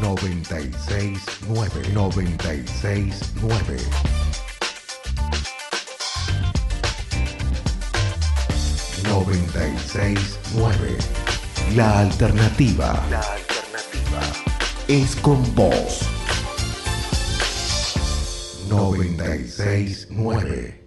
969 0.00 1.92
969 1.92 3.76
969 9.04 10.98
La 11.74 12.00
alternativa. 12.00 13.02
La 13.10 13.20
alternativa 13.20 14.22
es 14.88 15.14
con 15.16 15.54
vos. 15.54 16.00
969 18.68 20.84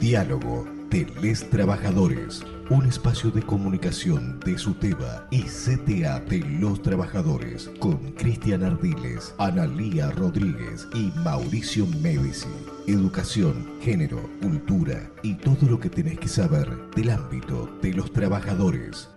Diálogo 0.00 0.66
de 0.90 1.06
Les 1.20 1.50
Trabajadores, 1.50 2.42
un 2.70 2.84
espacio 2.84 3.30
de 3.30 3.42
comunicación 3.42 4.38
de 4.40 4.58
SUTEBA 4.58 5.26
y 5.30 5.42
CTA 5.42 6.20
de 6.20 6.40
los 6.40 6.82
Trabajadores, 6.82 7.70
con 7.78 7.96
Cristian 8.12 8.62
Ardiles, 8.62 9.34
Analía 9.38 10.10
Rodríguez 10.10 10.86
y 10.94 11.10
Mauricio 11.20 11.86
Medici. 12.02 12.48
Educación, 12.86 13.66
género, 13.80 14.20
cultura 14.42 15.10
y 15.22 15.34
todo 15.34 15.66
lo 15.66 15.80
que 15.80 15.88
tenés 15.88 16.18
que 16.18 16.28
saber 16.28 16.68
del 16.94 17.10
ámbito 17.10 17.78
de 17.80 17.94
los 17.94 18.12
trabajadores. 18.12 19.08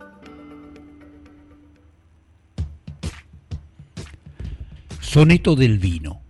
Soneto 5.01 5.57
del 5.57 5.77
vino. 5.77 6.21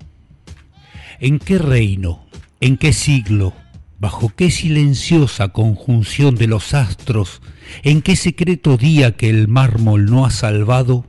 ¿En 1.19 1.37
qué 1.37 1.59
reino, 1.59 2.25
en 2.61 2.77
qué 2.77 2.93
siglo, 2.93 3.53
bajo 4.01 4.33
qué 4.35 4.49
silenciosa 4.49 5.49
conjunción 5.49 6.33
de 6.33 6.47
los 6.47 6.73
astros, 6.73 7.39
en 7.83 8.01
qué 8.01 8.15
secreto 8.15 8.75
día 8.75 9.15
que 9.15 9.29
el 9.29 9.47
mármol 9.47 10.07
no 10.07 10.25
ha 10.25 10.31
salvado, 10.31 11.05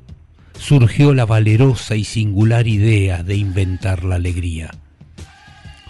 surgió 0.59 1.15
la 1.15 1.25
valerosa 1.25 1.97
y 1.97 2.05
singular 2.05 2.69
idea 2.69 3.23
de 3.23 3.37
inventar 3.37 4.05
la 4.05 4.17
alegría? 4.17 4.73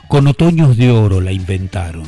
Con 0.07 0.29
otoños 0.29 0.77
de 0.77 0.93
oro 0.93 1.21
la 1.21 1.33
inventaron. 1.33 2.07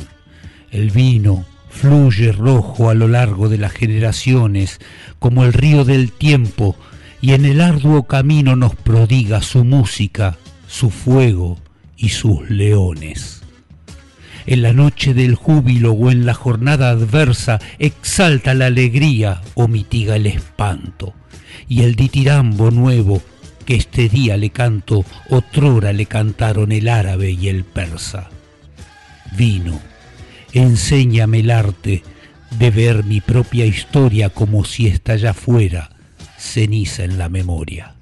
El 0.71 0.91
vino 0.91 1.43
fluye 1.69 2.31
rojo 2.31 2.89
a 2.89 2.93
lo 2.93 3.09
largo 3.09 3.49
de 3.49 3.57
las 3.57 3.73
generaciones, 3.73 4.79
como 5.19 5.43
el 5.43 5.51
río 5.51 5.83
del 5.83 6.13
tiempo, 6.13 6.77
y 7.19 7.33
en 7.33 7.43
el 7.43 7.59
arduo 7.59 8.03
camino 8.03 8.55
nos 8.55 8.75
prodiga 8.75 9.41
su 9.41 9.65
música, 9.65 10.37
su 10.67 10.89
fuego 10.89 11.59
y 11.97 12.09
sus 12.09 12.49
leones. 12.49 13.44
En 14.47 14.61
la 14.61 14.73
noche 14.73 15.13
del 15.13 15.35
júbilo 15.35 15.93
o 15.93 16.11
en 16.11 16.25
la 16.25 16.33
jornada 16.33 16.89
adversa 16.89 17.59
exalta 17.79 18.53
la 18.53 18.67
alegría 18.67 19.41
o 19.55 19.67
mitiga 19.67 20.15
el 20.15 20.27
espanto, 20.27 21.13
y 21.67 21.81
el 21.81 21.95
ditirambo 21.95 22.69
nuevo 22.71 23.21
que 23.65 23.75
este 23.75 24.07
día 24.09 24.37
le 24.37 24.51
canto, 24.51 25.03
otrora 25.29 25.91
le 25.93 26.05
cantaron 26.05 26.71
el 26.71 26.87
árabe 26.87 27.31
y 27.31 27.47
el 27.47 27.63
persa. 27.63 28.29
Vino, 29.35 29.79
enséñame 30.53 31.39
el 31.39 31.51
arte 31.51 32.03
de 32.59 32.71
ver 32.71 33.03
mi 33.03 33.21
propia 33.21 33.65
historia 33.65 34.29
como 34.29 34.63
si 34.63 34.87
esta 34.87 35.15
ya 35.15 35.33
fuera 35.33 35.89
ceniza 36.37 37.03
en 37.03 37.17
la 37.17 37.27
memoria. 37.29 37.95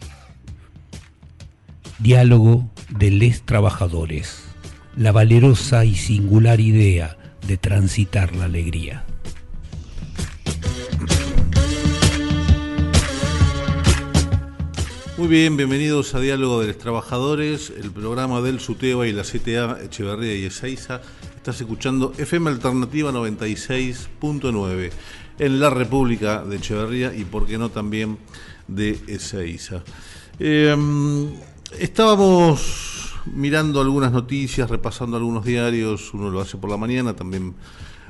Diálogo 2.00 2.70
de 2.90 3.12
les 3.12 3.44
trabajadores, 3.44 4.44
la 4.96 5.12
valerosa 5.12 5.86
y 5.86 5.96
singular 5.96 6.60
idea 6.60 7.18
de 7.48 7.58
transitar 7.58 8.36
la 8.36 8.46
alegría. 8.46 9.06
Muy 15.18 15.28
bien, 15.28 15.58
bienvenidos 15.58 16.16
a 16.16 16.20
Diálogo 16.20 16.62
de 16.62 16.68
los 16.68 16.78
Trabajadores, 16.78 17.72
el 17.82 17.92
programa 17.92 18.42
del 18.42 18.60
SUTEBA 18.60 19.08
y 19.08 19.14
la 19.14 19.24
CTA 19.24 19.80
Echeverría 19.84 20.36
y 20.36 20.46
Ezeiza. 20.46 21.02
Estás 21.36 21.62
escuchando 21.62 22.14
FM 22.18 22.50
Alternativa 22.50 23.12
96.9 23.12 24.92
en 25.40 25.60
la 25.60 25.70
República 25.70 26.44
de 26.44 26.58
Echeverría 26.58 27.16
y, 27.16 27.26
por 27.26 27.46
qué 27.46 27.58
no, 27.58 27.70
también 27.70 28.18
de 28.68 29.00
Ezeiza. 29.08 29.84
Em, 30.40 31.34
estábamos 31.80 32.93
mirando 33.26 33.82
algunas 33.82 34.12
noticias, 34.12 34.70
repasando 34.70 35.18
algunos 35.18 35.46
diarios, 35.46 36.14
uno 36.14 36.30
lo 36.30 36.42
hace 36.42 36.58
por 36.58 36.70
la 36.70 36.78
mañana, 36.78 37.16
también 37.16 37.54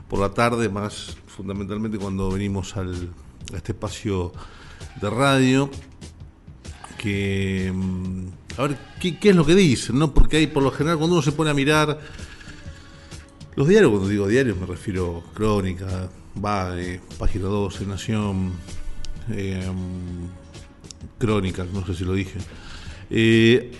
por 0.07 0.19
la 0.19 0.29
tarde, 0.29 0.69
más 0.69 1.17
fundamentalmente 1.27 1.97
cuando 1.97 2.29
venimos 2.31 2.75
al, 2.77 3.09
a 3.53 3.57
este 3.57 3.71
espacio 3.71 4.31
de 5.01 5.09
radio 5.09 5.69
que 6.97 7.71
mm, 7.73 8.27
a 8.57 8.67
ver 8.67 8.77
¿qué, 8.99 9.17
es 9.21 9.35
lo 9.35 9.45
que 9.45 9.55
dicen, 9.55 9.99
¿no? 9.99 10.13
Porque 10.13 10.37
hay 10.37 10.47
por 10.47 10.63
lo 10.63 10.71
general 10.71 10.97
cuando 10.97 11.15
uno 11.15 11.21
se 11.21 11.31
pone 11.31 11.49
a 11.49 11.53
mirar 11.53 11.99
los 13.55 13.67
diarios, 13.67 13.91
cuando 13.91 14.07
digo 14.07 14.27
diarios 14.27 14.57
me 14.57 14.65
refiero 14.65 15.23
Crónica, 15.33 16.09
VAE, 16.35 17.01
Página 17.17 17.45
12, 17.45 17.85
Nación, 17.85 18.53
eh, 19.31 19.69
Crónicas, 21.17 21.67
no 21.73 21.85
sé 21.85 21.93
si 21.93 22.05
lo 22.05 22.13
dije. 22.13 22.39
Eh, 23.09 23.71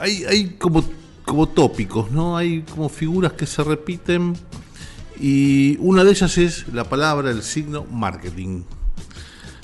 hay, 0.00 0.56
como, 0.58 1.48
tópicos, 1.48 2.10
¿no? 2.10 2.36
Hay 2.36 2.62
como 2.62 2.88
figuras 2.88 3.32
que 3.32 3.46
se 3.46 3.62
repiten 3.64 4.34
y 5.20 5.76
una 5.80 6.04
de 6.04 6.10
ellas 6.10 6.38
es 6.38 6.68
la 6.68 6.84
palabra, 6.84 7.30
el 7.30 7.42
signo 7.42 7.84
marketing. 7.84 8.62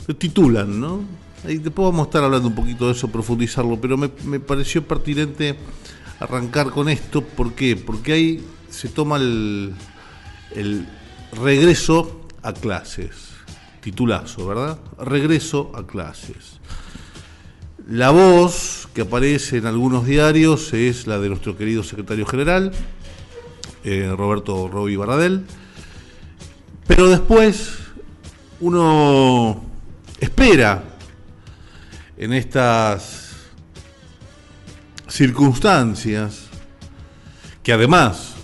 Lo 0.06 0.16
titulan, 0.16 0.80
¿no? 0.80 1.00
Después 1.44 1.86
vamos 1.86 2.06
a 2.06 2.08
estar 2.08 2.24
hablando 2.24 2.48
un 2.48 2.54
poquito 2.54 2.86
de 2.86 2.92
eso, 2.92 3.08
profundizarlo, 3.08 3.80
pero 3.80 3.96
me, 3.96 4.08
pareció 4.40 4.86
pertinente 4.86 5.56
arrancar 6.20 6.70
con 6.70 6.88
esto. 6.88 7.22
¿Por 7.22 7.54
qué? 7.54 7.76
Porque 7.76 8.12
ahí 8.12 8.44
se 8.70 8.88
toma 8.88 9.16
el 9.16 9.74
regreso 11.32 12.22
a 12.42 12.52
clases. 12.52 13.32
Titulazo, 13.80 14.46
¿verdad? 14.46 14.78
Regreso 14.98 15.72
a 15.74 15.86
clases. 15.86 16.51
La 17.88 18.10
voz 18.10 18.88
que 18.94 19.00
aparece 19.00 19.56
en 19.56 19.66
algunos 19.66 20.06
diarios 20.06 20.72
es 20.72 21.08
la 21.08 21.18
de 21.18 21.28
nuestro 21.28 21.56
querido 21.56 21.82
secretario 21.82 22.24
general, 22.24 22.70
eh, 23.82 24.14
Roberto 24.16 24.68
Roby 24.68 24.94
Baradel. 24.94 25.44
Pero 26.86 27.08
después 27.08 27.78
uno 28.60 29.64
espera 30.20 30.84
en 32.16 32.32
estas 32.32 33.32
circunstancias 35.08 36.46
que 37.64 37.72
además 37.72 38.36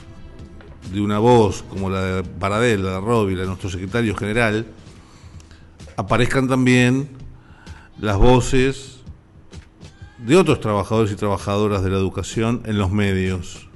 de 0.93 1.01
una 1.01 1.21
voz 1.21 1.63
como 1.63 1.91
la 1.91 2.03
de 2.03 2.29
Baradel, 2.41 2.85
la 2.85 2.95
de 2.95 3.01
Robbie, 3.01 3.37
la 3.37 3.43
de 3.43 3.49
nuestro 3.49 3.71
secretario 3.71 4.17
general, 4.17 4.67
aparezcan 5.97 6.49
también 6.49 7.09
las 8.01 8.17
voces 8.17 8.98
de 10.19 10.37
otros 10.37 10.61
trabajadores 10.61 11.13
y 11.13 11.17
trabajadoras 11.17 11.83
de 11.83 11.91
la 11.91 11.97
educación 11.97 12.63
en 12.65 12.79
los 12.79 12.91
medios. 12.91 13.67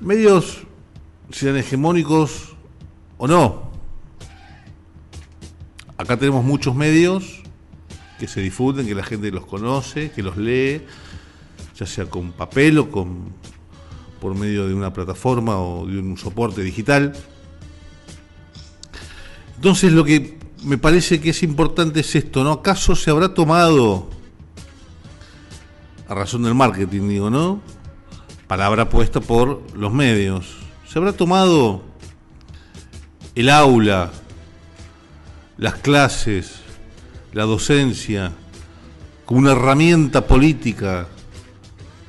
Medios 0.00 0.62
sean 1.30 1.56
hegemónicos 1.56 2.54
o 3.18 3.26
no. 3.26 3.70
Acá 5.96 6.16
tenemos 6.16 6.44
muchos 6.44 6.74
medios 6.74 7.42
que 8.18 8.26
se 8.26 8.40
difunden, 8.40 8.86
que 8.86 8.94
la 8.94 9.04
gente 9.04 9.30
los 9.30 9.46
conoce, 9.46 10.10
que 10.10 10.22
los 10.22 10.36
lee, 10.36 10.82
ya 11.76 11.86
sea 11.86 12.06
con 12.06 12.32
papel 12.32 12.78
o 12.78 12.90
con 12.90 13.32
por 14.20 14.36
medio 14.36 14.68
de 14.68 14.74
una 14.74 14.92
plataforma 14.92 15.58
o 15.58 15.84
de 15.84 15.98
un 15.98 16.16
soporte 16.16 16.62
digital. 16.62 17.12
Entonces 19.56 19.92
lo 19.92 20.04
que 20.04 20.38
me 20.62 20.78
parece 20.78 21.20
que 21.20 21.30
es 21.30 21.42
importante 21.42 22.00
es 22.00 22.14
esto, 22.14 22.44
¿no? 22.44 22.52
¿Acaso 22.52 22.94
se 22.94 23.10
habrá 23.10 23.34
tomado, 23.34 24.08
a 26.12 26.14
razón 26.14 26.42
del 26.42 26.54
marketing 26.54 27.08
digo, 27.08 27.30
¿no? 27.30 27.62
Palabra 28.46 28.90
puesta 28.90 29.22
por 29.22 29.62
los 29.74 29.94
medios, 29.94 30.58
se 30.86 30.98
habrá 30.98 31.14
tomado 31.14 31.80
el 33.34 33.48
aula, 33.48 34.10
las 35.56 35.76
clases, 35.76 36.56
la 37.32 37.44
docencia 37.44 38.30
como 39.24 39.40
una 39.40 39.52
herramienta 39.52 40.26
política 40.26 41.08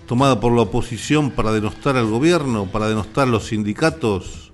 tomada 0.06 0.38
por 0.41 0.51
la 0.51 0.63
oposición 0.63 1.31
para 1.31 1.53
denostar 1.53 1.95
al 1.95 2.07
gobierno, 2.07 2.65
para 2.65 2.89
denostar 2.89 3.29
a 3.29 3.31
los 3.31 3.45
sindicatos, 3.47 4.51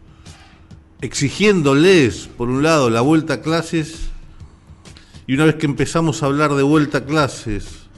exigiéndoles, 1.01 2.29
por 2.37 2.49
un 2.49 2.61
lado, 2.61 2.91
la 2.91 3.01
vuelta 3.01 3.35
a 3.35 3.41
clases, 3.41 4.09
y 5.25 5.33
una 5.33 5.45
vez 5.45 5.55
que 5.55 5.65
empezamos 5.65 6.21
a 6.21 6.27
hablar 6.27 6.53
de 6.53 6.61
vuelta 6.61 6.99
a 6.99 7.05
clases, 7.05 7.88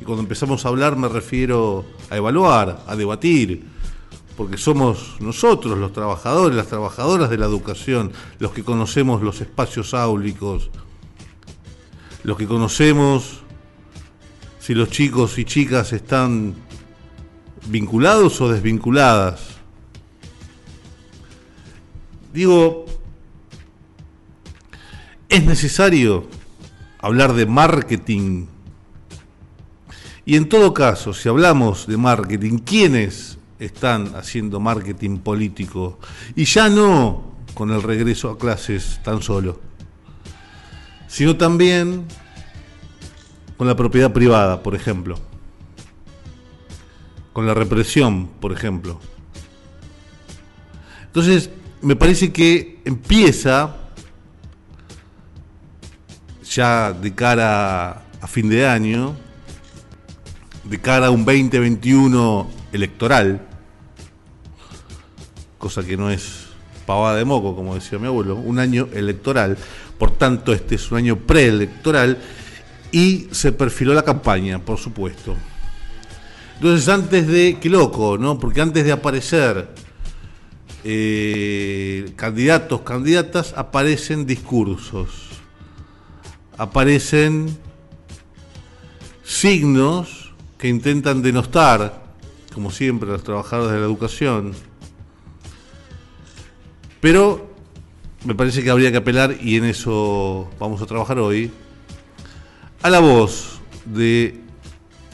y 0.00 0.04
cuando 0.04 0.22
empezamos 0.22 0.64
a 0.64 0.68
hablar 0.68 0.96
me 0.96 1.08
refiero 1.08 1.84
a 2.10 2.16
evaluar, 2.16 2.84
a 2.86 2.96
debatir, 2.96 3.64
porque 4.36 4.58
somos 4.58 5.16
nosotros 5.20 5.78
los 5.78 5.92
trabajadores, 5.92 6.56
las 6.56 6.66
trabajadoras 6.66 7.30
de 7.30 7.38
la 7.38 7.46
educación, 7.46 8.12
los 8.38 8.52
que 8.52 8.62
conocemos 8.62 9.22
los 9.22 9.40
espacios 9.40 9.94
áulicos, 9.94 10.70
los 12.22 12.36
que 12.36 12.46
conocemos, 12.46 13.42
si 14.58 14.74
los 14.74 14.90
chicos 14.90 15.38
y 15.38 15.44
chicas 15.44 15.92
están 15.92 16.54
vinculados 17.66 18.40
o 18.40 18.48
desvinculadas. 18.48 19.56
Digo, 22.32 22.84
es 25.28 25.44
necesario 25.44 26.26
hablar 26.98 27.32
de 27.34 27.46
marketing. 27.46 28.46
Y 30.28 30.34
en 30.34 30.48
todo 30.48 30.74
caso, 30.74 31.14
si 31.14 31.28
hablamos 31.28 31.86
de 31.86 31.96
marketing, 31.96 32.58
¿quiénes 32.58 33.38
están 33.60 34.16
haciendo 34.16 34.58
marketing 34.58 35.18
político? 35.18 36.00
Y 36.34 36.44
ya 36.44 36.68
no 36.68 37.36
con 37.54 37.70
el 37.70 37.80
regreso 37.80 38.30
a 38.30 38.36
clases 38.36 39.00
tan 39.04 39.22
solo, 39.22 39.60
sino 41.06 41.36
también 41.36 42.06
con 43.56 43.68
la 43.68 43.76
propiedad 43.76 44.12
privada, 44.12 44.64
por 44.64 44.74
ejemplo, 44.74 45.16
con 47.32 47.46
la 47.46 47.54
represión, 47.54 48.26
por 48.26 48.52
ejemplo. 48.52 48.98
Entonces, 51.04 51.50
me 51.82 51.94
parece 51.94 52.32
que 52.32 52.80
empieza 52.84 53.76
ya 56.50 56.92
de 56.92 57.14
cara 57.14 58.02
a 58.20 58.26
fin 58.26 58.48
de 58.48 58.66
año, 58.66 59.16
de 60.68 60.80
cara 60.80 61.06
a 61.06 61.10
un 61.10 61.24
2021 61.24 62.50
electoral, 62.72 63.46
cosa 65.58 65.84
que 65.84 65.96
no 65.96 66.10
es 66.10 66.46
pavada 66.86 67.16
de 67.16 67.24
moco, 67.24 67.54
como 67.54 67.74
decía 67.74 67.98
mi 67.98 68.06
abuelo, 68.06 68.36
un 68.36 68.58
año 68.58 68.88
electoral, 68.92 69.56
por 69.98 70.12
tanto 70.12 70.52
este 70.52 70.74
es 70.74 70.90
un 70.90 70.98
año 70.98 71.16
preelectoral 71.16 72.18
y 72.92 73.28
se 73.30 73.52
perfiló 73.52 73.94
la 73.94 74.02
campaña, 74.02 74.58
por 74.58 74.78
supuesto. 74.78 75.34
Entonces 76.54 76.88
antes 76.88 77.26
de, 77.26 77.58
qué 77.60 77.68
loco, 77.68 78.16
¿no? 78.18 78.38
Porque 78.38 78.60
antes 78.60 78.84
de 78.84 78.92
aparecer 78.92 79.68
eh, 80.84 82.12
candidatos, 82.16 82.80
candidatas, 82.82 83.52
aparecen 83.56 84.26
discursos 84.26 85.26
aparecen 86.58 87.56
signos 89.22 90.25
intentan 90.68 91.22
denostar, 91.22 92.04
como 92.54 92.70
siempre, 92.70 93.08
a 93.08 93.12
los 93.12 93.24
trabajadores 93.24 93.72
de 93.72 93.80
la 93.80 93.86
educación. 93.86 94.52
Pero 97.00 97.50
me 98.24 98.34
parece 98.34 98.62
que 98.62 98.70
habría 98.70 98.90
que 98.90 98.98
apelar, 98.98 99.36
y 99.40 99.56
en 99.56 99.64
eso 99.64 100.50
vamos 100.58 100.82
a 100.82 100.86
trabajar 100.86 101.18
hoy, 101.18 101.50
a 102.82 102.90
la 102.90 103.00
voz 103.00 103.60
de 103.84 104.40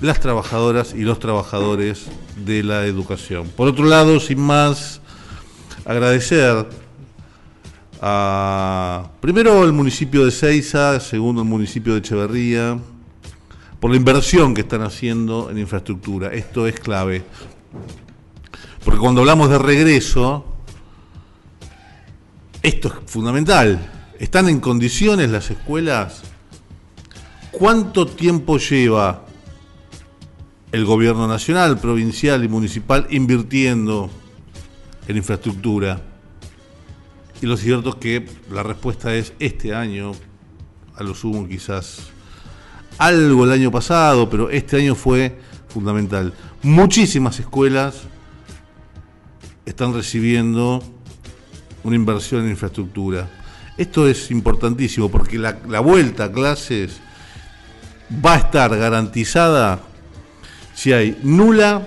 las 0.00 0.18
trabajadoras 0.20 0.94
y 0.94 1.02
los 1.02 1.18
trabajadores 1.18 2.06
de 2.44 2.62
la 2.62 2.86
educación. 2.86 3.48
Por 3.48 3.68
otro 3.68 3.84
lado, 3.84 4.18
sin 4.18 4.40
más, 4.40 5.00
agradecer 5.84 6.66
primero 9.20 9.64
el 9.64 9.72
municipio 9.72 10.24
de 10.24 10.32
Ceiza, 10.32 10.98
segundo 10.98 11.42
el 11.42 11.48
municipio 11.48 11.92
de 11.92 12.00
Echeverría, 12.00 12.78
por 13.82 13.90
la 13.90 13.96
inversión 13.96 14.54
que 14.54 14.60
están 14.60 14.82
haciendo 14.82 15.50
en 15.50 15.58
infraestructura. 15.58 16.32
Esto 16.32 16.68
es 16.68 16.78
clave. 16.78 17.24
Porque 18.84 19.00
cuando 19.00 19.22
hablamos 19.22 19.50
de 19.50 19.58
regreso, 19.58 20.44
esto 22.62 22.86
es 22.86 22.94
fundamental. 23.10 24.12
¿Están 24.20 24.48
en 24.48 24.60
condiciones 24.60 25.30
las 25.30 25.50
escuelas? 25.50 26.22
¿Cuánto 27.50 28.06
tiempo 28.06 28.56
lleva 28.58 29.24
el 30.70 30.84
gobierno 30.84 31.26
nacional, 31.26 31.80
provincial 31.80 32.44
y 32.44 32.48
municipal 32.48 33.08
invirtiendo 33.10 34.10
en 35.08 35.16
infraestructura? 35.16 36.00
Y 37.40 37.46
lo 37.46 37.56
cierto 37.56 37.88
es 37.88 37.94
que 37.96 38.28
la 38.48 38.62
respuesta 38.62 39.12
es 39.12 39.32
este 39.40 39.74
año, 39.74 40.12
a 40.94 41.02
lo 41.02 41.16
sumo 41.16 41.48
quizás 41.48 42.12
algo 42.98 43.44
el 43.44 43.52
año 43.52 43.70
pasado, 43.70 44.28
pero 44.28 44.50
este 44.50 44.76
año 44.76 44.94
fue 44.94 45.38
fundamental. 45.68 46.32
Muchísimas 46.62 47.38
escuelas 47.40 48.02
están 49.64 49.94
recibiendo 49.94 50.82
una 51.84 51.96
inversión 51.96 52.44
en 52.44 52.50
infraestructura. 52.50 53.28
Esto 53.76 54.06
es 54.06 54.30
importantísimo 54.30 55.10
porque 55.10 55.38
la, 55.38 55.80
vuelta 55.80 56.24
a 56.24 56.32
clases 56.32 57.00
va 58.24 58.34
a 58.34 58.38
estar 58.38 58.76
garantizada 58.76 59.80
si 60.74 60.92
hay 60.92 61.18
nula, 61.22 61.86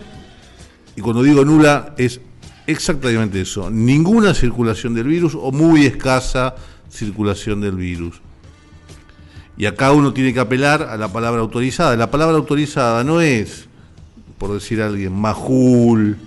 y 0.95 1.01
cuando 1.01 1.23
digo 1.23 1.43
nula 1.43 1.93
es 1.97 2.19
Exactamente 2.67 3.41
eso. 3.41 3.69
Ninguna 3.69 4.33
circulación 4.33 4.93
del 4.95 5.05
virus 5.05 5.35
o 5.35 5.51
muy 5.51 5.85
escasa 5.85 6.55
circulación 6.89 7.61
del 7.61 7.75
virus. 7.75 8.21
Y 9.57 9.65
acá 9.65 9.91
uno 9.91 10.13
tiene 10.13 10.33
que 10.33 10.39
apelar 10.39 10.83
a 10.83 10.97
la 10.97 11.11
palabra 11.11 11.41
autorizada. 11.41 11.95
La 11.95 12.11
palabra 12.11 12.37
autorizada 12.37 13.03
no 13.03 13.21
es, 13.21 13.67
por 14.37 14.53
decir 14.53 14.81
alguien, 14.81 15.13
Majul, 15.13 16.17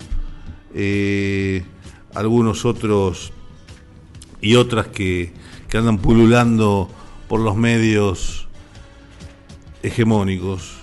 eh, 0.75 1.63
algunos 2.15 2.65
otros 2.65 3.33
y 4.41 4.55
otras 4.55 4.87
que, 4.89 5.33
que 5.69 5.79
andan 5.79 5.99
pululando 5.99 6.89
por 7.29 7.41
los 7.41 7.57
medios 7.57 8.49
hegemónicos. 9.83 10.79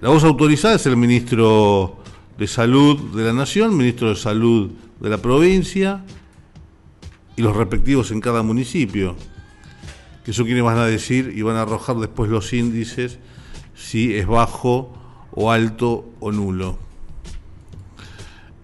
La 0.00 0.08
voz 0.08 0.24
autorizada 0.24 0.76
es 0.76 0.86
el 0.86 0.96
ministro 0.96 1.98
de 2.38 2.46
Salud 2.46 3.14
de 3.14 3.24
la 3.24 3.32
Nación, 3.32 3.76
ministro 3.76 4.08
de 4.08 4.16
Salud 4.16 4.70
de 5.00 5.10
la 5.10 5.18
provincia 5.18 6.02
y 7.36 7.42
los 7.42 7.54
respectivos 7.54 8.10
en 8.10 8.20
cada 8.20 8.42
municipio 8.42 9.16
que 10.24 10.30
eso 10.30 10.44
quiere 10.44 10.62
van 10.62 10.78
a 10.78 10.86
decir 10.86 11.32
y 11.36 11.42
van 11.42 11.56
a 11.56 11.62
arrojar 11.62 11.96
después 11.96 12.30
los 12.30 12.52
índices 12.52 13.18
si 13.74 14.14
es 14.14 14.26
bajo 14.26 14.92
o 15.32 15.50
alto 15.50 16.04
o 16.20 16.30
nulo. 16.30 16.78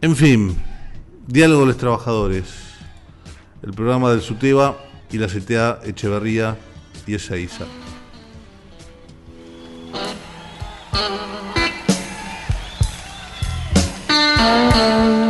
En 0.00 0.14
fin, 0.14 0.56
diálogo 1.26 1.62
de 1.62 1.66
los 1.68 1.76
trabajadores, 1.76 2.44
el 3.62 3.72
programa 3.72 4.10
del 4.10 4.20
SUTEBA 4.20 4.78
y 5.10 5.18
la 5.18 5.26
CTA 5.26 5.80
Echeverría 5.84 6.56
y 7.06 7.14
Ezeiza. 7.14 7.66
Thank. 14.78 15.27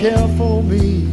Care 0.00 0.28
for 0.38 0.62
me. 0.62 1.10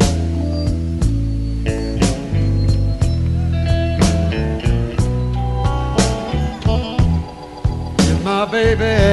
My 8.24 8.46
baby 8.46 9.07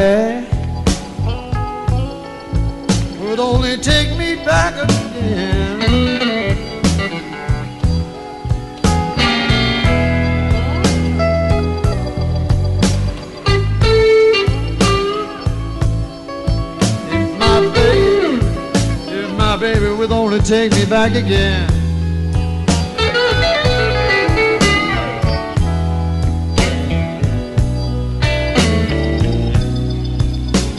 take 20.44 20.72
me 20.72 20.84
back 20.84 21.14
again. 21.14 21.70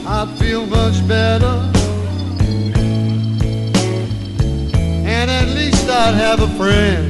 I'd 0.06 0.30
feel 0.38 0.68
much 0.68 1.08
better. 1.08 1.72
And 5.04 5.32
at 5.32 5.48
least 5.56 5.90
I'd 5.90 6.14
have 6.14 6.42
a 6.42 6.48
friend. 6.60 7.05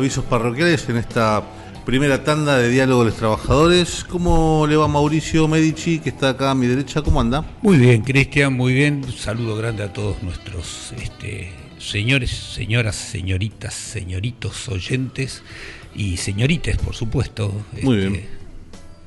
Avisos 0.00 0.24
parroquiales 0.24 0.88
en 0.88 0.96
esta 0.96 1.42
primera 1.84 2.24
tanda 2.24 2.56
de 2.56 2.70
diálogo 2.70 3.04
de 3.04 3.10
los 3.10 3.18
trabajadores. 3.18 4.02
¿Cómo 4.08 4.66
le 4.66 4.74
va 4.74 4.88
Mauricio 4.88 5.46
Medici, 5.46 5.98
que 5.98 6.08
está 6.08 6.30
acá 6.30 6.52
a 6.52 6.54
mi 6.54 6.66
derecha? 6.66 7.02
¿Cómo 7.02 7.20
anda? 7.20 7.44
Muy 7.60 7.76
bien, 7.76 8.00
Cristian, 8.00 8.54
muy 8.54 8.72
bien. 8.72 9.02
Un 9.04 9.12
saludo 9.12 9.56
grande 9.56 9.82
a 9.82 9.92
todos 9.92 10.22
nuestros 10.22 10.94
este, 10.96 11.52
señores, 11.78 12.30
señoras, 12.30 12.96
señoritas, 12.96 13.74
señoritos, 13.74 14.70
oyentes 14.70 15.42
y 15.94 16.16
señorites, 16.16 16.78
por 16.78 16.94
supuesto. 16.94 17.52
Muy 17.82 17.98
Este, 17.98 18.08
bien. 18.08 18.26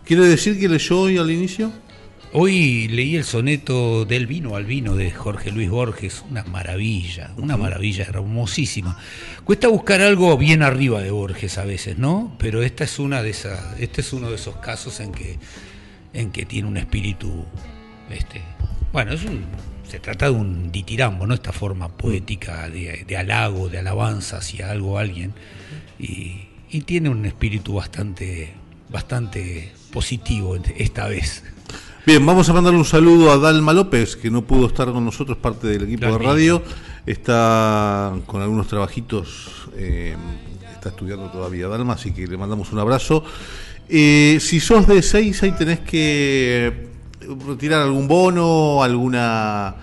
¿Quiere 0.05 0.27
decir 0.27 0.59
que 0.59 0.69
leyó 0.69 0.99
hoy 0.99 1.17
al 1.17 1.31
inicio? 1.31 1.71
Hoy 2.35 2.87
leí 2.87 3.15
el 3.15 3.25
soneto 3.25 4.05
del 4.05 4.25
vino 4.25 4.55
al 4.55 4.65
vino 4.65 4.95
de 4.95 5.11
Jorge 5.11 5.51
Luis 5.51 5.69
Borges, 5.69 6.25
una 6.31 6.43
maravilla, 6.45 7.31
una 7.37 7.57
maravilla 7.57 8.05
hermosísima. 8.05 8.97
Cuesta 9.43 9.67
buscar 9.67 10.01
algo 10.01 10.35
bien 10.35 10.63
arriba 10.63 10.99
de 11.03 11.11
Borges 11.11 11.59
a 11.59 11.63
veces, 11.63 11.99
¿no? 11.99 12.35
Pero 12.39 12.63
esta 12.63 12.85
es 12.85 12.97
una 12.97 13.21
de 13.21 13.29
esas, 13.29 13.79
este 13.79 14.01
es 14.01 14.13
uno 14.13 14.31
de 14.31 14.37
esos 14.37 14.55
casos 14.55 14.99
en 14.99 15.11
que, 15.11 15.37
en 16.13 16.31
que 16.31 16.47
tiene 16.47 16.67
un 16.67 16.77
espíritu, 16.77 17.45
este, 18.09 18.41
bueno, 18.91 19.13
es 19.13 19.23
un, 19.25 19.45
se 19.87 19.99
trata 19.99 20.25
de 20.25 20.31
un 20.31 20.71
ditirambo, 20.71 21.27
¿no? 21.27 21.35
Esta 21.35 21.51
forma 21.51 21.95
poética 21.95 22.67
de, 22.67 23.05
de 23.07 23.15
halago, 23.15 23.69
de 23.69 23.77
alabanza 23.77 24.37
hacia 24.37 24.71
algo, 24.71 24.97
alguien, 24.97 25.35
y, 25.99 26.47
y 26.71 26.81
tiene 26.81 27.09
un 27.09 27.27
espíritu 27.27 27.75
bastante, 27.75 28.53
bastante 28.89 29.71
positivo 29.91 30.57
esta 30.75 31.07
vez. 31.07 31.43
Bien, 32.05 32.25
vamos 32.25 32.49
a 32.49 32.53
mandar 32.53 32.73
un 32.73 32.83
saludo 32.83 33.31
a 33.31 33.37
Dalma 33.37 33.71
López, 33.71 34.17
que 34.17 34.29
no 34.29 34.41
pudo 34.41 34.67
estar 34.67 34.91
con 34.91 35.05
nosotros, 35.05 35.37
parte 35.37 35.67
del 35.67 35.83
equipo 35.83 36.07
de 36.07 36.17
radio. 36.17 36.61
Está 37.05 38.11
con 38.25 38.41
algunos 38.41 38.67
trabajitos, 38.67 39.69
eh, 39.77 40.17
está 40.73 40.89
estudiando 40.89 41.27
todavía 41.27 41.69
Dalma, 41.69 41.93
así 41.93 42.11
que 42.11 42.27
le 42.27 42.35
mandamos 42.35 42.73
un 42.73 42.79
abrazo. 42.79 43.23
Eh, 43.87 44.37
si 44.41 44.59
sos 44.59 44.85
de 44.85 45.01
6, 45.01 45.43
ahí 45.43 45.53
tenés 45.53 45.79
que 45.79 46.89
retirar 47.47 47.83
algún 47.83 48.09
bono, 48.09 48.83
alguna 48.83 49.73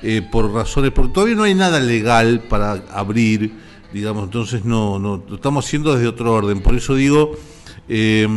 eh, 0.02 0.22
por 0.30 0.52
razones, 0.52 0.92
porque 0.92 1.12
todavía 1.12 1.34
no 1.34 1.44
hay 1.44 1.54
nada 1.54 1.80
legal 1.80 2.40
para 2.48 2.84
abrir, 2.90 3.52
digamos, 3.92 4.24
entonces 4.24 4.64
no, 4.64 4.98
no, 4.98 5.22
lo 5.28 5.36
estamos 5.36 5.64
haciendo 5.64 5.94
desde 5.94 6.08
otro 6.08 6.32
orden. 6.32 6.60
Por 6.60 6.74
eso 6.74 6.94
digo, 6.94 7.32
eh, 7.88 8.28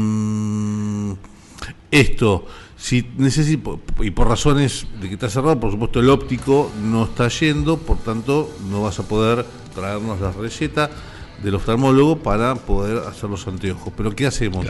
esto, 1.91 2.45
si 2.77 3.05
necesito, 3.17 3.81
y 3.99 4.11
por 4.11 4.29
razones 4.29 4.87
de 5.01 5.09
que 5.09 5.15
está 5.15 5.29
cerrado, 5.29 5.59
por 5.59 5.71
supuesto 5.71 5.99
el 5.99 6.09
óptico 6.09 6.71
no 6.81 7.03
está 7.03 7.27
yendo, 7.27 7.77
por 7.77 7.97
tanto 7.97 8.49
no 8.69 8.83
vas 8.83 8.99
a 8.99 9.03
poder 9.03 9.45
traernos 9.75 10.21
la 10.21 10.31
receta 10.31 10.89
del 11.43 11.55
oftalmólogo 11.55 12.17
para 12.17 12.55
poder 12.55 13.03
hacer 13.07 13.29
los 13.29 13.47
anteojos. 13.47 13.93
Pero 13.95 14.15
¿qué 14.15 14.27
hacemos? 14.27 14.65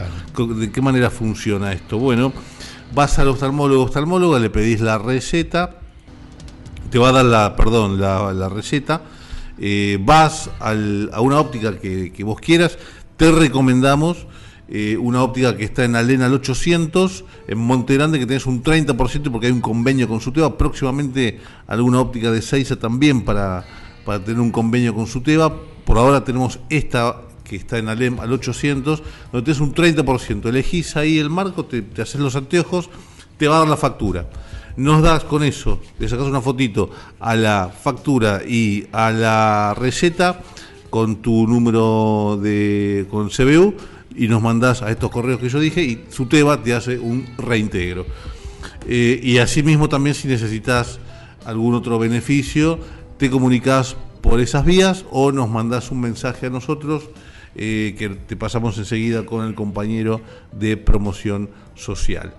¿De 0.58 0.72
qué 0.72 0.82
manera 0.82 1.10
funciona 1.10 1.74
esto? 1.74 1.98
Bueno, 1.98 2.32
vas 2.94 3.20
al 3.20 3.30
oftalmólogo, 3.30 3.84
oftalmóloga, 3.84 4.40
le 4.40 4.50
pedís 4.50 4.82
la 4.82 4.98
receta, 4.98 5.80
te 6.90 7.00
va 7.00 7.10
a 7.10 7.12
dar 7.12 7.26
la, 7.26 7.56
perdón, 7.56 8.00
la, 8.00 8.50
receta, 8.50 9.02
eh, 9.60 9.98
vas 10.02 10.50
a 10.60 11.22
una 11.22 11.40
óptica 11.40 11.78
que, 11.78 12.24
vos 12.24 12.40
quieras, 12.40 12.78
te 13.18 13.32
recomendamos 13.32 14.28
eh, 14.68 14.98
una 14.98 15.24
óptica 15.24 15.58
que 15.58 15.64
está 15.64 15.84
en 15.84 15.96
Alena 15.96 16.28
al 16.28 16.34
800, 16.36 17.26
en 17.48 17.58
Monte 17.58 17.96
Grande, 17.96 18.20
que 18.20 18.26
tenés 18.26 18.46
un 18.46 18.64
30% 18.64 19.32
porque 19.32 19.48
hay 19.48 19.52
un 19.52 19.62
convenio 19.62 20.08
con 20.08 20.22
Suteba, 20.22 20.58
próximamente 20.58 21.40
alguna 21.68 22.00
óptica 22.00 22.32
de 22.32 22.42
Seiza 22.42 22.76
también 22.76 23.24
para, 23.24 23.66
para 24.06 24.24
tener 24.24 24.40
un 24.40 24.52
convenio 24.52 24.94
con 24.94 25.08
Suteba, 25.08 25.54
por 25.90 25.98
ahora 25.98 26.24
tenemos 26.24 26.60
esta 26.70 27.20
que 27.44 27.56
está 27.56 27.80
en 27.80 27.90
Alem 27.90 28.20
al 28.20 28.32
800, 28.32 29.02
donde 29.32 29.44
tenés 29.44 29.60
un 29.60 29.74
30%, 29.74 30.46
elegís 30.48 30.96
ahí 30.96 31.18
el 31.18 31.32
marco, 31.32 31.66
te, 31.66 31.84
haces 32.00 32.22
los 32.22 32.36
anteojos, 32.36 32.92
te 33.40 33.48
va 33.48 33.56
a 33.56 33.60
dar 33.62 33.68
la 33.70 33.76
factura 33.76 34.30
nos 34.78 35.02
das 35.02 35.24
con 35.24 35.44
eso, 35.44 35.82
le 35.98 36.08
sacas 36.08 36.28
una 36.28 36.42
fotito 36.42 36.92
a 37.20 37.36
la 37.36 37.70
factura 37.70 38.44
y 38.48 38.86
a 38.92 39.10
la 39.10 39.74
receta 39.76 40.42
con 40.92 41.24
tu 41.24 41.48
número 41.48 42.40
de 42.40 43.08
con 43.10 43.30
CBU 43.30 43.74
y 44.16 44.28
nos 44.28 44.44
mandás 44.44 44.84
a 44.84 44.92
estos 44.92 45.10
correos 45.10 45.40
que 45.40 45.50
yo 45.50 45.60
dije 45.60 45.84
y 45.84 46.06
Suteba 46.10 46.62
te 46.62 46.76
hace 46.76 47.00
un 47.00 47.26
reintegro. 47.36 48.06
Eh, 48.88 49.20
y 49.24 49.40
asimismo 49.40 49.90
también 49.90 50.14
si 50.14 50.28
necesitas 50.28 51.00
algún 51.46 51.74
otro 51.74 51.98
beneficio, 51.98 52.78
te 53.18 53.32
comunicas 53.32 53.98
por 54.22 54.40
esas 54.40 54.66
vías 54.66 55.06
o 55.12 55.32
nos 55.32 55.50
mandás 55.50 55.92
un 55.92 56.02
mensaje 56.02 56.48
a 56.48 56.50
nosotros 56.50 57.10
eh, 57.56 57.96
que 57.98 58.10
te 58.10 58.36
pasamos 58.36 58.78
enseguida 58.78 59.26
con 59.26 59.46
el 59.46 59.56
compañero 59.56 60.22
de 60.52 60.78
promoción 60.78 61.50
social. 61.76 62.34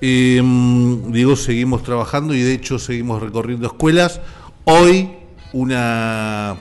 Em, 0.00 1.12
digo, 1.12 1.36
seguimos 1.36 1.82
trabajando 1.82 2.34
y 2.34 2.42
de 2.42 2.54
hecho 2.54 2.78
seguimos 2.78 3.22
recorriendo 3.22 3.66
escuelas. 3.66 4.20
Hoy 4.64 5.10
una 5.52 6.56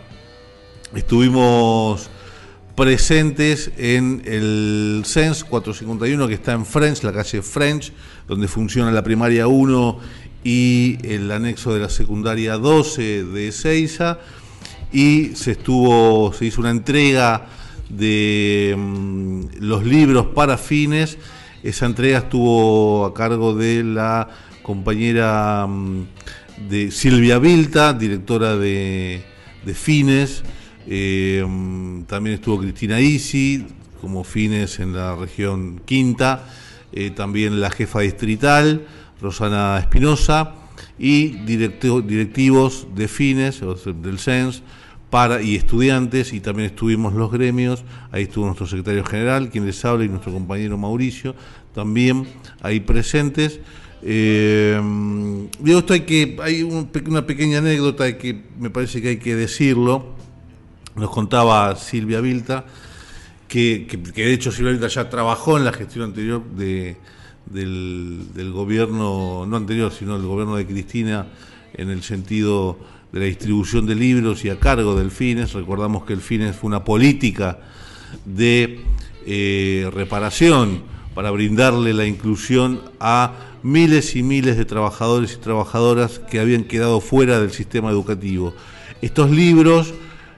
estuvimos 0.94 2.10
presentes 2.76 3.72
en 3.78 4.22
el 4.26 5.04
CENS 5.06 5.44
451 5.46 6.28
que 6.28 6.34
está 6.34 6.54
en 6.54 6.66
French, 6.66 7.04
la 7.04 7.14
calle 7.14 7.42
French, 7.42 7.94
donde 8.28 8.48
funciona 8.48 8.92
la 8.92 9.04
primaria 9.04 9.48
1 9.48 10.00
y 10.44 10.98
el 11.04 11.32
anexo 11.32 11.74
de 11.74 11.80
la 11.80 11.90
secundaria 11.90 12.58
12 12.58 13.24
de 13.26 13.52
Seiza 13.52 14.20
y 14.92 15.36
se 15.36 15.52
estuvo, 15.52 16.34
se 16.34 16.46
hizo 16.46 16.62
una 16.62 16.70
entrega 16.70 17.48
de 17.90 18.76
mm, 18.78 19.44
los 19.60 19.86
libros 19.86 20.28
para 20.28 20.58
fines. 20.58 21.18
Esa 21.64 21.86
entrega 21.86 22.20
estuvo 22.20 23.06
a 23.06 23.14
cargo 23.14 23.54
de 23.54 23.84
la 23.84 24.28
compañera 24.62 25.66
mm, 25.68 26.06
de 26.70 26.92
Silvia 26.92 27.40
Vilta, 27.40 27.94
directora 27.94 28.58
de, 28.58 29.24
Fines. 29.74 30.44
Eh, 30.88 31.46
mm, 31.48 32.04
también 32.04 32.36
estuvo 32.36 32.60
Cristina 32.60 33.00
Isi, 33.00 33.66
como 34.02 34.24
Fines 34.24 34.80
en 34.80 34.94
la 34.94 35.16
región 35.16 35.82
Quinta. 35.86 36.48
Eh, 36.94 37.12
también 37.12 37.62
la 37.62 37.70
jefa 37.70 38.02
distrital, 38.02 38.86
Rosana 39.22 39.80
Espinosa. 39.80 40.56
Y 40.98 41.30
directivos 41.46 42.88
de 42.96 43.08
Fines, 43.08 43.62
del 44.04 44.20
CENS 44.20 44.62
y 45.44 45.58
estudiantes, 45.58 46.32
y 46.32 46.40
también 46.40 46.70
estuvimos 46.70 47.14
los 47.14 47.30
gremios, 47.32 47.84
ahí 48.12 48.24
estuvo 48.24 48.46
nuestro 48.46 48.66
secretario 48.66 49.04
general, 49.04 49.50
quien 49.50 49.66
les 49.66 49.84
habla, 49.84 50.06
y 50.06 50.08
nuestro 50.08 50.32
compañero 50.32 50.78
Mauricio, 50.78 51.36
también 51.76 52.26
ahí 52.62 52.80
presentes. 52.80 53.60
Eh, 54.04 54.82
digo, 55.60 55.80
esto 55.80 55.94
hay 55.94 56.02
que, 56.02 56.38
hay 56.42 56.64
una 56.64 57.28
pequeña 57.28 57.58
anécdota 57.58 58.18
que 58.18 58.42
me 58.58 58.70
parece 58.70 59.02
que 59.02 59.10
hay 59.10 59.18
que 59.18 59.36
decirlo. 59.36 60.16
Nos 60.96 61.10
contaba 61.10 61.76
Silvia 61.76 62.22
Vilta, 62.22 62.66
que, 63.50 63.88
que, 63.88 63.98
de 63.98 64.34
hecho 64.34 64.50
Silvia 64.50 64.72
Vilta 64.72 64.88
ya 64.88 65.10
trabajó 65.10 65.58
en 65.58 65.66
la 65.66 65.74
gestión 65.74 66.06
anterior 66.06 66.42
de, 66.56 66.96
del, 67.48 68.28
del 68.34 68.52
gobierno, 68.54 69.46
no 69.46 69.58
anterior, 69.58 69.92
sino 69.92 70.18
del 70.18 70.28
gobierno 70.28 70.56
de 70.56 70.66
Cristina, 70.66 71.28
en 71.74 71.90
el 71.90 72.02
sentido 72.02 72.80
de 73.12 73.20
la 73.20 73.26
distribución 73.26 73.86
de 73.86 73.96
libros 73.96 74.46
y 74.46 74.50
a 74.50 74.60
cargo 74.60 74.96
del 74.96 75.12
FINES. 75.12 75.54
Recordamos 75.54 76.06
que 76.06 76.14
el 76.14 76.22
FINES 76.22 76.56
fue 76.56 76.70
una 76.70 76.84
política 76.84 77.60
de 78.26 78.80
eh, 79.26 79.90
reparación 79.94 80.84
para 81.14 81.32
brindarle 81.32 81.94
la 81.94 82.06
inclusión 82.06 82.82
a 83.00 83.34
miles 83.64 84.16
y 84.16 84.24
miles 84.24 84.58
de 84.58 84.66
trabajadores 84.66 85.34
y 85.34 85.38
trabajadoras 85.38 86.20
que 86.20 86.40
habían 86.40 86.64
quedado 86.64 87.02
fuera 87.02 87.40
del 87.40 87.52
sistema 87.52 87.90
educativo. 87.90 88.54
Estos 89.02 89.30
libros 89.30 89.94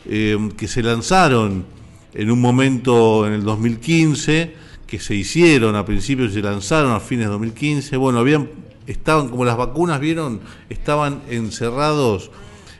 eh, 0.05 0.37
que 0.57 0.67
se 0.67 0.81
lanzaron 0.81 1.65
en 2.13 2.31
un 2.31 2.41
momento 2.41 3.25
en 3.27 3.33
el 3.33 3.43
2015, 3.43 4.55
que 4.87 4.99
se 4.99 5.15
hicieron 5.15 5.75
a 5.75 5.85
principios 5.85 6.31
y 6.31 6.35
se 6.35 6.41
lanzaron 6.41 6.91
a 6.91 6.99
fines 6.99 7.25
de 7.25 7.31
2015, 7.31 7.97
bueno, 7.97 8.19
habían 8.19 8.49
estaban 8.87 9.29
como 9.29 9.45
las 9.45 9.57
vacunas, 9.57 9.99
vieron, 9.99 10.41
estaban 10.69 11.21
encerrados 11.29 12.31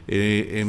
eh, 0.07 0.59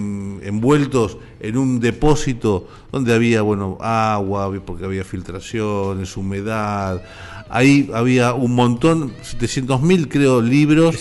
envueltos 0.42 1.18
en 1.40 1.56
un 1.56 1.80
depósito 1.80 2.68
donde 2.92 3.14
había 3.14 3.42
bueno 3.42 3.78
agua, 3.80 4.52
porque 4.64 4.84
había 4.84 5.04
filtraciones, 5.04 6.16
humedad. 6.16 7.02
Ahí 7.50 7.90
había 7.92 8.34
un 8.34 8.54
montón, 8.54 9.12
700.000 9.18 10.08
creo 10.08 10.40
libros 10.40 10.96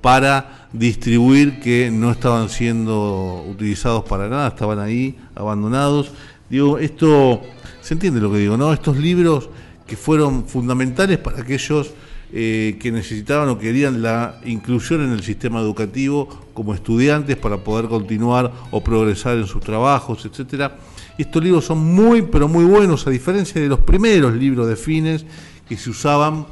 para 0.00 0.68
distribuir 0.72 1.60
que 1.60 1.90
no 1.90 2.10
estaban 2.10 2.48
siendo 2.48 3.44
utilizados 3.48 4.04
para 4.04 4.28
nada, 4.28 4.48
estaban 4.48 4.78
ahí 4.78 5.18
abandonados. 5.34 6.12
Digo, 6.48 6.78
esto, 6.78 7.42
¿se 7.80 7.94
entiende 7.94 8.20
lo 8.20 8.30
que 8.30 8.38
digo? 8.38 8.56
no 8.56 8.72
Estos 8.72 8.96
libros 8.96 9.48
que 9.86 9.96
fueron 9.96 10.46
fundamentales 10.46 11.18
para 11.18 11.40
aquellos 11.40 11.90
eh, 12.34 12.78
que 12.80 12.90
necesitaban 12.90 13.48
o 13.50 13.58
querían 13.58 14.00
la 14.00 14.40
inclusión 14.44 15.04
en 15.04 15.12
el 15.12 15.22
sistema 15.22 15.60
educativo 15.60 16.28
como 16.54 16.72
estudiantes 16.72 17.36
para 17.36 17.58
poder 17.58 17.88
continuar 17.88 18.50
o 18.70 18.82
progresar 18.82 19.36
en 19.36 19.46
sus 19.46 19.62
trabajos, 19.62 20.24
etcétera. 20.24 20.78
Estos 21.18 21.44
libros 21.44 21.66
son 21.66 21.78
muy, 21.78 22.22
pero 22.22 22.48
muy 22.48 22.64
buenos, 22.64 23.06
a 23.06 23.10
diferencia 23.10 23.60
de 23.60 23.68
los 23.68 23.80
primeros 23.80 24.34
libros 24.34 24.66
de 24.66 24.76
fines 24.76 25.26
que 25.68 25.76
se 25.76 25.90
usaban 25.90 26.46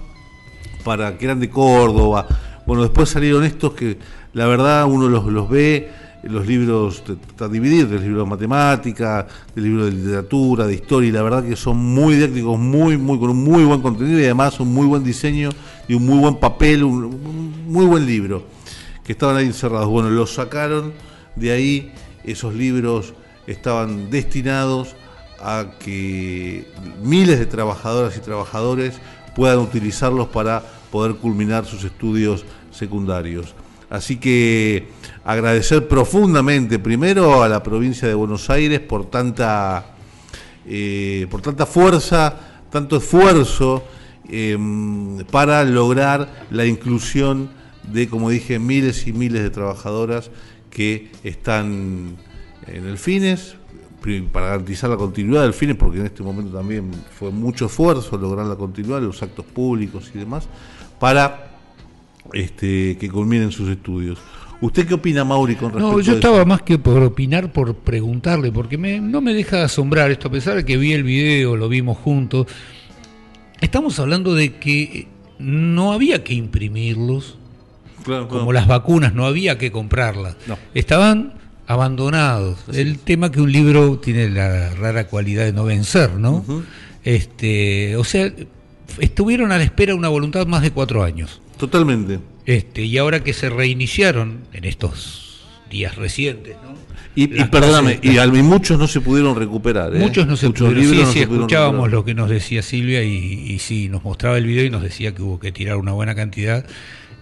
para 0.85 1.17
que 1.17 1.25
eran 1.25 1.41
de 1.41 1.49
Córdoba. 1.49 2.27
Bueno, 2.67 2.83
después 2.83 3.09
salieron 3.09 3.45
estos 3.45 3.73
que 3.73 3.97
la 4.35 4.47
verdad 4.47 4.85
uno 4.85 5.09
los, 5.09 5.25
los 5.27 5.49
ve 5.49 5.91
los 6.23 6.47
libros 6.47 7.03
están 7.09 7.53
divididos, 7.53 7.93
el 7.93 8.03
libro 8.03 8.25
de 8.25 8.29
matemática, 8.29 9.27
el 9.57 9.63
libro 9.63 9.87
de 9.87 9.93
literatura, 9.93 10.67
de 10.67 10.75
historia, 10.75 11.09
y 11.09 11.13
la 11.13 11.23
verdad 11.23 11.45
que 11.45 11.57
son 11.57 11.79
muy 11.79 12.15
didácticos, 12.15 12.59
muy, 12.59 12.99
muy, 12.99 13.19
con 13.19 13.31
un 13.31 13.43
muy 13.43 13.65
buen 13.65 13.81
contenido 13.81 14.19
y 14.21 14.25
además 14.25 14.61
un 14.61 14.73
muy 14.73 14.87
buen 14.87 15.03
diseño 15.03 15.51
y 15.89 15.95
un 15.95 16.05
muy 16.05 16.19
buen 16.19 16.37
papel, 16.37 16.85
un, 16.85 17.65
muy 17.67 17.87
buen 17.87 18.05
libro, 18.07 18.45
que 19.05 19.13
estaban 19.13 19.37
ahí 19.37 19.47
encerrados. 19.47 19.89
Bueno, 19.89 20.11
los 20.11 20.35
sacaron 20.35 20.93
de 21.37 21.53
ahí, 21.53 21.93
esos 22.25 22.55
libros 22.55 23.15
estaban 23.47 24.11
destinados 24.11 24.95
a 25.41 25.71
que 25.79 26.67
miles 27.03 27.39
de 27.39 27.47
trabajadoras 27.47 28.17
y 28.17 28.21
trabajadores 28.21 29.01
puedan 29.35 29.59
utilizarlos 29.59 30.29
para 30.29 30.63
poder 30.91 31.15
culminar 31.15 31.65
sus 31.65 31.85
estudios 31.85 32.45
secundarios. 32.71 33.55
Así 33.89 34.19
que 34.19 34.89
agradecer 35.25 35.87
profundamente 35.89 36.79
primero 36.79 37.43
a 37.43 37.49
la 37.49 37.63
provincia 37.63 38.09
de 38.09 38.15
Buenos 38.15 38.51
Aires 38.51 38.81
por 38.81 39.11
tanta, 39.11 39.95
eh, 40.67 41.27
por 41.31 41.43
tanta 41.43 41.67
fuerza, 41.67 42.35
tanto 42.71 42.97
esfuerzo 42.97 43.85
em, 44.29 45.19
para 45.31 45.65
lograr 45.65 46.47
la 46.51 46.65
inclusión 46.67 47.51
de, 47.83 48.09
como 48.09 48.31
dije, 48.31 48.59
miles 48.59 49.07
y 49.07 49.13
miles 49.13 49.43
de 49.43 49.51
trabajadoras 49.51 50.31
que 50.71 51.11
están 51.25 52.17
en 52.67 52.87
el 52.87 52.99
FINES, 52.99 53.57
para 54.33 54.47
garantizar 54.47 54.89
la 54.89 54.97
continuidad 54.97 55.43
del 55.43 55.53
FINES, 55.53 55.77
porque 55.77 55.99
en 56.01 56.07
este 56.07 56.23
momento 56.23 56.57
también 56.57 56.91
fue 57.19 57.31
mucho 57.31 57.67
esfuerzo 57.67 58.17
lograr 58.17 58.47
la 58.47 58.57
continuidad, 58.57 59.03
los 59.03 59.23
actos 59.23 59.45
públicos 59.45 60.11
y 60.15 60.19
demás, 60.19 60.49
para 60.99 61.51
este, 62.33 62.97
que 62.99 63.11
culminen 63.11 63.53
sus 63.53 63.69
estudios. 63.69 64.19
¿Usted 64.61 64.87
qué 64.87 64.95
opina, 64.95 65.25
Mauri, 65.25 65.55
con 65.55 65.73
respecto 65.73 65.93
No, 65.93 66.01
yo 66.01 66.15
estaba 66.15 66.45
más 66.45 66.63
que 66.63 66.79
por 66.79 67.03
opinar, 67.03 67.51
por 67.53 67.75
preguntarle, 67.75 68.53
porque 68.53 68.77
no 68.77 69.21
me 69.21 69.33
deja 69.33 69.59
de 69.59 69.63
asombrar 69.65 70.11
esto, 70.11 70.29
a 70.29 70.31
pesar 70.31 70.57
de 70.57 70.65
que 70.65 70.77
vi 70.77 70.93
el 70.93 71.03
video, 71.03 71.57
lo 71.57 71.69
vimos 71.69 71.97
juntos. 71.99 72.47
Estamos 73.61 73.99
hablando 73.99 74.35
de 74.35 74.55
que 74.57 75.09
no 75.39 75.93
había 75.93 76.23
que 76.25 76.35
imprimirlos, 76.35 77.39
como 78.29 78.53
las 78.53 78.67
vacunas, 78.67 79.15
no 79.15 79.27
había 79.27 79.57
que 79.57 79.73
comprarlas. 79.73 80.37
Estaban 80.75 81.35
abandonados. 81.67 82.59
El 82.73 82.99
tema 82.99 83.31
que 83.31 83.41
un 83.41 83.53
libro 83.53 83.99
tiene 83.99 84.29
la 84.29 84.75
rara 84.75 85.07
cualidad 85.07 85.45
de 85.45 85.53
no 85.53 85.65
vencer, 85.65 86.15
¿no? 86.15 86.45
Este, 87.03 87.97
o 87.97 88.05
sea, 88.05 88.31
estuvieron 88.99 89.53
a 89.53 89.59
la 89.59 89.65
espera 89.65 89.95
una 89.95 90.09
voluntad 90.09 90.47
más 90.47 90.63
de 90.63 90.71
cuatro 90.71 91.03
años. 91.03 91.41
Totalmente. 91.57 92.19
Este, 92.51 92.83
y 92.83 92.99
ahora 92.99 93.23
que 93.23 93.33
se 93.33 93.49
reiniciaron 93.49 94.41
en 94.53 94.65
estos 94.65 95.41
días 95.71 95.95
recientes, 95.97 96.57
¿no? 96.65 96.75
Y, 97.15 97.25
y 97.41 97.45
perdóname, 97.45 97.99
y, 98.03 98.19
al- 98.19 98.37
y 98.37 98.43
muchos 98.43 98.79
no 98.79 98.87
se 98.87 99.01
pudieron 99.01 99.35
recuperar. 99.37 99.95
¿eh? 99.95 99.99
Muchos 99.99 100.27
no 100.27 100.37
se 100.37 100.47
Muchos 100.49 100.69
pudieron. 100.69 100.95
Sí, 100.95 101.01
no 101.01 101.07
sí, 101.07 101.13
se 101.13 101.21
escuchábamos 101.23 101.73
recuperar. 101.87 101.93
lo 101.93 102.05
que 102.05 102.15
nos 102.15 102.31
decía 102.31 102.63
Silvia 102.63 103.03
y, 103.03 103.15
y 103.53 103.59
sí, 103.59 103.89
nos 103.89 104.05
mostraba 104.05 104.39
el 104.39 104.47
video 104.47 104.65
y 104.65 104.71
nos 104.71 104.83
decía 104.83 105.13
que 105.15 105.23
hubo 105.23 105.39
que 105.41 105.51
tirar 105.53 105.77
una 105.77 105.93
buena 105.93 106.15
cantidad. 106.15 106.65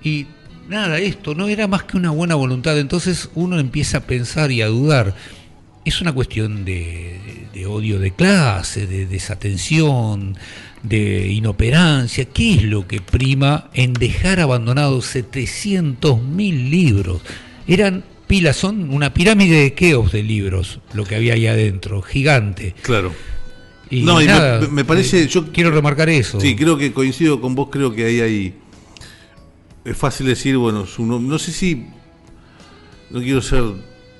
Y 0.03 0.27
nada, 0.69 0.99
esto 0.99 1.35
no 1.35 1.49
era 1.49 1.67
más 1.69 1.85
que 1.85 1.97
una 1.97 2.11
buena 2.11 2.35
voluntad. 2.35 2.79
Entonces 2.79 3.31
uno 3.35 3.59
empieza 3.59 3.99
a 3.99 4.01
pensar 4.03 4.51
y 4.53 4.61
a 4.63 4.67
dudar. 4.67 5.15
Es 5.87 6.01
una 6.03 6.13
cuestión 6.13 6.65
de, 6.67 7.19
de 7.55 7.67
odio 7.67 7.99
de 7.99 8.11
clase, 8.11 8.87
de 8.87 9.07
desatención, 9.07 10.37
de 10.83 11.29
inoperancia. 11.29 12.25
¿Qué 12.27 12.55
es 12.55 12.63
lo 12.65 12.87
que 12.87 13.01
prima 13.01 13.71
en 13.75 13.93
dejar 13.95 14.41
abandonados 14.41 15.15
700.000 15.15 16.71
libros? 16.71 17.21
Eran 17.67 18.05
pilas, 18.27 18.57
son 18.57 18.91
una 18.91 19.13
pirámide 19.15 19.57
de 19.63 19.75
Keops 19.75 20.13
de 20.13 20.23
libros, 20.23 20.81
lo 20.95 21.05
que 21.05 21.17
había 21.17 21.35
ahí 21.35 21.47
adentro, 21.47 22.03
gigante. 22.03 22.75
Claro. 22.83 23.13
Y 23.91 24.03
No, 24.03 24.21
y 24.21 24.27
me- 24.27 24.33
nada, 24.33 24.69
me 24.71 24.85
parece- 24.85 25.23
eh, 25.23 25.29
yo- 25.29 25.51
quiero 25.51 25.71
remarcar 25.71 26.09
eso. 26.11 26.39
Sí, 26.41 26.55
creo 26.55 26.77
que 26.77 26.93
coincido 26.93 27.41
con 27.41 27.55
vos, 27.55 27.69
creo 27.71 27.93
que 27.95 28.05
ahí 28.05 28.21
hay... 28.21 28.55
Es 29.85 29.97
fácil 29.97 30.27
decir, 30.27 30.57
bueno, 30.59 30.85
su 30.87 31.05
nom- 31.05 31.23
no 31.27 31.39
sé 31.39 31.53
si... 31.53 31.87
No 33.11 33.21
quiero 33.21 33.41
ser 33.41 33.65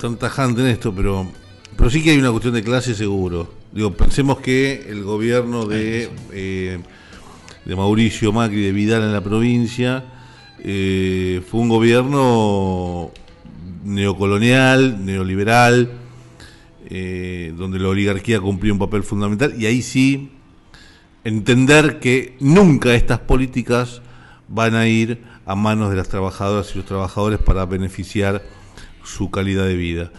tan 0.01 0.17
tajante 0.17 0.63
en 0.63 0.69
esto, 0.69 0.95
pero, 0.95 1.31
pero 1.77 1.91
sí 1.91 2.03
que 2.03 2.11
hay 2.13 2.19
una 2.19 2.31
cuestión 2.31 2.55
de 2.55 2.63
clase 2.63 2.95
seguro. 2.95 3.53
Digo, 3.73 3.93
pensemos 3.93 4.39
que 4.39 4.87
el 4.89 5.03
gobierno 5.03 5.67
de, 5.67 6.09
eh, 6.33 6.79
de 7.67 7.77
Mauricio 7.77 8.33
Macri, 8.33 8.63
de 8.63 8.73
Vidal 8.73 9.03
en 9.03 9.13
la 9.13 9.23
provincia, 9.23 10.05
eh, 10.61 11.43
fue 11.47 11.61
un 11.61 11.69
gobierno 11.69 13.11
neocolonial, 13.85 15.05
neoliberal, 15.05 15.91
eh, 16.89 17.53
donde 17.59 17.79
la 17.79 17.89
oligarquía 17.89 18.41
cumplió 18.41 18.73
un 18.73 18.79
papel 18.79 19.03
fundamental, 19.03 19.55
y 19.59 19.67
ahí 19.67 19.83
sí 19.83 20.31
entender 21.25 22.01
que 22.01 22.37
nunca 22.41 22.95
estas 22.95 23.19
políticas 23.19 24.01
van 24.49 24.75
a 24.77 24.89
ir 24.89 25.23
a 25.45 25.55
manos 25.55 25.91
de 25.91 25.97
las 25.97 26.09
trabajadoras 26.09 26.73
y 26.73 26.79
los 26.79 26.87
trabajadores 26.87 27.39
para 27.39 27.67
beneficiar 27.67 28.43
su 29.05 29.31
calidad 29.31 29.67
de 29.67 29.77
vida. 29.77 30.11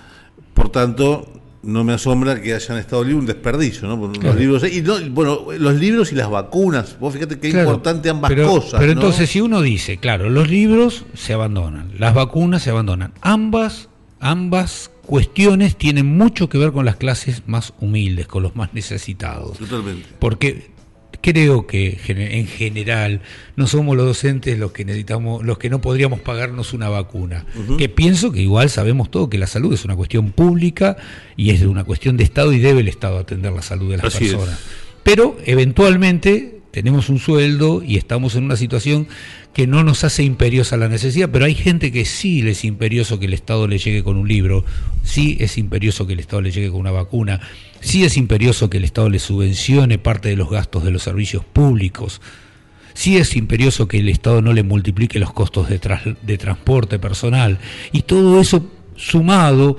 Por 0.53 0.69
tanto, 0.69 1.38
no 1.61 1.83
me 1.83 1.93
asombra 1.93 2.41
que 2.41 2.53
hayan 2.53 2.77
estado 2.77 3.03
libros 3.03 3.21
un 3.21 3.25
desperdicio, 3.25 3.87
¿no? 3.87 4.11
Claro. 4.13 4.29
Los 4.29 4.35
libros, 4.35 4.63
y 4.71 4.81
no, 4.81 4.95
bueno, 5.11 5.39
los 5.57 5.75
libros 5.75 6.11
y 6.11 6.15
las 6.15 6.29
vacunas. 6.29 6.97
Vos 6.99 7.13
fíjate 7.13 7.39
que 7.39 7.49
Claro, 7.49 7.69
importante 7.69 8.09
ambas 8.09 8.29
pero, 8.29 8.49
cosas. 8.49 8.79
Pero 8.79 8.93
¿no? 8.93 9.01
entonces, 9.01 9.29
si 9.29 9.41
uno 9.41 9.61
dice, 9.61 9.97
claro, 9.97 10.29
los 10.29 10.49
libros 10.49 11.05
se 11.13 11.33
abandonan, 11.33 11.91
las 11.97 12.13
vacunas 12.13 12.63
se 12.63 12.69
abandonan, 12.69 13.13
ambas, 13.21 13.89
ambas 14.19 14.91
cuestiones 15.05 15.75
tienen 15.75 16.05
mucho 16.05 16.49
que 16.49 16.57
ver 16.57 16.71
con 16.71 16.85
las 16.85 16.95
clases 16.95 17.43
más 17.47 17.73
humildes, 17.79 18.27
con 18.27 18.43
los 18.43 18.55
más 18.55 18.73
necesitados. 18.73 19.57
Totalmente. 19.57 20.07
Porque 20.19 20.71
creo 21.21 21.67
que 21.67 21.99
en 22.07 22.47
general 22.47 23.21
no 23.55 23.67
somos 23.67 23.95
los 23.97 24.05
docentes 24.05 24.57
los 24.57 24.71
que 24.71 24.85
necesitamos, 24.85 25.43
los 25.43 25.57
que 25.57 25.69
no 25.69 25.81
podríamos 25.81 26.19
pagarnos 26.19 26.73
una 26.73 26.89
vacuna. 26.89 27.45
Que 27.77 27.89
pienso 27.89 28.31
que 28.31 28.41
igual 28.41 28.69
sabemos 28.69 29.11
todo 29.11 29.29
que 29.29 29.37
la 29.37 29.47
salud 29.47 29.73
es 29.73 29.85
una 29.85 29.95
cuestión 29.95 30.31
pública 30.31 30.97
y 31.35 31.51
es 31.51 31.61
una 31.61 31.83
cuestión 31.83 32.17
de 32.17 32.23
Estado 32.23 32.53
y 32.53 32.59
debe 32.59 32.81
el 32.81 32.87
Estado 32.87 33.17
atender 33.19 33.51
la 33.51 33.61
salud 33.61 33.91
de 33.91 33.97
las 33.97 34.15
Así 34.15 34.25
es. 34.25 34.33
personas. 34.33 34.59
Pero 35.03 35.37
eventualmente 35.45 36.59
tenemos 36.71 37.09
un 37.09 37.19
sueldo 37.19 37.81
y 37.83 37.97
estamos 37.97 38.35
en 38.35 38.43
una 38.43 38.55
situación 38.55 39.07
que 39.53 39.65
no 39.67 39.83
nos 39.83 40.03
hace 40.03 40.23
imperiosa 40.23 40.77
la 40.77 40.87
necesidad, 40.87 41.29
pero 41.31 41.45
hay 41.45 41.55
gente 41.55 41.91
que 41.91 42.05
sí 42.05 42.41
le 42.41 42.51
es 42.51 42.63
imperioso 42.63 43.19
que 43.19 43.25
el 43.25 43.33
Estado 43.33 43.67
le 43.67 43.77
llegue 43.77 44.03
con 44.03 44.15
un 44.15 44.27
libro, 44.27 44.63
sí 45.03 45.37
es 45.39 45.57
imperioso 45.57 46.05
que 46.07 46.13
el 46.13 46.19
Estado 46.19 46.41
le 46.41 46.51
llegue 46.51 46.69
con 46.69 46.79
una 46.79 46.91
vacuna, 46.91 47.41
sí 47.81 48.03
es 48.05 48.15
imperioso 48.15 48.69
que 48.69 48.77
el 48.77 48.83
Estado 48.85 49.09
le 49.09 49.19
subvencione 49.19 49.97
parte 49.97 50.29
de 50.29 50.35
los 50.35 50.49
gastos 50.49 50.83
de 50.83 50.91
los 50.91 51.01
servicios 51.03 51.43
públicos, 51.43 52.21
sí 52.93 53.17
es 53.17 53.35
imperioso 53.35 53.87
que 53.87 53.97
el 53.99 54.09
Estado 54.09 54.41
no 54.41 54.53
le 54.53 54.63
multiplique 54.63 55.19
los 55.19 55.33
costos 55.33 55.67
de, 55.67 55.79
tras- 55.81 56.15
de 56.21 56.37
transporte 56.37 56.99
personal, 56.99 57.57
y 57.91 58.03
todo 58.03 58.39
eso 58.39 58.71
sumado 58.95 59.77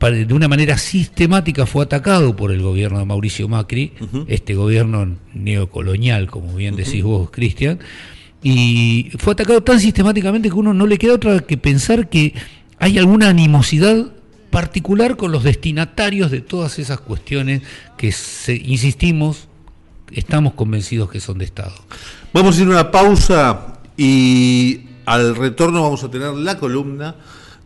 de 0.00 0.34
una 0.34 0.48
manera 0.48 0.76
sistemática 0.76 1.64
fue 1.64 1.82
atacado 1.84 2.36
por 2.36 2.52
el 2.52 2.60
gobierno 2.60 2.98
de 2.98 3.06
Mauricio 3.06 3.48
Macri, 3.48 3.94
este 4.28 4.54
gobierno 4.54 5.16
neocolonial, 5.32 6.30
como 6.30 6.54
bien 6.54 6.76
decís 6.76 7.02
vos, 7.02 7.30
Cristian, 7.30 7.78
y 8.44 9.10
fue 9.18 9.32
atacado 9.32 9.62
tan 9.62 9.80
sistemáticamente 9.80 10.48
que 10.50 10.54
uno 10.54 10.72
no 10.74 10.86
le 10.86 10.98
queda 10.98 11.14
otra 11.14 11.40
que 11.40 11.56
pensar 11.56 12.08
que 12.08 12.34
hay 12.78 12.98
alguna 12.98 13.30
animosidad 13.30 14.06
particular 14.50 15.16
con 15.16 15.32
los 15.32 15.42
destinatarios 15.42 16.30
de 16.30 16.40
todas 16.42 16.78
esas 16.78 17.00
cuestiones 17.00 17.62
que, 17.96 18.12
se- 18.12 18.54
insistimos, 18.54 19.48
estamos 20.12 20.52
convencidos 20.54 21.10
que 21.10 21.18
son 21.20 21.38
de 21.38 21.46
Estado. 21.46 21.72
Vamos 22.32 22.56
a 22.58 22.60
ir 22.62 22.66
a 22.68 22.70
una 22.70 22.90
pausa 22.90 23.78
y 23.96 24.80
al 25.06 25.34
retorno 25.34 25.82
vamos 25.82 26.04
a 26.04 26.10
tener 26.10 26.32
la 26.34 26.58
columna 26.58 27.16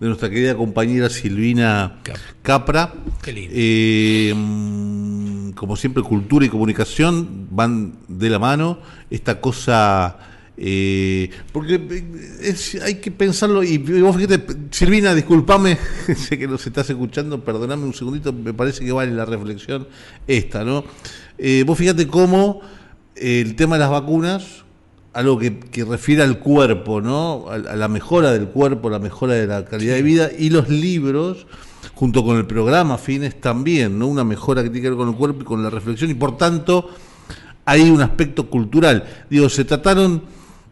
de 0.00 0.06
nuestra 0.06 0.30
querida 0.30 0.54
compañera 0.56 1.10
Silvina 1.10 1.96
Cap- 2.04 2.16
Capra. 2.42 2.94
Qué 3.20 3.32
lindo. 3.32 3.52
Eh, 3.54 5.52
como 5.56 5.74
siempre, 5.76 6.02
cultura 6.02 6.46
y 6.46 6.48
comunicación 6.48 7.48
van 7.50 7.94
de 8.06 8.30
la 8.30 8.38
mano. 8.38 8.78
Esta 9.10 9.40
cosa. 9.40 10.16
Eh, 10.60 11.30
porque 11.52 11.74
eh, 11.76 12.04
es- 12.42 12.74
hay 12.82 12.96
que 12.96 13.10
pensarlo. 13.10 13.62
Y 13.62 13.78
vos 13.78 14.16
fíjate, 14.16 14.44
Silvina, 14.70 15.14
discúlpame, 15.14 15.78
sé 16.16 16.38
que 16.38 16.48
nos 16.48 16.66
estás 16.66 16.90
escuchando, 16.90 17.42
perdoname 17.44 17.84
un 17.84 17.94
segundito, 17.94 18.32
me 18.32 18.52
parece 18.52 18.84
que 18.84 18.92
vale 18.92 19.12
la 19.12 19.24
reflexión 19.24 19.86
esta, 20.26 20.64
¿no? 20.64 20.84
Eh, 21.38 21.62
vos 21.66 21.78
fíjate 21.78 22.08
cómo 22.08 22.60
el 23.14 23.54
tema 23.56 23.76
de 23.76 23.80
las 23.80 23.90
vacunas 23.90 24.64
algo 25.12 25.38
que, 25.38 25.58
que 25.58 25.84
refiere 25.84 26.22
al 26.22 26.38
cuerpo, 26.38 27.00
¿no? 27.00 27.46
A, 27.48 27.54
a 27.54 27.76
la 27.76 27.88
mejora 27.88 28.32
del 28.32 28.46
cuerpo, 28.48 28.90
la 28.90 28.98
mejora 28.98 29.34
de 29.34 29.46
la 29.46 29.64
calidad 29.64 29.94
de 29.94 30.02
vida 30.02 30.30
y 30.36 30.50
los 30.50 30.68
libros, 30.68 31.46
junto 31.94 32.24
con 32.24 32.36
el 32.36 32.46
programa 32.46 32.98
Fines 32.98 33.40
también, 33.40 33.98
¿no? 33.98 34.06
Una 34.06 34.22
mejora 34.24 34.62
que 34.62 34.70
tiene 34.70 34.82
que 34.82 34.88
ver 34.90 34.98
con 34.98 35.08
el 35.08 35.14
cuerpo 35.16 35.42
y 35.42 35.44
con 35.44 35.62
la 35.62 35.70
reflexión 35.70 36.10
y 36.10 36.14
por 36.14 36.36
tanto 36.36 36.90
hay 37.64 37.90
un 37.90 38.00
aspecto 38.00 38.48
cultural. 38.48 39.04
Digo, 39.30 39.48
se 39.48 39.64
trataron 39.64 40.22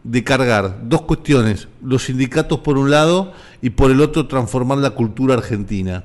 de 0.03 0.23
cargar 0.23 0.79
dos 0.83 1.01
cuestiones, 1.01 1.67
los 1.83 2.03
sindicatos 2.05 2.59
por 2.59 2.77
un 2.77 2.89
lado 2.91 3.33
y 3.61 3.71
por 3.71 3.91
el 3.91 4.01
otro 4.01 4.27
transformar 4.27 4.77
la 4.77 4.91
cultura 4.91 5.33
argentina. 5.35 6.03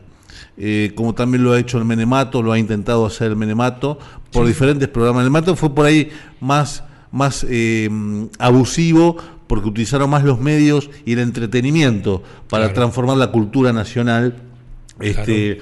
Eh, 0.57 0.93
como 0.95 1.15
también 1.15 1.45
lo 1.45 1.53
ha 1.53 1.59
hecho 1.61 1.79
el 1.79 1.85
Menemato, 1.85 2.43
lo 2.43 2.53
ha 2.53 2.59
intentado 2.59 3.07
hacer 3.07 3.29
el 3.31 3.37
Menemato 3.37 3.99
por 4.33 4.47
diferentes 4.47 4.89
programas. 4.89 5.21
El 5.25 5.31
Menemato 5.31 5.57
fue 5.57 5.75
por 5.75 5.87
ahí 5.87 6.11
más, 6.41 6.85
más 7.11 7.47
eh, 7.49 7.89
abusivo 8.39 9.17
porque 9.47 9.69
utilizaron 9.69 10.11
más 10.11 10.25
los 10.25 10.41
medios 10.41 10.91
y 11.05 11.13
el 11.13 11.21
entretenimiento 11.21 12.23
para 12.49 12.65
Claro. 12.65 12.75
transformar 12.75 13.17
la 13.19 13.31
cultura 13.31 13.73
nacional. 13.73 14.37
Este, 15.01 15.61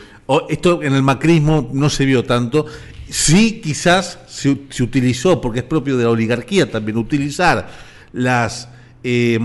esto 0.49 0.83
en 0.83 0.95
el 0.95 1.03
macrismo 1.03 1.69
no 1.73 1.89
se 1.91 2.05
vio 2.05 2.25
tanto. 2.25 2.67
Sí, 3.09 3.61
quizás 3.63 4.19
se, 4.29 4.63
se 4.71 4.83
utilizó, 4.83 5.41
porque 5.41 5.61
es 5.61 5.65
propio 5.65 5.97
de 5.97 6.05
la 6.05 6.11
oligarquía 6.11 6.71
también, 6.71 6.99
utilizar 6.99 7.69
las 8.13 8.69
eh, 9.03 9.39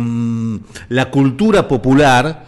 la 0.90 1.12
cultura 1.12 1.68
popular 1.68 2.46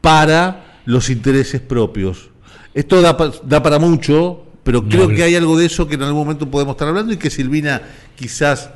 para 0.00 0.80
los 0.84 1.08
intereses 1.08 1.60
propios. 1.60 2.28
Esto 2.74 3.00
da, 3.00 3.16
da 3.44 3.62
para 3.62 3.78
mucho, 3.78 4.44
pero 4.62 4.86
creo 4.86 5.08
que 5.08 5.22
hay 5.22 5.34
algo 5.34 5.58
de 5.58 5.66
eso 5.66 5.88
que 5.88 5.94
en 5.94 6.02
algún 6.02 6.22
momento 6.22 6.50
podemos 6.50 6.72
estar 6.74 6.88
hablando 6.88 7.12
y 7.12 7.16
que 7.16 7.30
Silvina 7.30 7.82
quizás 8.16 8.70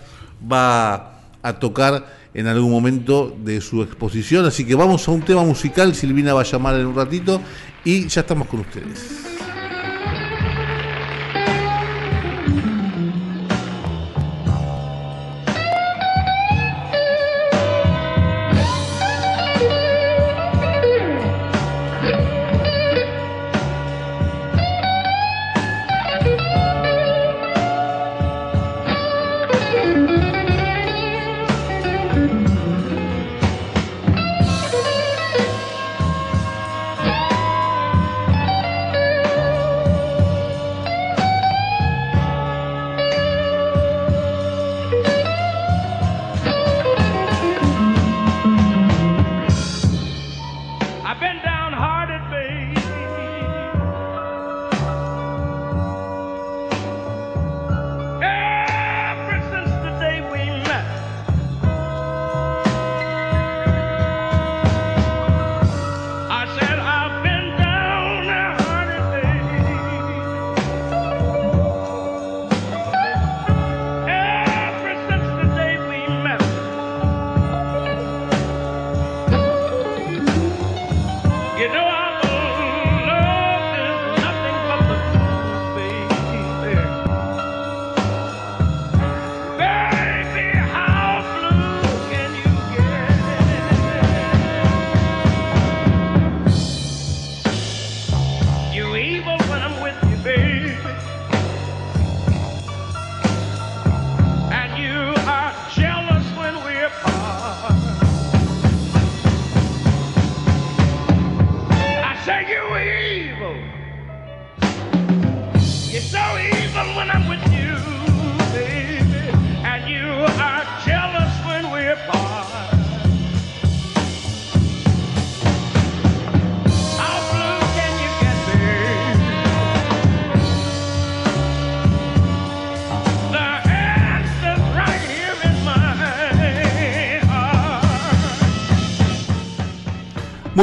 va 0.50 1.20
a 1.42 1.58
tocar 1.58 2.06
en 2.34 2.46
algún 2.46 2.70
momento 2.70 3.36
de 3.42 3.60
su 3.60 3.82
exposición. 3.82 4.44
Así 4.44 4.64
que 4.64 4.74
vamos 4.74 5.06
a 5.08 5.10
un 5.10 5.22
tema 5.22 5.42
musical, 5.42 5.94
Silvina 5.94 6.34
va 6.34 6.42
a 6.42 6.44
llamar 6.44 6.76
en 6.76 6.86
un 6.86 6.94
ratito 6.94 7.40
y 7.84 8.06
ya 8.08 8.22
estamos 8.22 8.48
con 8.48 8.60
ustedes. 8.60 9.35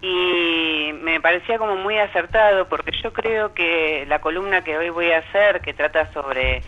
Y 0.00 0.92
me 1.02 1.20
parecía 1.20 1.58
como 1.58 1.76
muy 1.76 1.98
acertado 1.98 2.68
porque 2.68 2.92
yo 3.02 3.12
creo 3.12 3.52
que 3.52 4.04
la 4.08 4.20
columna 4.20 4.62
que 4.62 4.76
hoy 4.78 4.90
voy 4.90 5.10
a 5.10 5.18
hacer, 5.18 5.60
que 5.60 5.74
trata 5.74 6.12
sobre 6.12 6.62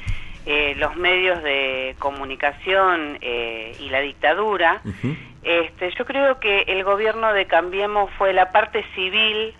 eh, 0.47 0.75
los 0.79 0.97
medios 0.97 1.43
de 1.43 1.95
comunicación 1.99 3.19
eh, 3.21 3.77
y 3.79 3.89
la 3.91 4.01
dictadura, 4.01 4.81
este, 5.43 5.93
yo 5.97 6.05
creo 6.07 6.41
que 6.41 6.63
el 6.63 6.83
gobierno 6.83 7.33
de 7.33 7.47
Cambiemos 7.47 8.11
fue 8.19 8.33
la 8.33 8.51
parte 8.51 8.85
civil 8.95 9.55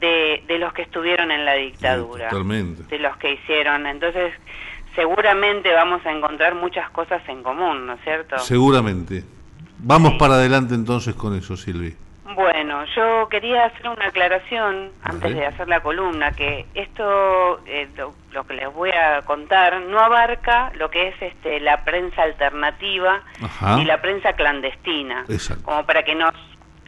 de, 0.00 0.42
de 0.46 0.58
los 0.58 0.72
que 0.72 0.82
estuvieron 0.82 1.30
en 1.30 1.44
la 1.44 1.54
dictadura. 1.54 2.28
Totalmente. 2.28 2.84
de 2.84 2.98
los 3.00 3.16
que 3.18 3.32
hicieron. 3.32 3.86
Entonces, 3.86 4.32
seguramente 4.94 5.72
vamos 5.72 6.04
a 6.06 6.10
encontrar 6.12 6.54
muchas 6.54 6.88
cosas 6.90 7.20
en 7.28 7.42
común, 7.42 7.86
¿no 7.86 7.94
es 7.94 8.00
cierto? 8.02 8.38
Seguramente. 8.38 9.24
Vamos 9.78 10.12
Sí. 10.12 10.18
para 10.18 10.34
adelante 10.34 10.74
entonces 10.74 11.14
con 11.14 11.36
eso, 11.36 11.56
Silvi. 11.56 11.94
Bueno, 12.34 12.84
yo 12.94 13.28
quería 13.28 13.64
hacer 13.64 13.88
una 13.88 14.06
aclaración 14.06 14.92
antes 15.02 15.34
de 15.34 15.46
hacer 15.46 15.66
la 15.66 15.80
columna, 15.80 16.32
que 16.32 16.66
esto, 16.74 17.60
eh, 17.66 17.88
lo, 17.96 18.14
lo 18.32 18.46
que 18.46 18.54
les 18.54 18.72
voy 18.72 18.90
a 18.90 19.22
contar, 19.22 19.80
no 19.80 19.98
abarca 19.98 20.70
lo 20.74 20.90
que 20.90 21.08
es 21.08 21.22
este, 21.22 21.58
la 21.60 21.84
prensa 21.84 22.22
alternativa 22.22 23.22
Ajá. 23.42 23.76
ni 23.76 23.84
la 23.86 24.02
prensa 24.02 24.34
clandestina, 24.34 25.24
Exacto. 25.28 25.64
como 25.64 25.86
para 25.86 26.02
que 26.02 26.14
nos 26.14 26.34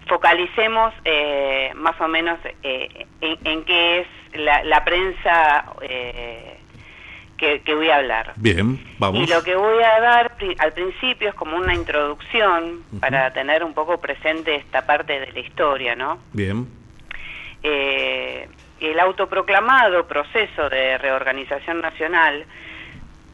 focalicemos 0.09 0.93
eh, 1.05 1.73
más 1.75 1.99
o 2.01 2.09
menos 2.09 2.39
eh, 2.63 3.07
en, 3.21 3.39
en 3.47 3.65
qué 3.65 4.01
es 4.01 4.07
la, 4.35 4.63
la 4.65 4.85
prensa 4.85 5.65
eh, 5.83 6.60
que, 7.41 7.63
que 7.63 7.75
voy 7.75 7.89
a 7.89 7.97
hablar. 7.97 8.35
Bien, 8.37 8.79
vamos. 8.99 9.27
Y 9.27 9.33
lo 9.33 9.43
que 9.43 9.57
voy 9.57 9.83
a 9.83 9.99
dar 10.01 10.37
al 10.59 10.73
principio 10.75 11.31
es 11.31 11.35
como 11.35 11.57
una 11.57 11.75
introducción 11.75 12.83
para 13.01 13.33
tener 13.33 13.65
un 13.65 13.73
poco 13.75 13.99
presente 13.99 14.55
esta 14.57 14.85
parte 14.87 15.19
de 15.19 15.33
la 15.33 15.41
historia, 15.41 15.97
¿no? 15.97 16.19
Bien. 16.35 16.69
Eh, 17.63 18.47
el 18.81 19.01
autoproclamado 19.01 20.07
proceso 20.07 20.69
de 20.69 20.99
reorganización 20.99 21.81
nacional, 21.81 22.45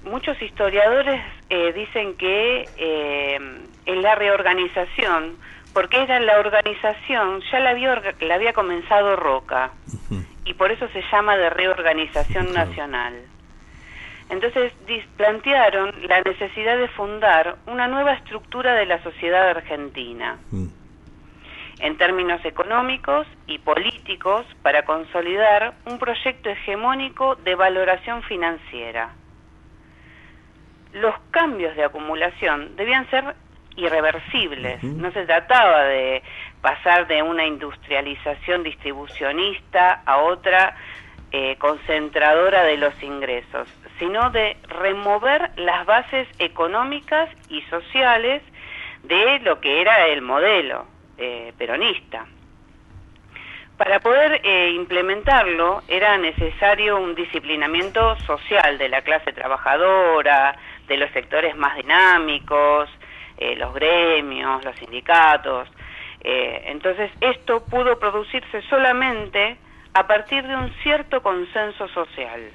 muchos 0.05 0.41
historiadores 0.41 1.21
eh, 1.51 1.73
dicen 1.73 2.15
que 2.17 2.69
eh, 2.77 3.39
en 3.87 4.03
la 4.03 4.15
reorganización, 4.15 5.37
porque 5.73 6.03
era 6.03 6.19
la 6.21 6.39
organización, 6.39 7.43
ya 7.53 7.61
la 7.61 7.71
había, 7.71 7.93
orga- 7.95 8.15
la 8.21 8.35
había 8.37 8.53
comenzado 8.53 9.15
Roca, 9.17 9.71
y 10.45 10.55
por 10.55 10.71
eso 10.71 10.89
se 10.93 11.03
llama 11.13 11.37
de 11.37 11.51
reorganización 11.51 12.53
nacional. 12.53 13.15
Entonces 14.29 14.73
plantearon 15.17 15.95
la 16.09 16.21
necesidad 16.23 16.77
de 16.77 16.89
fundar 16.89 17.57
una 17.67 17.87
nueva 17.87 18.15
estructura 18.15 18.75
de 18.75 18.87
la 18.87 19.03
sociedad 19.03 19.49
argentina 19.49 20.39
Mm. 20.51 20.67
en 21.79 21.99
términos 21.99 22.45
económicos 22.45 23.27
y 23.47 23.59
políticos 23.59 24.47
para 24.63 24.85
consolidar 24.85 25.75
un 25.85 25.99
proyecto 25.99 26.51
hegemónico 26.51 27.37
de 27.37 27.55
valoración 27.55 28.23
financiera. 28.23 29.11
Los 30.93 31.15
cambios 31.31 31.77
de 31.77 31.85
acumulación 31.85 32.75
debían 32.77 33.09
ser 33.11 33.35
irreversibles. 33.77 34.83
No 34.83 35.13
se 35.13 35.27
trataba 35.27 35.85
de 35.85 36.23
pasar 36.63 37.07
de 37.07 37.23
una 37.23 37.45
industrialización 37.45 38.63
distribucionista 38.63 40.03
a 40.07 40.19
otra 40.19 40.75
eh, 41.33 41.57
concentradora 41.59 42.63
de 42.65 42.77
los 42.77 43.03
ingresos, 43.03 43.69
sino 43.99 44.31
de 44.31 44.57
remover 44.69 45.51
las 45.57 45.87
bases 45.87 46.29
económicas 46.39 47.29
y 47.49 47.63
sociales 47.63 48.43
de 49.03 49.41
lo 49.41 49.61
que 49.61 49.81
era 49.81 50.07
el 50.09 50.23
modelo 50.23 50.87
eh, 51.19 51.53
peronista. 51.59 52.27
Para 53.77 54.01
poder 54.01 54.41
eh, 54.43 54.71
implementarlo 54.71 55.83
era 55.87 56.17
necesario 56.17 56.97
un 56.97 57.15
disciplinamiento 57.15 58.17
social 58.21 58.79
de 58.79 58.89
la 58.89 59.03
clase 59.03 59.33
trabajadora, 59.33 60.57
de 60.89 60.97
los 60.97 61.11
sectores 61.11 61.55
más 61.57 61.77
dinámicos, 61.77 62.89
eh, 63.37 63.55
los 63.57 63.75
gremios, 63.75 64.65
los 64.65 64.77
sindicatos. 64.77 65.69
Eh, 66.23 66.63
entonces 66.67 67.11
esto 67.21 67.65
pudo 67.67 67.99
producirse 67.99 68.63
solamente 68.63 69.59
a 69.97 70.07
partir 70.07 70.47
de 70.47 70.55
un 70.55 70.71
cierto 70.83 71.23
consenso 71.23 71.89
social 71.89 72.51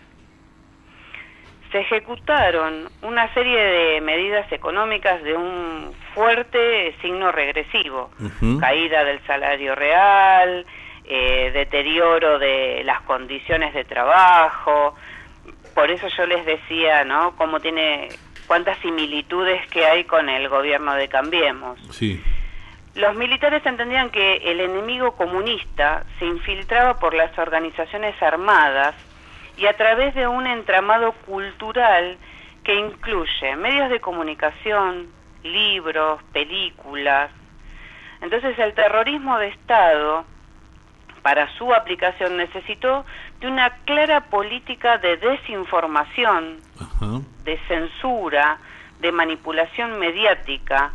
se 1.72 1.80
ejecutaron 1.80 2.88
una 3.02 3.34
serie 3.34 3.58
de 3.58 4.02
medidas 4.02 4.52
económicas 4.52 5.24
de 5.24 5.36
un 5.36 5.92
fuerte 6.14 6.94
signo 7.02 7.32
regresivo, 7.32 8.12
caída 8.60 9.04
del 9.06 9.26
salario 9.26 9.74
real, 9.74 10.68
eh, 11.06 11.50
deterioro 11.52 12.38
de 12.38 12.84
las 12.84 13.02
condiciones 13.02 13.74
de 13.74 13.86
trabajo. 13.86 14.94
Por 15.74 15.90
eso 15.90 16.10
yo 16.10 16.28
les 16.28 16.46
decía, 16.46 17.06
¿no? 17.06 17.36
Cómo 17.38 17.60
tiene 17.60 18.10
cuántas 18.46 18.78
similitudes 18.80 19.66
que 19.70 19.86
hay 19.86 20.04
con 20.04 20.30
el 20.30 20.48
gobierno 20.48 20.94
de 20.94 21.08
Cambiemos. 21.08 21.80
Sí. 21.90 22.22
Los 22.96 23.16
militares 23.16 23.66
entendían 23.66 24.10
que 24.10 24.38
el 24.38 24.60
enemigo 24.60 25.14
comunista 25.14 26.04
se 26.20 26.26
infiltraba 26.26 27.00
por 27.00 27.14
las 27.14 27.38
organizaciones 27.38 28.22
armadas 28.22 28.96
y 29.58 29.66
a 29.66 29.78
través 29.78 30.14
de 30.14 30.28
un 30.28 30.46
entramado 30.46 31.14
cultural 31.26 32.18
que 32.64 32.76
incluye 32.76 33.56
medios 33.56 33.90
de 33.90 34.02
comunicación, 34.02 35.08
libros, 35.44 36.22
películas. 36.34 37.32
Entonces 38.22 38.58
el 38.60 38.74
terrorismo 38.74 39.38
de 39.38 39.48
Estado, 39.48 40.26
para 41.22 41.48
su 41.58 41.74
aplicación, 41.74 42.38
necesitó 42.38 43.06
de 43.40 43.48
una 43.48 43.70
clara 43.86 44.26
política 44.26 44.98
de 44.98 45.18
desinformación, 45.18 46.60
de 47.44 47.58
censura, 47.68 48.60
de 49.00 49.12
manipulación 49.12 49.98
mediática. 49.98 50.92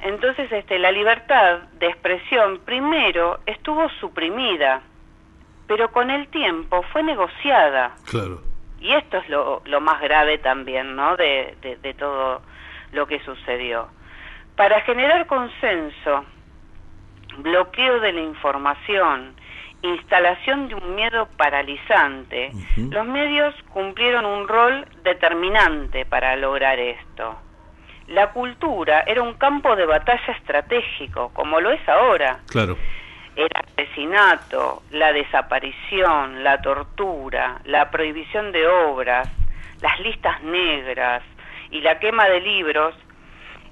Entonces, 0.00 0.50
este, 0.52 0.78
la 0.78 0.92
libertad 0.92 1.60
de 1.78 1.86
expresión 1.86 2.60
primero 2.64 3.40
estuvo 3.46 3.88
suprimida, 4.00 4.82
pero 5.66 5.90
con 5.92 6.10
el 6.10 6.28
tiempo 6.28 6.82
fue 6.92 7.02
negociada. 7.02 7.94
Claro. 8.06 8.42
Y 8.80 8.92
esto 8.92 9.16
es 9.18 9.28
lo, 9.28 9.62
lo 9.64 9.80
más 9.80 10.00
grave 10.02 10.38
también, 10.38 10.94
¿no? 10.94 11.16
De, 11.16 11.56
de, 11.62 11.76
de 11.76 11.94
todo 11.94 12.42
lo 12.92 13.06
que 13.06 13.18
sucedió. 13.20 13.88
Para 14.56 14.82
generar 14.82 15.26
consenso, 15.26 16.24
bloqueo 17.38 18.00
de 18.00 18.12
la 18.12 18.20
información, 18.20 19.34
instalación 19.82 20.68
de 20.68 20.74
un 20.76 20.94
miedo 20.94 21.28
paralizante, 21.36 22.52
los 22.76 23.06
medios 23.06 23.54
cumplieron 23.70 24.24
un 24.24 24.48
rol 24.48 24.86
determinante 25.02 26.06
para 26.06 26.36
lograr 26.36 26.78
esto. 26.78 27.36
La 28.08 28.32
cultura 28.32 29.04
era 29.06 29.22
un 29.22 29.34
campo 29.34 29.74
de 29.76 29.86
batalla 29.86 30.32
estratégico, 30.36 31.30
como 31.32 31.60
lo 31.60 31.70
es 31.70 31.88
ahora. 31.88 32.40
Claro. 32.48 32.76
El 33.36 33.48
asesinato, 33.52 34.82
la 34.90 35.12
desaparición, 35.12 36.44
la 36.44 36.60
tortura, 36.62 37.60
la 37.64 37.90
prohibición 37.90 38.52
de 38.52 38.66
obras, 38.66 39.28
las 39.80 39.98
listas 40.00 40.42
negras 40.42 41.22
y 41.70 41.80
la 41.80 41.98
quema 41.98 42.28
de 42.28 42.40
libros 42.40 42.94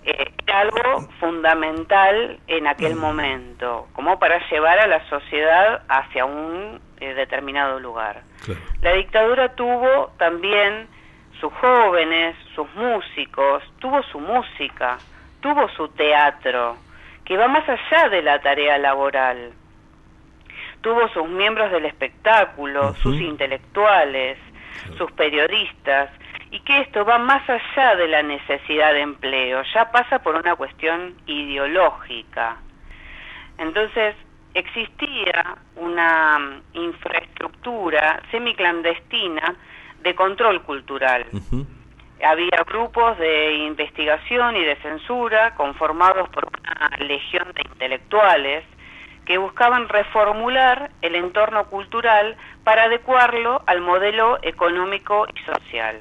eh, 0.05 0.33
era 0.45 0.61
algo 0.61 1.09
fundamental 1.21 2.41
en 2.49 2.67
aquel 2.67 2.97
momento, 2.97 3.87
como 3.93 4.19
para 4.19 4.41
llevar 4.51 4.81
a 4.81 4.89
la 4.89 5.09
sociedad 5.09 5.83
hacia 5.89 6.25
un 6.25 6.81
eh, 6.99 7.15
determinado 7.15 7.79
lugar. 7.79 8.23
Claro. 8.45 8.61
La 8.81 8.95
dictadura 8.95 9.55
tuvo 9.55 10.13
también 10.19 10.89
sus 11.43 11.53
jóvenes, 11.55 12.37
sus 12.55 12.73
músicos, 12.77 13.65
tuvo 13.81 14.01
su 14.05 14.21
música, 14.21 14.97
tuvo 15.41 15.69
su 15.71 15.89
teatro, 15.89 16.77
que 17.25 17.37
va 17.37 17.49
más 17.49 17.69
allá 17.69 18.09
de 18.11 18.23
la 18.23 18.41
tarea 18.41 18.79
laboral. 18.79 19.51
Tuvo 20.83 21.09
sus 21.09 21.29
miembros 21.29 21.73
del 21.73 21.87
espectáculo, 21.87 22.95
sus 22.95 23.21
intelectuales, 23.21 24.39
sus 24.97 25.11
periodistas, 25.13 26.11
y 26.53 26.61
que 26.61 26.83
esto 26.83 27.05
va 27.05 27.19
más 27.19 27.43
allá 27.51 27.97
de 27.97 28.07
la 28.07 28.23
necesidad 28.23 28.93
de 28.93 29.01
empleo, 29.01 29.65
ya 29.75 29.91
pasa 29.91 30.21
por 30.21 30.37
una 30.37 30.55
cuestión 30.55 31.17
ideológica. 31.27 32.57
Entonces, 33.59 34.15
existía 34.55 35.57
una 35.75 36.61
infraestructura 36.75 38.23
semiclandestina 38.31 39.57
de 40.03 40.15
control 40.15 40.63
cultural. 40.63 41.27
Había 42.25 42.65
grupos 42.67 43.19
de 43.19 43.55
investigación 43.67 44.57
y 44.57 44.65
de 44.65 44.77
censura 44.77 45.55
conformados 45.57 46.29
por 46.29 46.47
una 46.47 46.97
legión 46.99 47.53
de 47.55 47.63
intelectuales 47.63 48.65
que 49.25 49.39
buscaban 49.39 49.89
reformular 49.89 50.91
el 51.01 51.15
entorno 51.15 51.67
cultural 51.67 52.37
para 52.65 52.85
adecuarlo 52.85 53.63
al 53.67 53.81
modelo 53.81 54.39
económico 54.43 55.27
y 55.35 55.39
social. 55.41 56.01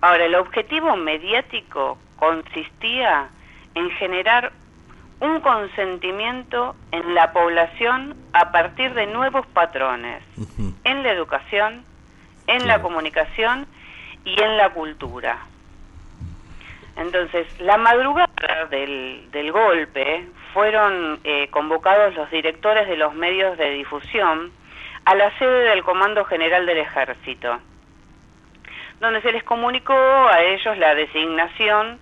Ahora, 0.00 0.24
el 0.24 0.34
objetivo 0.34 0.96
mediático 0.96 1.98
consistía 2.16 3.28
en 3.74 3.90
generar 3.90 4.52
un 5.20 5.40
consentimiento 5.40 6.74
en 6.90 7.14
la 7.14 7.32
población 7.32 8.16
a 8.32 8.50
partir 8.50 8.92
de 8.94 9.06
nuevos 9.06 9.46
patrones 9.46 10.22
en 10.84 11.02
la 11.02 11.12
educación, 11.12 11.84
en 12.46 12.66
la 12.66 12.82
comunicación 12.82 13.66
y 14.24 14.40
en 14.40 14.56
la 14.56 14.70
cultura. 14.70 15.38
Entonces, 16.96 17.46
la 17.60 17.78
madrugada 17.78 18.66
del, 18.70 19.28
del 19.30 19.50
golpe 19.50 20.26
fueron 20.52 21.20
eh, 21.24 21.48
convocados 21.48 22.14
los 22.14 22.30
directores 22.30 22.86
de 22.88 22.96
los 22.96 23.14
medios 23.14 23.56
de 23.56 23.70
difusión 23.70 24.52
a 25.04 25.14
la 25.14 25.36
sede 25.38 25.70
del 25.70 25.82
Comando 25.82 26.24
General 26.24 26.64
del 26.66 26.78
Ejército, 26.78 27.58
donde 29.00 29.22
se 29.22 29.32
les 29.32 29.42
comunicó 29.42 29.94
a 29.94 30.42
ellos 30.42 30.76
la 30.78 30.94
designación 30.94 31.98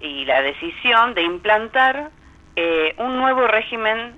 y 0.00 0.24
la 0.24 0.42
decisión 0.42 1.14
de 1.14 1.22
implantar 1.22 2.10
eh, 2.56 2.94
un 2.98 3.16
nuevo 3.18 3.46
régimen, 3.46 4.16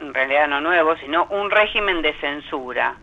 en 0.00 0.14
realidad 0.14 0.48
no 0.48 0.60
nuevo, 0.60 0.96
sino 0.98 1.24
un 1.26 1.50
régimen 1.50 2.02
de 2.02 2.12
censura. 2.14 2.96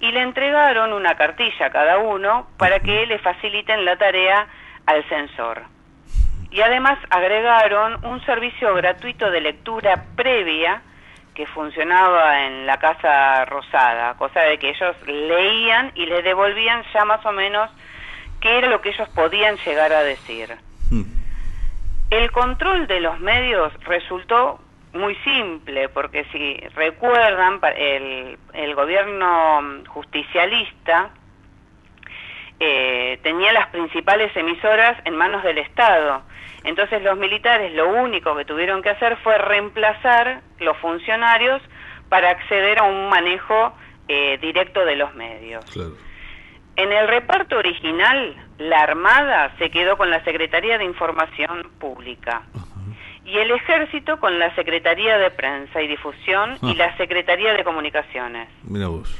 Y 0.00 0.12
le 0.12 0.22
entregaron 0.22 0.92
una 0.92 1.14
cartilla 1.14 1.66
a 1.66 1.70
cada 1.70 1.98
uno 1.98 2.48
para 2.58 2.80
que 2.80 3.06
le 3.06 3.18
faciliten 3.18 3.84
la 3.84 3.96
tarea 3.96 4.46
al 4.86 5.04
censor. 5.08 5.62
Y 6.50 6.60
además 6.60 6.98
agregaron 7.10 8.04
un 8.04 8.24
servicio 8.24 8.74
gratuito 8.74 9.30
de 9.30 9.40
lectura 9.40 10.04
previa 10.14 10.82
que 11.34 11.46
funcionaba 11.46 12.46
en 12.46 12.66
la 12.66 12.78
Casa 12.78 13.44
Rosada, 13.44 14.14
cosa 14.14 14.40
de 14.40 14.58
que 14.58 14.70
ellos 14.70 14.96
leían 15.06 15.92
y 15.94 16.06
les 16.06 16.24
devolvían 16.24 16.82
ya 16.94 17.04
más 17.04 17.24
o 17.26 17.32
menos 17.32 17.70
qué 18.40 18.58
era 18.58 18.68
lo 18.68 18.80
que 18.80 18.88
ellos 18.88 19.08
podían 19.10 19.56
llegar 19.58 19.92
a 19.92 20.02
decir. 20.02 20.56
Mm. 20.90 21.02
El 22.10 22.30
control 22.32 22.86
de 22.86 23.00
los 23.00 23.20
medios 23.20 23.72
resultó 23.84 24.60
muy 24.96 25.14
simple, 25.16 25.88
porque 25.88 26.24
si 26.32 26.56
recuerdan, 26.74 27.60
el, 27.76 28.38
el 28.52 28.74
gobierno 28.74 29.84
justicialista 29.88 31.10
eh, 32.58 33.18
tenía 33.22 33.52
las 33.52 33.68
principales 33.68 34.34
emisoras 34.36 34.96
en 35.04 35.16
manos 35.16 35.42
del 35.42 35.58
Estado. 35.58 36.22
Entonces 36.64 37.02
los 37.02 37.16
militares 37.16 37.72
lo 37.74 37.88
único 37.88 38.34
que 38.34 38.44
tuvieron 38.44 38.82
que 38.82 38.90
hacer 38.90 39.16
fue 39.18 39.38
reemplazar 39.38 40.40
los 40.58 40.76
funcionarios 40.78 41.62
para 42.08 42.30
acceder 42.30 42.78
a 42.78 42.84
un 42.84 43.08
manejo 43.08 43.74
eh, 44.08 44.38
directo 44.38 44.84
de 44.84 44.96
los 44.96 45.14
medios. 45.14 45.64
Claro. 45.66 45.92
En 46.76 46.92
el 46.92 47.08
reparto 47.08 47.56
original, 47.56 48.36
la 48.58 48.80
Armada 48.80 49.52
se 49.58 49.70
quedó 49.70 49.96
con 49.96 50.10
la 50.10 50.22
Secretaría 50.24 50.78
de 50.78 50.84
Información 50.84 51.70
Pública 51.78 52.42
y 53.26 53.36
el 53.38 53.50
Ejército 53.50 54.18
con 54.20 54.38
la 54.38 54.54
Secretaría 54.54 55.18
de 55.18 55.30
Prensa 55.30 55.82
y 55.82 55.88
Difusión 55.88 56.56
y 56.62 56.70
Ah. 56.72 56.74
la 56.88 56.96
Secretaría 56.96 57.52
de 57.54 57.64
Comunicaciones. 57.64 58.48
Mira 58.62 58.86
vos. 58.88 59.14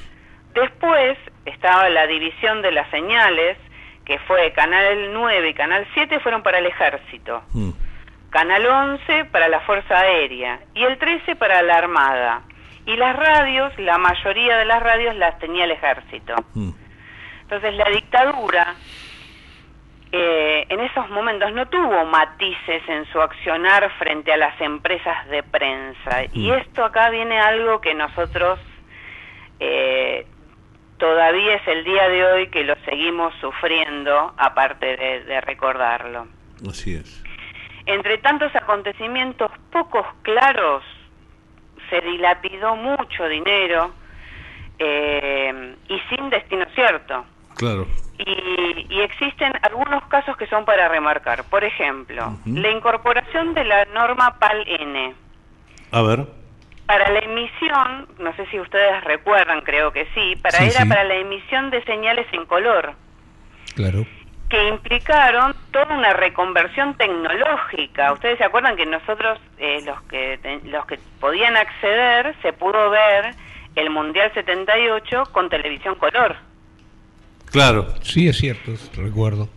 Después 0.55 1.19
estaba 1.45 1.88
la 1.90 2.07
división 2.07 2.62
de 2.62 2.73
las 2.73 2.88
señales, 2.90 3.59
que 4.05 4.19
fue 4.21 4.53
Canal 4.53 5.13
9 5.13 5.50
y 5.50 5.54
Canal 5.54 5.87
7 5.94 6.21
fueron 6.21 6.42
para 6.42 6.59
el 6.59 6.67
Ejército, 6.67 7.42
Mm. 7.52 7.71
Canal 8.31 8.67
11 8.67 9.25
para 9.27 9.48
la 9.48 9.61
Fuerza 9.61 9.98
Aérea 9.98 10.61
y 10.75 10.83
el 10.85 10.98
13 10.98 11.37
para 11.37 11.61
la 11.63 11.77
Armada. 11.77 12.42
Y 12.87 12.96
las 12.96 13.17
radios, 13.17 13.77
la 13.79 13.98
mayoría 13.98 14.59
de 14.59 14.65
las 14.65 14.81
radios 14.83 15.17
las 15.17 15.38
tenía 15.40 15.65
el 15.65 15.73
Ejército. 15.73 16.35
Mm. 16.54 16.71
Entonces 17.42 17.75
la 17.75 17.90
dictadura 17.90 18.75
eh, 20.13 20.67
en 20.69 20.81
esos 20.81 21.09
momentos 21.11 21.52
no 21.52 21.67
tuvo 21.67 22.04
matices 22.07 22.83
en 22.88 23.04
su 23.13 23.21
accionar 23.21 23.90
frente 23.98 24.33
a 24.33 24.37
las 24.37 24.59
empresas 24.61 25.27
de 25.29 25.42
prensa. 25.42 26.25
Y 26.33 26.50
Mm. 26.50 26.54
esto 26.54 26.85
acá 26.85 27.11
viene 27.11 27.38
algo 27.40 27.81
que 27.81 27.94
nosotros 27.94 28.59
eh, 29.59 30.27
todavía 30.98 31.54
es 31.57 31.67
el 31.69 31.85
día 31.85 32.09
de 32.09 32.25
hoy 32.25 32.48
que 32.48 32.63
lo 32.65 32.75
seguimos 32.85 33.35
sufriendo, 33.40 34.33
aparte 34.37 34.96
de, 34.96 35.25
de 35.25 35.40
recordarlo. 35.40 36.27
Así 36.69 36.94
es. 36.94 37.23
Entre 37.87 38.19
tantos 38.19 38.54
acontecimientos 38.57 39.50
pocos 39.71 40.07
claros, 40.23 40.83
se 41.90 42.00
dilapidó 42.00 42.75
mucho 42.77 43.27
dinero 43.29 43.92
eh, 44.79 45.75
y 45.88 45.98
sin 46.09 46.29
destino 46.31 46.67
cierto. 46.75 47.25
Claro. 47.57 47.87
Y, 48.19 48.87
y 48.88 49.00
existen 49.02 49.52
algunos 49.62 50.04
casos 50.06 50.37
que 50.37 50.46
son 50.46 50.64
para 50.64 50.88
remarcar. 50.88 51.44
Por 51.44 51.64
ejemplo, 51.64 52.37
la 52.46 52.71
incorporación 52.71 53.54
de 53.54 53.64
la 53.64 53.85
norma 53.87 54.38
PAL-N. 54.38 55.14
A 55.92 56.02
ver. 56.02 56.27
Para 56.87 57.10
la 57.10 57.19
emisión, 57.19 58.06
no 58.19 58.33
sé 58.37 58.46
si 58.46 58.60
ustedes 58.60 59.02
recuerdan, 59.04 59.60
creo 59.62 59.92
que 59.92 60.06
sí, 60.14 60.37
para 60.37 60.58
Sí, 60.58 60.64
era 60.67 60.83
sí. 60.83 60.88
para 60.88 61.04
la 61.04 61.14
emisión 61.17 61.71
de 61.71 61.83
señales 61.85 62.27
en 62.33 62.46
color, 62.46 62.94
Claro. 63.75 64.06
que 64.48 64.69
implicaron 64.69 65.52
toda 65.73 65.96
una 65.96 66.12
reconversión 66.12 66.94
tecnológica. 66.94 68.12
Ustedes 68.12 68.38
se 68.38 68.44
acuerdan 68.44 68.77
que 68.77 68.87
nosotros, 68.87 69.40
eh, 69.58 69.81
los 69.85 70.00
que 70.02 70.60
los 70.64 70.87
que 70.87 70.98
podían 71.21 71.56
acceder, 71.56 72.37
se 72.42 72.52
pudo 72.52 72.88
ver 72.90 73.35
el 73.75 73.90
Mundial 73.90 74.31
78 74.33 75.25
con 75.33 75.48
televisión 75.50 75.96
color. 75.96 76.37
Claro. 77.51 77.87
Sí, 78.03 78.29
es 78.29 78.37
cierto, 78.37 78.73
recuerdo. 78.97 79.49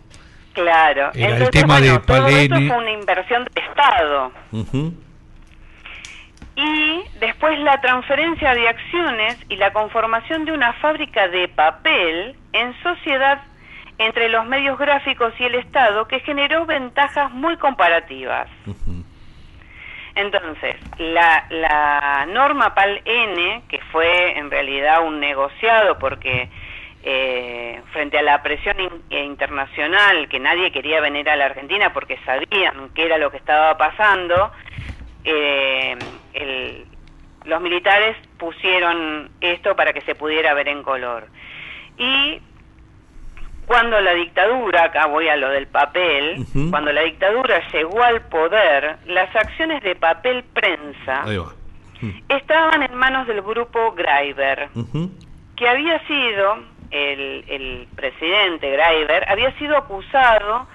Claro. 0.52 1.10
Era 1.14 1.36
el 1.36 1.50
tema 1.50 1.78
bueno, 1.78 1.92
de 1.92 1.98
todo 2.00 2.28
esto 2.28 2.54
fue 2.56 2.76
una 2.76 2.90
inversión 2.90 3.44
de 3.54 3.60
Estado. 3.60 4.32
Y 6.56 7.02
después 7.20 7.58
la 7.60 7.80
transferencia 7.80 8.54
de 8.54 8.68
acciones 8.68 9.38
y 9.48 9.56
la 9.56 9.72
conformación 9.72 10.44
de 10.44 10.52
una 10.52 10.72
fábrica 10.74 11.28
de 11.28 11.48
papel 11.48 12.36
en 12.52 12.74
sociedad 12.82 13.40
entre 13.98 14.28
los 14.28 14.46
medios 14.46 14.78
gráficos 14.78 15.32
y 15.38 15.44
el 15.44 15.54
Estado 15.54 16.08
que 16.08 16.20
generó 16.20 16.66
ventajas 16.66 17.30
muy 17.32 17.56
comparativas. 17.56 18.48
Ujú. 18.66 19.04
Entonces, 20.14 20.76
la, 20.98 21.46
la 21.50 22.26
norma 22.26 22.74
PAL-N, 22.74 23.62
que 23.68 23.78
fue 23.92 24.36
en 24.38 24.50
realidad 24.50 25.06
un 25.06 25.20
negociado 25.20 25.98
porque 25.98 26.50
eh, 27.02 27.80
frente 27.92 28.18
a 28.18 28.22
la 28.22 28.42
presión 28.42 28.76
in- 28.80 29.02
internacional, 29.10 30.28
que 30.28 30.38
nadie 30.38 30.70
quería 30.72 31.00
venir 31.00 31.28
a 31.30 31.36
la 31.36 31.46
Argentina 31.46 31.92
porque 31.92 32.18
sabían 32.26 32.90
qué 32.94 33.06
era 33.06 33.18
lo 33.18 33.30
que 33.30 33.38
estaba 33.38 33.76
pasando, 33.78 34.52
eh, 35.24 35.96
el- 36.34 36.86
los 37.44 37.60
militares 37.62 38.16
pusieron 38.38 39.30
esto 39.40 39.74
para 39.76 39.92
que 39.92 40.02
se 40.02 40.14
pudiera 40.14 40.52
ver 40.54 40.68
en 40.68 40.82
color. 40.82 41.26
Y 41.96 42.40
cuando 43.66 44.00
la 44.00 44.12
dictadura, 44.14 44.84
acá 44.84 45.06
voy 45.06 45.28
a 45.28 45.36
lo 45.36 45.48
del 45.50 45.66
papel, 45.68 46.44
cuando 46.70 46.92
la 46.92 47.02
dictadura 47.02 47.62
llegó 47.72 48.02
al 48.02 48.20
poder, 48.22 48.96
las 49.06 49.34
acciones 49.34 49.82
de 49.82 49.94
papel 49.94 50.44
prensa 50.52 51.22
estaban 52.28 52.82
en 52.82 52.94
manos 52.94 53.26
del 53.26 53.42
grupo 53.42 53.92
Greiber, 53.92 54.68
que 55.56 55.68
había 55.68 55.98
sido, 56.06 56.58
el, 56.90 57.44
el 57.48 57.88
presidente 57.94 58.70
Greiber, 58.70 59.28
había 59.28 59.52
sido 59.58 59.76
acusado 59.76 60.66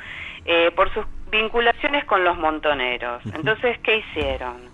eh, 0.45 0.71
por 0.75 0.93
sus 0.93 1.05
vinculaciones 1.31 2.05
con 2.05 2.23
los 2.23 2.37
montoneros. 2.37 3.23
Entonces, 3.33 3.77
¿qué 3.79 3.97
hicieron? 3.97 4.69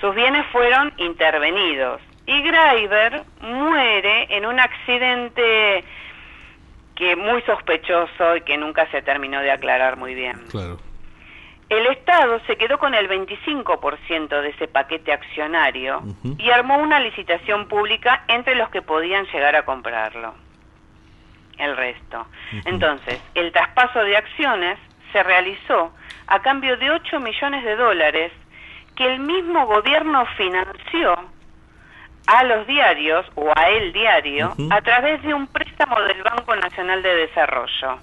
Sus 0.00 0.14
bienes 0.14 0.46
fueron 0.52 0.92
intervenidos 0.96 2.00
y 2.26 2.42
Greiber 2.42 3.22
muere 3.40 4.26
en 4.30 4.46
un 4.46 4.60
accidente 4.60 5.84
que 6.94 7.16
muy 7.16 7.42
sospechoso 7.42 8.36
y 8.36 8.40
que 8.42 8.56
nunca 8.56 8.90
se 8.90 9.02
terminó 9.02 9.40
de 9.40 9.50
aclarar 9.50 9.96
muy 9.96 10.14
bien. 10.14 10.36
Claro. 10.50 10.78
El 11.68 11.86
Estado 11.86 12.40
se 12.46 12.56
quedó 12.56 12.78
con 12.78 12.94
el 12.94 13.08
25% 13.08 14.40
de 14.40 14.48
ese 14.48 14.68
paquete 14.68 15.12
accionario 15.12 16.02
y 16.38 16.50
armó 16.50 16.78
una 16.78 16.98
licitación 16.98 17.68
pública 17.68 18.24
entre 18.28 18.54
los 18.54 18.70
que 18.70 18.80
podían 18.80 19.26
llegar 19.26 19.54
a 19.54 19.64
comprarlo. 19.64 20.34
El 21.58 21.76
resto. 21.76 22.26
Entonces, 22.64 23.20
el 23.34 23.52
traspaso 23.52 24.00
de 24.00 24.16
acciones 24.16 24.78
se 25.12 25.22
realizó 25.22 25.92
a 26.26 26.40
cambio 26.40 26.76
de 26.76 26.90
8 26.90 27.20
millones 27.20 27.64
de 27.64 27.76
dólares 27.76 28.32
que 28.94 29.06
el 29.06 29.20
mismo 29.20 29.66
gobierno 29.66 30.24
financió 30.36 31.16
a 32.26 32.44
los 32.44 32.66
diarios 32.66 33.26
o 33.36 33.50
a 33.56 33.70
el 33.70 33.92
diario 33.92 34.54
a 34.70 34.80
través 34.82 35.22
de 35.22 35.32
un 35.32 35.46
préstamo 35.46 35.98
del 36.02 36.22
Banco 36.22 36.54
Nacional 36.56 37.02
de 37.02 37.14
Desarrollo. 37.14 37.98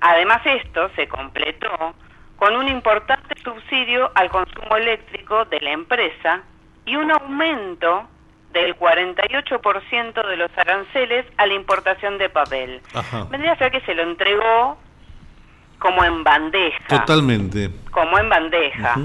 Además 0.00 0.40
esto 0.44 0.90
se 0.96 1.06
completó 1.06 1.94
con 2.36 2.56
un 2.56 2.66
importante 2.66 3.40
subsidio 3.40 4.10
al 4.16 4.28
consumo 4.30 4.76
eléctrico 4.76 5.44
de 5.44 5.60
la 5.60 5.70
empresa 5.70 6.42
y 6.84 6.96
un 6.96 7.12
aumento 7.12 8.08
del 8.52 8.76
48% 8.76 10.26
de 10.26 10.36
los 10.36 10.50
aranceles 10.56 11.26
a 11.36 11.46
la 11.46 11.54
importación 11.54 12.18
de 12.18 12.28
papel. 12.28 12.80
Ajá. 12.94 13.24
Vendría 13.30 13.52
a 13.52 13.56
ser 13.56 13.70
que 13.70 13.80
se 13.80 13.94
lo 13.94 14.02
entregó 14.02 14.78
como 15.78 16.04
en 16.04 16.22
bandeja. 16.22 16.86
Totalmente. 16.88 17.70
Como 17.90 18.18
en 18.18 18.28
bandeja. 18.28 18.96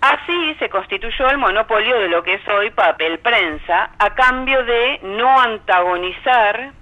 Así 0.00 0.54
se 0.58 0.68
constituyó 0.68 1.30
el 1.30 1.38
monopolio 1.38 1.98
de 1.98 2.08
lo 2.08 2.22
que 2.22 2.34
es 2.34 2.48
hoy 2.48 2.70
papel 2.70 3.18
prensa, 3.18 3.90
a 3.98 4.14
cambio 4.14 4.62
de 4.64 5.00
no 5.02 5.40
antagonizar 5.40 6.72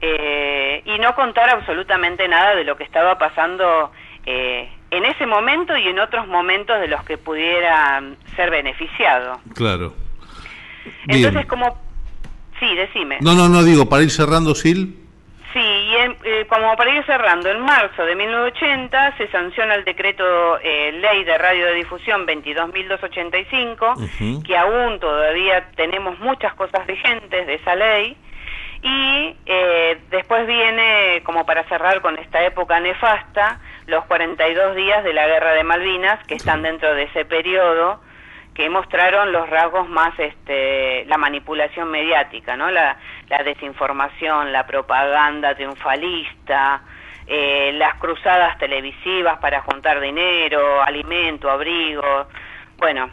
eh, 0.00 0.82
y 0.84 0.98
no 0.98 1.14
contar 1.14 1.48
absolutamente 1.48 2.28
nada 2.28 2.54
de 2.54 2.64
lo 2.64 2.76
que 2.76 2.84
estaba 2.84 3.16
pasando 3.16 3.90
eh, 4.26 4.70
en 4.90 5.04
ese 5.06 5.26
momento 5.26 5.76
y 5.76 5.88
en 5.88 5.98
otros 5.98 6.26
momentos 6.26 6.78
de 6.78 6.88
los 6.88 7.02
que 7.04 7.16
pudiera 7.16 8.02
ser 8.36 8.50
beneficiado. 8.50 9.40
Claro. 9.54 9.94
Bien. 11.06 11.24
Entonces, 11.24 11.46
como... 11.46 11.76
Sí, 12.60 12.74
decime. 12.76 13.18
No, 13.20 13.34
no, 13.34 13.48
no, 13.48 13.62
digo, 13.64 13.88
para 13.88 14.02
ir 14.02 14.10
cerrando, 14.10 14.54
Sil. 14.56 14.94
Sí, 15.52 15.60
y 15.60 15.96
en- 15.96 16.16
eh, 16.24 16.46
como 16.48 16.74
para 16.76 16.90
ir 16.94 17.04
cerrando, 17.04 17.48
en 17.48 17.60
marzo 17.60 18.04
de 18.04 18.16
1980 18.16 19.16
se 19.16 19.28
sanciona 19.28 19.74
el 19.76 19.84
decreto 19.84 20.58
eh, 20.60 20.92
Ley 21.00 21.22
de 21.24 21.38
Radiodifusión 21.38 22.26
22.285, 22.26 23.96
Ujú. 23.96 24.42
que 24.42 24.56
aún 24.56 24.98
todavía 25.00 25.68
tenemos 25.76 26.18
muchas 26.20 26.54
cosas 26.54 26.86
vigentes 26.86 27.46
de 27.46 27.54
esa 27.54 27.74
ley. 27.76 28.16
Y 28.82 29.36
eh, 29.46 29.98
después 30.10 30.46
viene, 30.46 31.22
como 31.24 31.46
para 31.46 31.64
cerrar 31.68 32.02
con 32.02 32.18
esta 32.18 32.44
época 32.44 32.80
nefasta, 32.80 33.58
los 33.86 34.04
42 34.06 34.76
días 34.76 35.02
de 35.04 35.12
la 35.14 35.26
Guerra 35.26 35.52
de 35.52 35.64
Malvinas, 35.64 36.18
que 36.26 36.34
están 36.34 36.62
dentro 36.62 36.92
de 36.94 37.04
ese 37.04 37.24
periodo, 37.24 38.00
que 38.54 38.70
mostraron 38.70 39.32
los 39.32 39.50
rasgos 39.50 39.88
más, 39.88 40.16
este, 40.18 41.04
la 41.06 41.18
manipulación 41.18 41.90
mediática, 41.90 42.56
¿no? 42.56 42.70
La, 42.70 42.96
la 43.28 43.42
desinformación, 43.42 44.52
la 44.52 44.64
propaganda 44.64 45.54
triunfalista, 45.54 46.82
eh, 47.26 47.72
las 47.74 47.94
cruzadas 47.96 48.56
televisivas 48.58 49.38
para 49.38 49.62
juntar 49.62 50.00
dinero, 50.00 50.82
alimento, 50.82 51.50
abrigo, 51.50 52.28
bueno, 52.76 53.10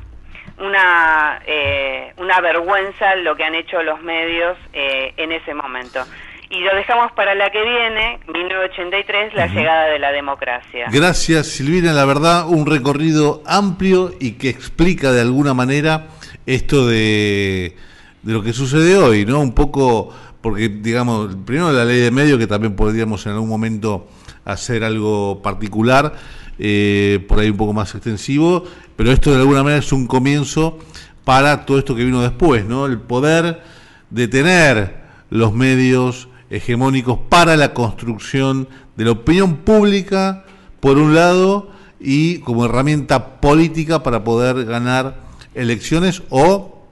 una, 0.57 1.41
eh, 1.45 2.13
una 2.17 2.39
vergüenza 2.41 3.15
lo 3.15 3.35
que 3.35 3.43
han 3.43 3.55
hecho 3.55 3.81
los 3.81 4.01
medios 4.01 4.57
eh, 4.73 5.13
en 5.17 5.31
ese 5.31 5.53
momento. 5.53 6.03
Y 6.52 6.60
lo 6.60 6.76
dejamos 6.76 7.14
para 7.14 7.34
la 7.34 7.49
que 7.49 7.64
viene, 7.64 8.20
1983, 8.28 9.34
la 9.36 9.47
llegada 9.47 9.86
de 9.86 9.99
la 9.99 10.12
democracia. 10.12 10.88
Gracias, 10.91 11.47
Silvina. 11.47 11.93
La 11.93 12.04
verdad, 12.04 12.45
un 12.45 12.66
recorrido 12.66 13.41
amplio 13.45 14.14
y 14.20 14.34
que 14.34 14.49
explica 14.49 15.14
de 15.14 15.22
alguna 15.22 15.54
manera 15.54 16.08
esto 16.45 16.88
de, 16.88 17.78
de 18.22 18.34
lo 18.34 18.43
que 18.43 18.52
sucede 18.52 18.97
hoy, 18.97 19.26
¿no? 19.26 19.39
Un 19.39 19.54
poco, 19.54 20.14
porque, 20.41 20.68
digamos, 20.68 21.34
primero 21.45 21.72
la 21.72 21.86
ley 21.86 22.02
de 22.02 22.12
medio, 22.12 22.38
que 22.38 22.47
también 22.47 22.76
podríamos 22.76 23.26
en 23.26 23.32
algún 23.32 23.47
momento 23.47 24.10
hacer 24.43 24.84
algo 24.84 25.41
particular, 25.41 26.14
eh, 26.60 27.24
por 27.30 27.39
ahí 27.39 27.49
un 27.49 27.58
poco 27.58 27.72
más 27.72 27.95
extensivo, 27.95 28.66
pero 28.97 29.12
esto 29.14 29.32
de 29.32 29.38
alguna 29.38 29.64
manera 29.64 29.80
es 29.80 29.93
un 29.93 30.06
comienzo 30.06 30.80
para 31.24 31.66
todo 31.66 31.80
esto 31.80 31.95
que 31.95 32.04
vino 32.04 32.22
después, 32.22 32.66
¿no? 32.66 32.88
El 32.88 32.99
poder 32.99 33.62
de 34.10 34.28
tener 34.28 34.99
los 35.30 35.54
medios 35.54 36.28
hegemónicos 36.52 37.18
para 37.30 37.56
la 37.58 37.74
construcción 37.74 38.68
de 38.95 39.06
la 39.06 39.12
opinión 39.12 39.58
pública, 39.58 40.45
por 40.80 40.97
un 40.99 41.16
lado, 41.16 41.72
y 41.99 42.39
como 42.39 42.66
herramienta 42.66 43.39
política 43.41 44.04
para 44.04 44.24
poder 44.24 44.66
ganar 44.66 45.16
elecciones 45.56 46.22
o, 46.30 46.84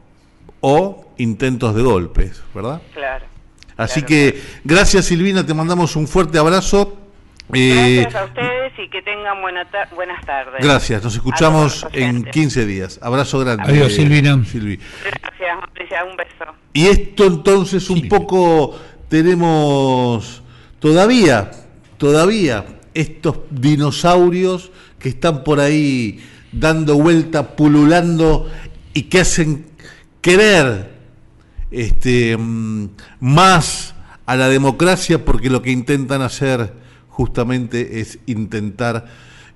o 0.62 1.06
intentos 1.18 1.76
de 1.76 1.82
golpes, 1.84 2.42
¿verdad? 2.56 2.82
Claro. 2.94 3.26
Así 3.78 4.02
Claro, 4.02 4.08
que 4.08 4.42
gracias 4.64 5.06
Silvina, 5.06 5.46
te 5.46 5.54
mandamos 5.54 5.96
un 5.96 6.08
fuerte 6.08 6.38
abrazo. 6.38 6.96
Eh, 7.52 8.02
Gracias 8.04 8.22
a 8.22 8.26
ustedes 8.26 8.74
y 8.78 8.90
que 8.90 9.02
tengan 9.02 9.42
buena 9.42 9.66
ta- 9.72 9.90
buenas 9.96 10.24
tardes. 10.26 10.64
gracias, 10.64 11.04
nos 11.04 11.16
escuchamos 11.16 11.84
en 11.94 12.10
oyentes. 12.18 12.34
15 12.34 12.66
días. 12.68 13.00
Abrazo 13.02 13.40
grande. 13.40 13.64
Adiós, 13.66 13.94
Silvina. 13.94 14.44
Silvi. 14.46 14.80
Gracias, 15.04 16.04
un 16.08 16.16
beso. 16.16 16.52
Y 16.74 16.88
esto 16.88 17.26
entonces 17.26 17.90
un 17.90 18.08
poco 18.08 18.78
tenemos 19.10 20.42
todavía, 20.80 21.52
todavía 21.98 22.66
estos 22.94 23.40
dinosaurios 23.50 24.72
que 25.00 25.10
están 25.10 25.44
por 25.44 25.60
ahí 25.60 26.20
dando 26.52 26.96
vuelta, 26.96 27.56
pululando 27.56 28.50
y 28.94 29.04
que 29.04 29.22
hacen 29.22 29.66
querer 30.22 30.92
este, 31.72 32.38
mm, 32.38 32.90
más 33.20 33.96
a 34.26 34.36
la 34.36 34.50
democracia 34.50 35.26
porque 35.26 35.50
lo 35.50 35.62
que 35.62 35.72
intentan 35.72 36.22
hacer 36.22 36.74
justamente 37.10 38.00
es 38.00 38.20
intentar 38.28 39.06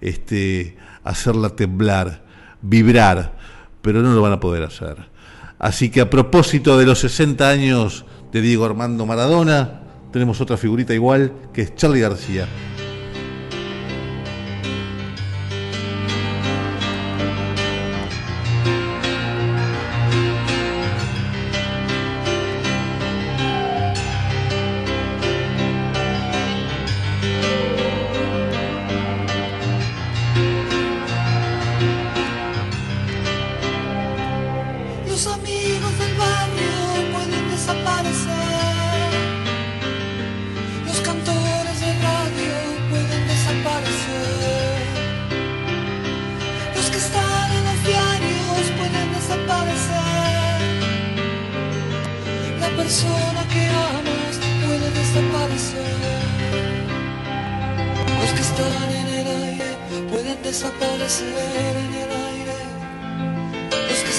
este, 0.02 0.78
hacerla 1.04 1.50
temblar, 1.50 2.26
vibrar, 2.62 3.38
pero 3.82 4.02
no 4.02 4.14
lo 4.14 4.22
van 4.22 4.34
a 4.34 4.40
poder 4.40 4.64
hacer. 4.64 4.98
Así 5.60 5.90
que 5.90 6.02
a 6.02 6.10
propósito 6.10 6.78
de 6.78 6.86
los 6.86 7.00
60 7.00 7.48
años 7.48 8.06
de 8.34 8.42
Diego 8.42 8.66
Armando 8.66 9.06
Maradona, 9.06 9.82
tenemos 10.12 10.42
otra 10.42 10.58
figurita 10.58 10.94
igual 10.94 11.32
que 11.54 11.62
es 11.62 11.76
Charlie 11.76 12.02
García. 12.02 12.48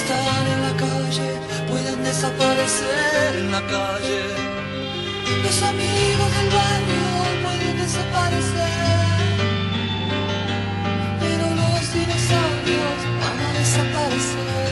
Están 0.05 0.47
en 0.53 0.61
la 0.61 0.73
calle 0.77 1.29
pueden 1.67 2.03
desaparecer 2.03 3.37
en 3.39 3.51
la 3.51 3.61
calle. 3.61 4.21
Los 5.43 5.63
amigos 5.63 6.29
del 6.37 6.49
barrio 6.59 7.07
pueden 7.43 7.75
desaparecer, 7.83 8.69
pero 11.21 11.45
los 11.61 11.81
dinosaurios 11.97 12.97
van 13.21 13.37
a 13.47 13.49
desaparecer. 13.57 14.69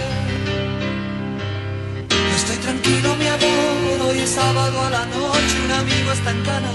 No 2.10 2.36
estoy 2.36 2.58
tranquilo, 2.58 3.16
mi 3.16 3.28
amor, 3.28 4.10
hoy 4.10 4.20
es 4.20 4.30
sábado 4.30 4.82
a 4.84 4.90
la 4.92 5.06
noche, 5.08 5.56
un 5.66 5.72
amigo 5.72 6.12
está 6.12 6.30
en 6.30 6.42
cana. 6.44 6.72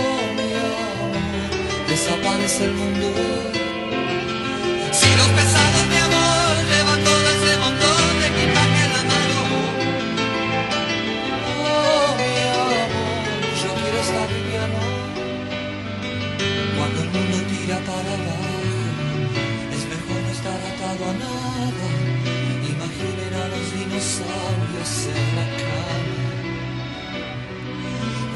Oh, 0.00 0.32
mi 0.38 0.50
amor, 0.64 1.88
desaparece 1.90 2.64
el 2.64 2.72
mundo. 2.72 3.55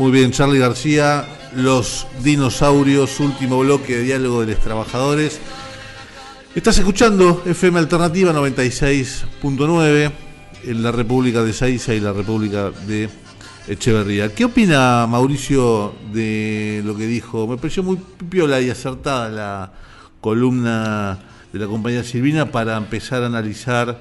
Muy 0.00 0.12
bien, 0.12 0.30
Charlie 0.30 0.58
García, 0.58 1.26
Los 1.54 2.06
Dinosaurios, 2.22 3.20
último 3.20 3.58
bloque 3.58 3.98
de 3.98 4.04
Diálogo 4.04 4.40
de 4.40 4.54
los 4.54 4.64
Trabajadores. 4.64 5.38
Estás 6.54 6.78
escuchando 6.78 7.42
FM 7.44 7.78
Alternativa 7.78 8.32
96.9 8.32 10.10
en 10.64 10.82
la 10.82 10.90
República 10.90 11.42
de 11.42 11.52
Saiza 11.52 11.92
y 11.92 12.00
la 12.00 12.14
República 12.14 12.70
de 12.70 13.10
Echeverría. 13.68 14.34
¿Qué 14.34 14.46
opina 14.46 15.06
Mauricio 15.06 15.92
de 16.14 16.80
lo 16.82 16.96
que 16.96 17.06
dijo? 17.06 17.46
Me 17.46 17.58
pareció 17.58 17.82
muy 17.82 17.98
piola 18.30 18.58
y 18.58 18.70
acertada 18.70 19.28
la 19.28 19.72
columna 20.22 21.18
de 21.52 21.58
la 21.58 21.66
compañía 21.66 22.04
Silvina 22.04 22.50
para 22.50 22.78
empezar 22.78 23.22
a 23.22 23.26
analizar 23.26 24.00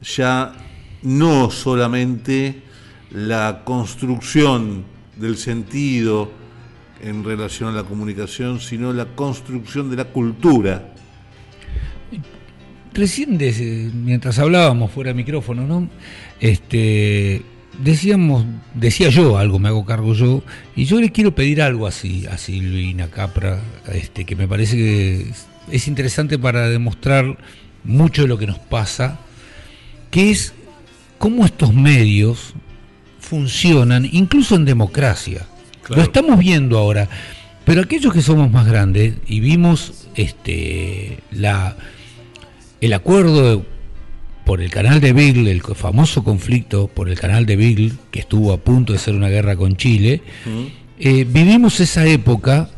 ya 0.00 0.54
no 1.02 1.50
solamente 1.50 2.62
la 3.10 3.60
construcción 3.66 4.89
del 5.20 5.36
sentido 5.36 6.30
en 7.02 7.24
relación 7.24 7.68
a 7.70 7.72
la 7.72 7.84
comunicación, 7.84 8.60
sino 8.60 8.92
la 8.92 9.06
construcción 9.06 9.90
de 9.90 9.96
la 9.96 10.04
cultura. 10.06 10.92
Recién, 12.92 13.38
des- 13.38 13.60
mientras 13.94 14.38
hablábamos 14.38 14.90
fuera 14.90 15.08
de 15.10 15.14
micrófono, 15.14 15.66
¿no? 15.66 15.88
Este, 16.40 17.42
decíamos, 17.82 18.44
decía 18.74 19.08
yo 19.10 19.38
algo, 19.38 19.58
me 19.58 19.68
hago 19.68 19.84
cargo 19.84 20.12
yo, 20.12 20.42
y 20.74 20.84
yo 20.86 21.00
le 21.00 21.12
quiero 21.12 21.34
pedir 21.34 21.62
algo 21.62 21.86
así 21.86 22.26
a 22.26 22.36
Silvina 22.36 23.08
Capra, 23.08 23.60
este, 23.92 24.24
que 24.24 24.34
me 24.34 24.48
parece 24.48 24.76
que 24.76 25.26
es 25.70 25.86
interesante 25.88 26.38
para 26.38 26.68
demostrar 26.68 27.38
mucho 27.84 28.22
de 28.22 28.28
lo 28.28 28.38
que 28.38 28.48
nos 28.48 28.58
pasa, 28.58 29.20
que 30.10 30.30
es 30.30 30.52
cómo 31.18 31.44
estos 31.46 31.72
medios 31.72 32.54
funcionan, 33.30 34.08
incluso 34.10 34.56
en 34.56 34.64
democracia. 34.64 35.46
Claro. 35.84 36.02
Lo 36.02 36.02
estamos 36.02 36.36
viendo 36.36 36.76
ahora, 36.78 37.08
pero 37.64 37.80
aquellos 37.80 38.12
que 38.12 38.22
somos 38.22 38.50
más 38.50 38.66
grandes 38.66 39.14
y 39.28 39.38
vimos 39.38 40.08
este, 40.16 41.20
la, 41.30 41.76
el 42.80 42.92
acuerdo 42.92 43.64
por 44.44 44.60
el 44.60 44.70
canal 44.70 45.00
de 45.00 45.12
Beagle, 45.12 45.52
el 45.52 45.62
famoso 45.62 46.24
conflicto 46.24 46.88
por 46.88 47.08
el 47.08 47.20
canal 47.20 47.46
de 47.46 47.54
Beagle, 47.54 47.92
que 48.10 48.18
estuvo 48.18 48.52
a 48.52 48.56
punto 48.56 48.92
de 48.92 48.98
ser 48.98 49.14
una 49.14 49.28
guerra 49.28 49.54
con 49.54 49.76
Chile, 49.76 50.22
eh, 50.98 51.24
vivimos 51.24 51.78
esa 51.78 52.04
época 52.06 52.68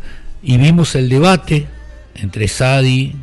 y 0.43 0.59
vimos 0.59 0.95
el 0.97 1.09
debate 1.09 1.67
entre 2.15 2.47
Sadi 2.47 3.15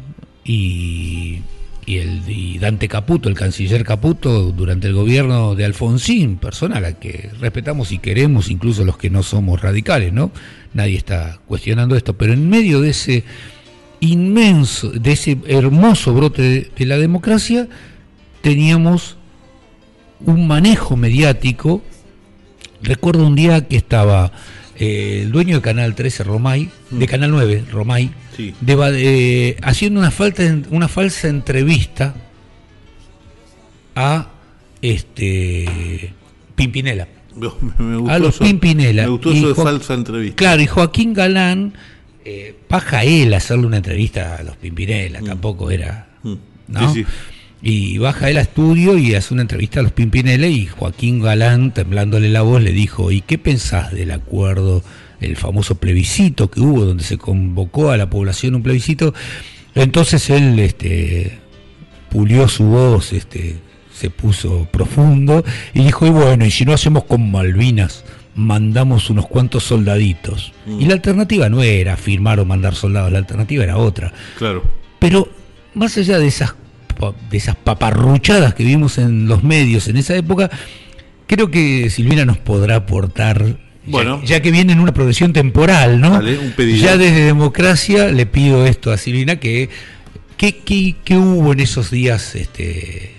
y, 0.44 1.42
y 1.90 1.98
el, 1.98 2.22
y 2.28 2.60
Dante 2.60 2.88
Caputo, 2.88 3.30
el 3.30 3.36
canciller 3.36 3.84
Caputo, 3.84 4.52
durante 4.52 4.86
el 4.86 4.94
gobierno 4.94 5.56
de 5.56 5.66
Alfonsín, 5.66 6.38
persona 6.38 6.78
a 6.78 6.82
la 6.82 6.94
que 7.00 7.32
respetamos 7.40 7.92
y 7.92 7.98
queremos, 7.98 8.52
incluso 8.52 8.86
los 8.86 8.96
que 8.96 9.10
no 9.10 9.24
somos 9.24 9.60
radicales, 9.60 10.14
¿no? 10.14 10.32
Nadie 10.76 10.98
está 10.98 11.40
cuestionando 11.48 11.96
esto, 11.96 12.16
pero 12.16 12.34
en 12.34 12.48
medio 12.48 12.80
de 12.80 12.92
ese 12.92 13.24
inmenso, 14.02 14.92
de 14.92 15.14
ese 15.14 15.40
hermoso 15.48 16.14
brote 16.14 16.44
de, 16.44 16.72
de 16.78 16.86
la 16.86 17.00
democracia, 17.00 17.68
teníamos 18.42 19.18
un 20.20 20.48
manejo 20.48 20.96
mediático. 20.96 21.82
Recuerdo 22.84 23.26
un 23.26 23.36
día 23.36 23.68
que 23.68 23.78
estaba 23.78 24.32
eh, 24.78 25.22
el 25.24 25.32
dueño 25.32 25.56
de 25.56 25.62
Canal 25.64 25.96
13, 25.96 26.24
Romay, 26.24 26.70
de 26.92 27.08
Canal 27.08 27.32
9, 27.32 27.66
Romay, 27.72 28.12
Sí. 28.40 28.54
deba- 28.62 28.92
eh, 28.94 29.58
haciendo 29.62 30.00
una, 30.00 30.12
falta, 30.12 30.44
una 30.70 30.88
falsa 30.88 31.28
entrevista 31.28 32.16
a 33.96 34.30
este 34.82 36.14
Pimpinela. 36.56 37.08
Me, 37.36 37.48
me 37.84 37.98
gustó 37.98 38.14
A 38.14 38.20
los 38.20 38.36
eso. 38.36 38.44
Pimpinela. 38.44 39.04
Me 39.04 39.10
gustó 39.10 39.32
Y 39.34 39.38
eso 39.40 39.48
de 39.50 39.54
Jo- 39.54 39.64
falsa 39.64 39.94
entrevista. 39.94 40.36
Claro, 40.36 40.62
y 40.62 40.68
Joaquín 40.68 41.14
Galán, 41.14 41.74
eh, 42.26 42.56
paja 42.68 43.04
él 43.04 43.34
hacerle 43.34 43.66
una 43.68 43.78
entrevista 43.78 44.36
a 44.38 44.44
los 44.44 44.56
Pimpinela, 44.58 45.22
tampoco 45.22 45.72
era. 45.72 46.08
Mm. 46.24 46.34
¿no? 46.70 46.94
Sí, 46.94 47.04
sí. 47.04 47.10
Y 47.62 47.98
baja 47.98 48.30
él 48.30 48.38
a 48.38 48.42
estudio 48.42 48.98
y 48.98 49.16
hace 49.16 49.34
una 49.34 49.42
entrevista 49.42 49.82
a 49.82 49.84
los 49.84 49.92
Pimpinela 49.92 50.48
y 50.48 50.66
Joaquín 50.66 51.20
Galán, 51.22 51.74
temblándole 51.74 52.30
la 52.30 52.42
voz, 52.42 52.62
le 52.64 52.72
dijo, 52.72 53.12
¿y 53.12 53.20
qué 53.20 53.38
pensás 53.38 53.92
del 53.92 54.12
acuerdo, 54.12 54.82
el 55.22 55.36
famoso 55.36 55.76
plebiscito 55.76 56.50
que 56.50 56.60
hubo, 56.60 56.86
donde 56.86 57.04
se 57.04 57.18
convocó 57.18 57.92
a 57.92 57.98
la 57.98 58.10
población 58.10 58.56
un 58.56 58.64
plebiscito? 58.64 59.14
Entonces 59.76 60.30
él 60.30 60.60
este, 60.60 61.40
pulió 62.10 62.48
su 62.48 62.66
voz, 62.66 63.14
este, 63.14 63.58
se 63.94 64.10
puso 64.10 64.68
profundo 64.72 65.44
y 65.74 65.84
dijo, 65.84 66.06
y 66.06 66.10
bueno, 66.10 66.46
y 66.46 66.52
si 66.52 66.66
no 66.66 66.74
hacemos 66.74 67.04
con 67.06 67.32
Malvinas, 67.32 68.04
mandamos 68.36 69.10
unos 69.10 69.28
cuantos 69.28 69.64
soldaditos. 69.64 70.54
Y 70.80 70.86
la 70.86 70.94
alternativa 70.94 71.50
no 71.50 71.62
era 71.62 71.98
firmar 71.98 72.40
o 72.40 72.46
mandar 72.46 72.76
soldados, 72.76 73.12
la 73.12 73.20
alternativa 73.20 73.64
era 73.64 73.78
otra. 73.78 74.14
Claro. 74.38 74.64
Pero 75.00 75.30
más 75.74 75.98
allá 75.98 76.18
de 76.20 76.28
esas 76.28 76.56
de 77.32 77.38
esas 77.38 77.56
paparruchadas 77.56 78.54
que 78.54 78.64
vimos 78.64 78.98
en 78.98 79.28
los 79.28 79.44
medios 79.44 79.88
en 79.88 79.98
esa 79.98 80.16
época, 80.16 80.50
creo 81.28 81.50
que 81.50 81.90
Silvina 81.90 82.26
nos 82.26 82.38
podrá 82.38 82.76
aportar, 82.76 83.58
Bueno. 83.90 84.22
ya, 84.24 84.42
que 84.42 84.52
viene 84.52 84.74
en 84.74 84.80
una 84.80 84.94
progresión 84.94 85.34
temporal, 85.34 86.00
¿no? 86.00 86.12
Dale, 86.12 86.38
un 86.38 86.52
pedido. 86.52 86.78
Ya 86.84 86.98
desde 86.98 87.22
democracia 87.26 88.08
le 88.08 88.26
pido 88.26 88.66
esto 88.66 88.92
a 88.92 88.98
Silvina, 88.98 89.38
que 89.38 89.70
¿qué, 90.38 90.58
qué- 90.58 90.96
qué 91.04 91.18
hubo 91.18 91.52
en 91.54 91.60
esos 91.60 91.92
días 91.92 92.36
este, 92.36 93.12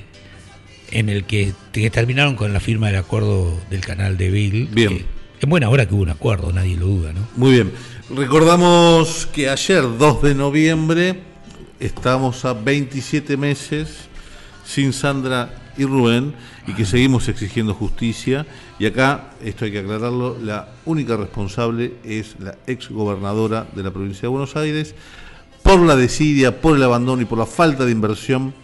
en 0.90 1.08
el 1.08 1.24
que, 1.24 1.52
que 1.72 1.90
terminaron 1.90 2.34
con 2.36 2.52
la 2.52 2.60
firma 2.60 2.86
del 2.88 2.96
acuerdo 2.96 3.58
del 3.70 3.80
canal 3.80 4.16
de 4.16 4.30
Bill? 4.30 4.68
Bien. 4.72 4.98
Que, 4.98 5.04
En 5.42 5.50
buena 5.50 5.68
hora 5.68 5.86
que 5.86 5.94
hubo 5.94 6.02
un 6.02 6.10
acuerdo, 6.10 6.52
nadie 6.52 6.76
lo 6.76 6.86
duda, 6.86 7.12
¿no? 7.12 7.26
Muy 7.36 7.52
bien. 7.52 7.72
Recordamos 8.14 9.26
que 9.32 9.48
ayer, 9.50 9.82
2 9.98 10.22
de 10.22 10.34
noviembre, 10.34 11.20
estamos 11.78 12.44
a 12.44 12.52
27 12.54 13.36
meses 13.36 13.88
sin 14.64 14.92
Sandra 14.92 15.54
y 15.76 15.84
Rubén 15.84 16.34
y 16.66 16.72
que 16.74 16.84
seguimos 16.84 17.28
exigiendo 17.28 17.74
justicia. 17.74 18.46
Y 18.80 18.86
acá, 18.86 19.32
esto 19.44 19.66
hay 19.66 19.70
que 19.72 19.80
aclararlo, 19.80 20.38
la 20.42 20.70
única 20.86 21.14
responsable 21.16 21.92
es 22.02 22.34
la 22.40 22.56
ex 22.66 22.88
gobernadora 22.88 23.66
de 23.76 23.82
la 23.82 23.90
provincia 23.92 24.22
de 24.22 24.28
Buenos 24.28 24.56
Aires 24.56 24.94
por 25.62 25.80
la 25.80 25.94
desidia, 25.96 26.60
por 26.62 26.76
el 26.76 26.82
abandono 26.82 27.20
y 27.20 27.26
por 27.26 27.38
la 27.38 27.44
falta 27.44 27.84
de 27.84 27.92
inversión 27.92 28.54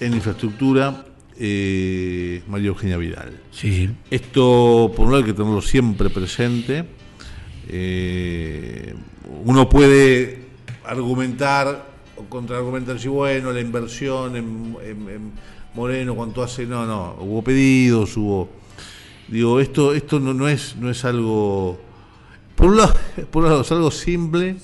en 0.00 0.12
infraestructura, 0.12 1.04
eh, 1.38 2.42
María 2.48 2.66
Eugenia 2.68 2.96
Vidal. 2.96 3.40
Sí. 3.52 3.88
Esto, 4.10 4.92
por 4.96 5.06
un 5.06 5.12
lado, 5.12 5.24
hay 5.24 5.30
que 5.30 5.36
tenerlo 5.36 5.62
siempre 5.62 6.10
presente. 6.10 6.84
Eh, 7.68 8.92
uno 9.44 9.68
puede 9.68 10.46
argumentar 10.84 11.86
o 12.16 12.24
contraargumentar 12.24 12.98
si, 12.98 13.06
bueno, 13.06 13.52
la 13.52 13.60
inversión 13.60 14.34
en, 14.34 14.76
en- 14.84 15.08
en 15.08 15.32
Moreno, 15.74 16.16
cuánto 16.16 16.42
hace. 16.42 16.66
No, 16.66 16.84
no, 16.86 17.16
hubo 17.20 17.42
pedidos, 17.42 18.16
hubo. 18.16 18.63
Digo, 19.28 19.60
esto, 19.60 19.94
esto 19.94 20.20
no, 20.20 20.34
no, 20.34 20.48
es, 20.48 20.76
no 20.76 20.90
es 20.90 21.04
algo. 21.04 21.78
Por 22.54 22.70
un, 22.70 22.76
lado, 22.76 22.94
por 23.30 23.44
un 23.44 23.50
lado 23.50 23.62
es 23.62 23.72
algo 23.72 23.90
simple 23.90 24.56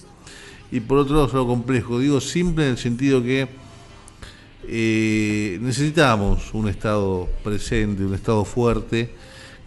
y 0.70 0.80
por 0.80 0.98
otro 0.98 1.14
lado 1.14 1.28
es 1.28 1.34
algo 1.34 1.48
complejo. 1.48 1.98
Digo 1.98 2.20
simple 2.20 2.64
en 2.64 2.70
el 2.72 2.78
sentido 2.78 3.22
que 3.22 3.48
eh, 4.68 5.58
necesitamos 5.62 6.52
un 6.54 6.68
Estado 6.68 7.28
presente, 7.42 8.04
un 8.04 8.14
Estado 8.14 8.44
fuerte 8.44 9.14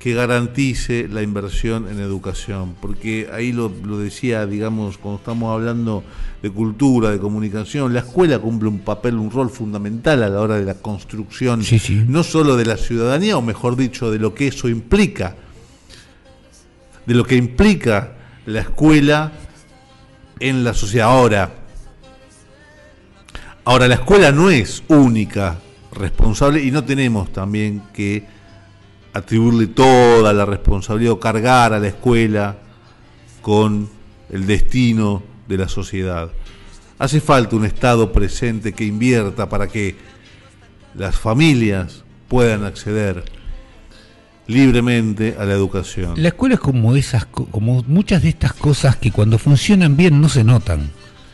que 0.03 0.13
garantice 0.13 1.07
la 1.09 1.21
inversión 1.21 1.87
en 1.89 2.01
educación, 2.01 2.75
porque 2.81 3.29
ahí 3.31 3.53
lo, 3.53 3.71
lo 3.85 3.99
decía, 3.99 4.45
digamos, 4.45 4.97
cuando 4.97 5.19
estamos 5.19 5.53
hablando 5.53 6.03
de 6.41 6.49
cultura, 6.49 7.09
de 7.09 7.19
comunicación, 7.19 7.93
la 7.93 8.01
escuela 8.01 8.37
cumple 8.37 8.67
un 8.67 8.79
papel, 8.79 9.15
un 9.15 9.31
rol 9.31 9.49
fundamental 9.49 10.21
a 10.23 10.27
la 10.27 10.41
hora 10.41 10.55
de 10.57 10.65
la 10.65 10.73
construcción, 10.73 11.63
Sí, 11.63 11.79
sí. 11.79 12.03
no 12.05 12.21
solo 12.23 12.57
de 12.57 12.65
la 12.65 12.75
ciudadanía, 12.75 13.37
o 13.37 13.41
mejor 13.41 13.77
dicho, 13.77 14.11
de 14.11 14.19
lo 14.19 14.33
que 14.35 14.47
eso 14.47 14.67
implica, 14.67 15.37
de 17.05 17.13
lo 17.13 17.23
que 17.23 17.37
implica 17.37 18.11
la 18.45 18.59
escuela 18.59 19.31
en 20.41 20.65
la 20.65 20.73
sociedad. 20.73 21.07
Ahora, 21.07 21.49
Ahora, 23.63 23.87
la 23.87 23.95
escuela 23.95 24.33
no 24.33 24.49
es 24.49 24.83
única 24.89 25.59
responsable 25.93 26.61
y 26.61 26.71
no 26.71 26.83
tenemos 26.83 27.31
también 27.31 27.81
que 27.93 28.32
atribuirle 29.13 29.67
toda 29.67 30.33
la 30.33 30.45
responsabilidad 30.45 31.13
o 31.13 31.19
cargar 31.19 31.73
a 31.73 31.79
la 31.79 31.87
escuela 31.87 32.57
con 33.41 33.89
el 34.31 34.45
destino 34.47 35.21
de 35.47 35.57
la 35.57 35.67
sociedad. 35.69 36.29
Hace 36.99 37.19
falta 37.21 37.55
un 37.55 37.65
Estado 37.65 38.11
presente 38.11 38.73
que 38.73 38.85
invierta 38.85 39.49
para 39.49 39.67
que 39.67 39.95
las 40.95 41.15
familias 41.15 42.03
puedan 42.27 42.63
acceder 42.63 43.23
libremente 44.47 45.35
a 45.39 45.45
la 45.45 45.53
educación. 45.53 46.13
La 46.21 46.29
escuela 46.29 46.55
es 46.55 46.61
como 46.61 46.95
esas, 46.95 47.25
co- 47.25 47.45
como 47.45 47.83
muchas 47.87 48.23
de 48.23 48.29
estas 48.29 48.53
cosas 48.53 48.95
que 48.97 49.11
cuando 49.11 49.37
funcionan 49.37 49.95
bien 49.95 50.19
no 50.21 50.29
se 50.29 50.43
notan. 50.43 50.89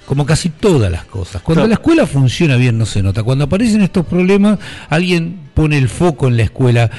Como 0.06 0.26
casi 0.26 0.50
todas 0.50 0.92
las 0.92 1.06
cosas. 1.06 1.42
Cuando 1.44 1.62
Claro. 1.62 1.68
la 1.70 1.74
escuela 1.76 2.08
funciona 2.08 2.56
bien 2.56 2.78
no 2.80 2.86
se 2.88 3.04
nota. 3.04 3.22
Cuando 3.24 3.46
aparecen 3.46 3.82
estos 3.82 4.06
problemas, 4.08 4.58
alguien 4.90 5.40
pone 5.54 5.78
el 5.78 5.88
foco 5.88 6.28
en 6.28 6.38
la 6.38 6.44
escuela. 6.44 6.90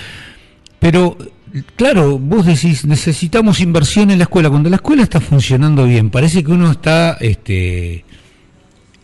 Pero, 0.81 1.17
claro, 1.77 2.19
vos 2.19 2.47
decís, 2.47 2.85
necesitamos 2.85 3.61
inversión 3.61 4.11
en 4.11 4.19
la 4.19 4.25
escuela. 4.25 4.51
Cuando 4.51 4.69
la 4.71 4.77
escuela 4.77 5.03
está 5.05 5.21
funcionando 5.21 5.85
bien, 5.87 6.11
parece 6.11 6.43
que 6.43 6.51
uno 6.51 6.71
está 6.71 7.17
este, 7.21 8.05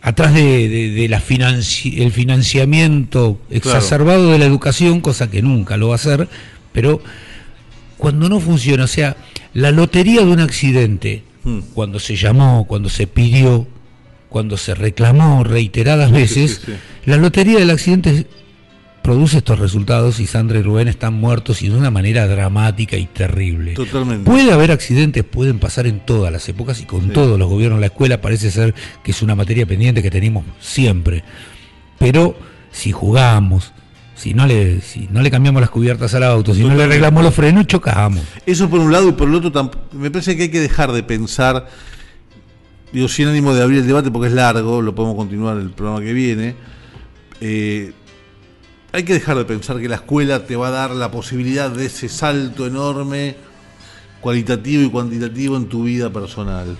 atrás 0.01 0.33
de, 0.33 0.67
de- 0.67 0.89
de 0.91 1.07
la 1.07 1.21
financi- 1.21 2.01
el 2.01 2.11
financiamiento 2.11 3.39
exacerbado 3.49 4.31
de 4.31 4.39
la 4.39 4.45
educación, 4.45 5.01
cosa 5.01 5.29
que 5.29 5.41
nunca 5.41 5.77
lo 5.77 5.89
va 5.89 5.93
a 5.93 5.97
hacer, 5.97 6.27
pero 6.71 7.01
cuando 7.97 8.27
no 8.29 8.39
funciona, 8.39 8.83
o 8.85 8.87
sea, 8.87 9.17
la 9.53 9.71
lotería 9.71 10.21
de 10.25 10.31
un 10.31 10.39
accidente, 10.39 11.23
Hmm. 11.43 11.59
cuando 11.73 11.99
se 11.99 12.15
llamó, 12.15 12.65
cuando 12.67 12.89
se 12.89 13.07
pidió, 13.07 13.67
cuando 14.29 14.57
se 14.57 14.75
reclamó 14.75 15.43
reiteradas 15.45 16.11
veces, 16.11 16.61
sí, 16.65 16.71
sí. 16.73 16.77
la 17.05 17.15
lotería 17.17 17.59
del 17.59 17.69
accidente 17.69 18.25
produce 19.07 19.37
estos 19.37 19.57
resultados 19.57 20.19
y 20.19 20.27
Sandra 20.27 20.59
y 20.59 20.63
Rubén 20.63 20.89
están 20.89 21.13
muertos 21.13 21.61
y 21.61 21.69
de 21.69 21.77
una 21.77 21.89
manera 21.89 22.27
dramática 22.27 22.97
y 22.97 23.05
terrible. 23.05 23.73
Totalmente. 23.73 24.29
Puede 24.29 24.51
haber 24.51 24.69
accidentes, 24.69 25.23
pueden 25.23 25.59
pasar 25.59 25.87
en 25.87 26.01
todas 26.05 26.29
las 26.29 26.49
épocas 26.49 26.81
y 26.81 26.83
con 26.83 27.03
Sí. 27.03 27.09
todos 27.11 27.39
los 27.39 27.47
gobiernos. 27.47 27.79
La 27.79 27.85
escuela 27.85 28.19
parece 28.19 28.51
ser 28.51 28.75
que 29.05 29.11
es 29.11 29.21
una 29.21 29.33
materia 29.33 29.65
pendiente 29.65 30.03
que 30.03 30.11
tenemos 30.11 30.43
siempre. 30.59 31.23
Pero 31.97 32.35
si 32.73 32.91
jugamos, 32.91 33.71
si 34.13 34.33
no 34.33 34.45
le, 34.45 34.81
si 34.81 35.07
no 35.09 35.21
le 35.21 35.31
cambiamos 35.31 35.61
las 35.61 35.69
cubiertas 35.69 36.13
al 36.13 36.23
auto, 36.23 36.53
si 36.53 36.65
no 36.65 36.75
le 36.75 36.83
arreglamos 36.83 37.23
los 37.23 37.33
frenos, 37.33 37.65
chocamos. 37.65 38.25
Eso 38.45 38.69
por 38.69 38.81
un 38.81 38.91
lado 38.91 39.07
y 39.07 39.13
por 39.13 39.29
el 39.29 39.35
otro 39.35 39.71
me 39.93 40.11
parece 40.11 40.35
que 40.35 40.43
hay 40.43 40.49
que 40.49 40.59
dejar 40.59 40.91
de 40.91 41.03
pensar, 41.03 41.69
digo, 42.91 43.07
sin 43.07 43.29
ánimo 43.29 43.53
de 43.53 43.63
abrir 43.63 43.79
el 43.79 43.87
debate 43.87 44.11
porque 44.11 44.27
es 44.27 44.33
largo, 44.33 44.81
lo 44.81 44.93
podemos 44.93 45.15
continuar 45.15 45.55
en 45.55 45.63
el 45.63 45.69
programa 45.69 46.01
que 46.03 46.11
viene. 46.11 46.55
eh, 47.39 47.93
hay 48.91 49.03
que 49.03 49.13
dejar 49.13 49.37
de 49.37 49.45
pensar 49.45 49.79
que 49.79 49.87
la 49.89 49.95
escuela 49.95 50.45
te 50.45 50.55
va 50.55 50.69
a 50.69 50.71
dar 50.71 50.91
la 50.91 51.11
posibilidad 51.11 51.69
de 51.69 51.85
ese 51.85 52.09
salto 52.09 52.65
enorme, 52.65 53.35
cualitativo 54.21 54.83
y 54.83 54.89
cuantitativo 54.89 55.57
en 55.57 55.67
tu 55.67 55.83
vida 55.83 56.09
personal. 56.11 56.75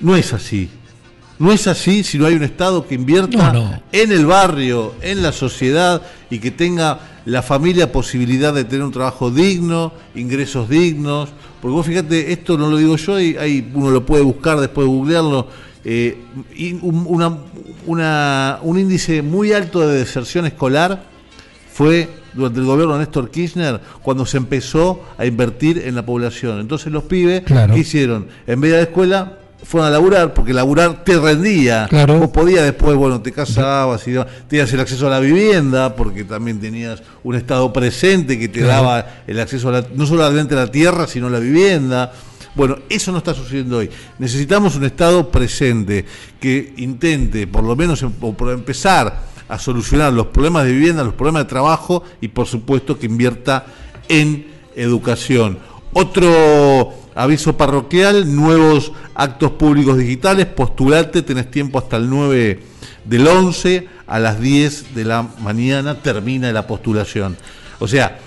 No 0.00 0.16
es 0.16 0.32
así. 0.32 0.68
No 1.38 1.52
es 1.52 1.68
así 1.68 2.02
si 2.02 2.18
no 2.18 2.26
hay 2.26 2.34
un 2.34 2.42
Estado 2.42 2.84
que 2.86 2.96
invierta 2.96 3.52
No, 3.52 3.70
no. 3.70 3.82
en 3.92 4.10
el 4.10 4.26
barrio, 4.26 4.94
en 5.02 5.22
la 5.22 5.30
sociedad 5.30 6.02
y 6.30 6.40
que 6.40 6.50
tenga 6.50 6.98
la 7.26 7.42
familia 7.42 7.92
posibilidad 7.92 8.52
de 8.52 8.64
tener 8.64 8.84
un 8.84 8.90
trabajo 8.90 9.30
digno, 9.30 9.92
ingresos 10.16 10.68
dignos. 10.68 11.28
Porque 11.62 11.72
vos 11.74 11.86
fíjate, 11.86 12.32
esto 12.32 12.58
no 12.58 12.68
lo 12.68 12.76
digo 12.76 12.96
yo, 12.96 13.20
y 13.20 13.36
hay, 13.36 13.70
uno 13.72 13.90
lo 13.90 14.04
puede 14.04 14.22
buscar 14.24 14.58
después 14.58 14.86
de 14.86 14.92
googlearlo. 14.92 15.46
eh, 15.84 16.18
y 16.56 16.72
un, 16.74 17.04
una- 17.06 17.38
una- 17.86 18.58
un 18.62 18.78
índice 18.78 19.22
muy 19.22 19.52
alto 19.52 19.80
de 19.80 19.96
deserción 19.98 20.44
escolar 20.44 21.04
fue 21.78 22.08
durante 22.34 22.58
el 22.58 22.66
gobierno 22.66 22.94
de 22.94 22.98
Néstor 22.98 23.30
Kirchner 23.30 23.80
cuando 24.02 24.26
se 24.26 24.36
empezó 24.36 25.00
a 25.16 25.24
invertir 25.24 25.80
en 25.86 25.94
la 25.94 26.04
población. 26.04 26.58
Entonces 26.58 26.92
los 26.92 27.04
pibes, 27.04 27.42
Claro. 27.42 27.72
¿qué 27.72 27.80
hicieron? 27.80 28.26
En 28.48 28.60
vez 28.60 28.72
de 28.72 28.76
la 28.78 28.82
escuela, 28.82 29.32
fueron 29.62 29.86
a 29.86 29.90
laburar, 29.92 30.34
porque 30.34 30.52
laburar 30.52 31.04
te 31.04 31.16
rendía. 31.20 31.86
Claro. 31.88 32.18
Vos 32.18 32.30
podías 32.30 32.64
después, 32.64 32.96
bueno, 32.96 33.20
te 33.22 33.30
casabas 33.30 34.06
y 34.08 34.14
tenías 34.48 34.72
el 34.72 34.80
acceso 34.80 35.06
a 35.06 35.10
la 35.10 35.20
vivienda, 35.20 35.94
porque 35.94 36.24
también 36.24 36.58
tenías 36.58 37.00
un 37.22 37.36
Estado 37.36 37.72
presente 37.72 38.36
que 38.40 38.48
te 38.48 38.58
Claro. 38.60 38.82
daba 38.82 39.06
el 39.28 39.38
acceso 39.38 39.68
a 39.68 39.72
la, 39.72 39.86
no 39.94 40.04
solamente 40.04 40.54
a 40.56 40.58
la 40.58 40.70
tierra, 40.72 41.06
sino 41.06 41.28
a 41.28 41.30
la 41.30 41.38
vivienda. 41.38 42.12
Bueno, 42.56 42.78
eso 42.88 43.12
no 43.12 43.18
está 43.18 43.34
sucediendo 43.34 43.76
hoy. 43.78 43.88
Necesitamos 44.18 44.74
un 44.74 44.82
Estado 44.84 45.30
presente 45.30 46.04
que 46.40 46.74
intente, 46.78 47.46
por 47.46 47.62
lo 47.62 47.76
menos, 47.76 48.02
em- 48.02 48.10
o 48.20 48.32
por 48.36 48.50
empezar 48.52 49.37
a 49.48 49.58
solucionar 49.58 50.12
los 50.12 50.28
problemas 50.28 50.64
de 50.64 50.72
vivienda, 50.72 51.04
los 51.04 51.14
problemas 51.14 51.44
de 51.44 51.48
trabajo 51.48 52.02
y, 52.20 52.28
por 52.28 52.46
supuesto, 52.46 52.98
que 52.98 53.06
invierta 53.06 53.66
en 54.08 54.46
educación. 54.76 55.58
Otro 55.92 56.92
aviso 57.14 57.56
parroquial, 57.56 58.34
nuevos 58.34 58.92
actos 59.14 59.52
públicos 59.52 59.98
digitales, 59.98 60.46
postulate, 60.46 61.22
tenés 61.22 61.50
tiempo 61.50 61.78
hasta 61.78 61.96
el 61.96 62.08
9 62.08 62.60
del 63.04 63.26
11 63.26 63.88
a 64.06 64.18
las 64.18 64.40
10 64.40 64.94
de 64.94 65.04
la 65.04 65.26
mañana 65.40 66.00
termina 66.00 66.52
la 66.52 66.66
postulación. 66.66 67.36
O 67.78 67.88
sea, 67.88 68.18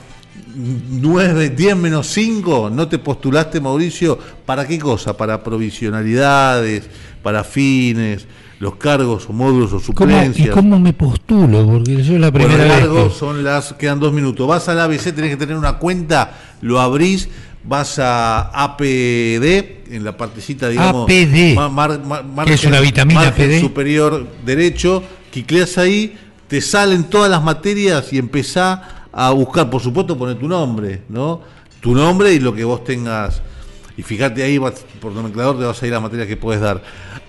9, 0.55 1.49
10 1.49 1.75
menos 1.75 2.07
5, 2.07 2.69
no 2.71 2.87
te 2.87 2.99
postulaste, 2.99 3.61
Mauricio, 3.61 4.17
¿para 4.45 4.67
qué 4.67 4.77
cosa? 4.79 5.15
Para 5.15 5.43
provisionalidades, 5.43 6.89
para 7.23 7.43
fines, 7.43 8.25
los 8.61 8.75
cargos 8.75 9.27
o 9.27 9.33
módulos 9.33 9.73
o 9.73 9.79
¿Cómo, 9.93 10.11
¿Y 10.11 10.13
suplencias. 10.13 10.49
cómo 10.55 10.79
me 10.79 10.93
postulo? 10.93 11.65
Porque 11.65 11.95
yo 12.03 12.13
es 12.13 12.21
la 12.21 12.31
primera 12.31 12.57
vez. 12.63 12.67
largo 12.67 13.09
que- 13.09 13.13
son 13.15 13.43
las, 13.43 13.73
quedan 13.73 13.99
dos 13.99 14.13
minutos. 14.13 14.47
Vas 14.47 14.69
al 14.69 14.79
ABC, 14.79 15.11
tenés 15.13 15.31
que 15.31 15.37
tener 15.37 15.57
una 15.57 15.79
cuenta, 15.79 16.31
lo 16.61 16.79
abrís, 16.79 17.27
vas 17.63 17.97
a 17.97 18.51
APD, 18.63 19.81
en 19.95 20.03
la 20.03 20.15
partecita, 20.15 20.69
digamos. 20.69 21.03
APD. 21.09 21.55
ma- 21.55 21.69
mar- 21.69 21.99
ma- 22.05 22.45
¿Qué 22.45 22.53
es 22.53 22.63
una 22.63 22.79
vitamina 22.79 23.29
APD? 23.29 23.59
superior 23.59 24.27
derecho, 24.45 25.03
quicleas 25.31 25.79
ahí, 25.79 26.15
te 26.47 26.61
salen 26.61 27.05
todas 27.05 27.31
las 27.31 27.43
materias 27.43 28.13
y 28.13 28.19
empezá 28.19 29.05
a 29.11 29.31
buscar, 29.31 29.69
por 29.71 29.81
supuesto, 29.81 30.15
poner 30.17 30.37
tu 30.37 30.47
nombre, 30.47 31.01
¿no? 31.09 31.41
Tu 31.81 31.95
nombre 31.95 32.31
y 32.31 32.39
lo 32.39 32.53
que 32.53 32.63
vos 32.63 32.83
tengas. 32.83 33.41
Y 34.01 34.03
fíjate 34.03 34.41
ahí, 34.41 34.57
por 34.99 35.11
nomenclador 35.11 35.59
te 35.59 35.63
vas 35.63 35.83
a 35.83 35.85
ir 35.85 35.93
a 35.93 35.97
la 35.97 35.99
materia 35.99 36.25
que 36.25 36.35
puedes 36.35 36.59
dar. 36.59 36.81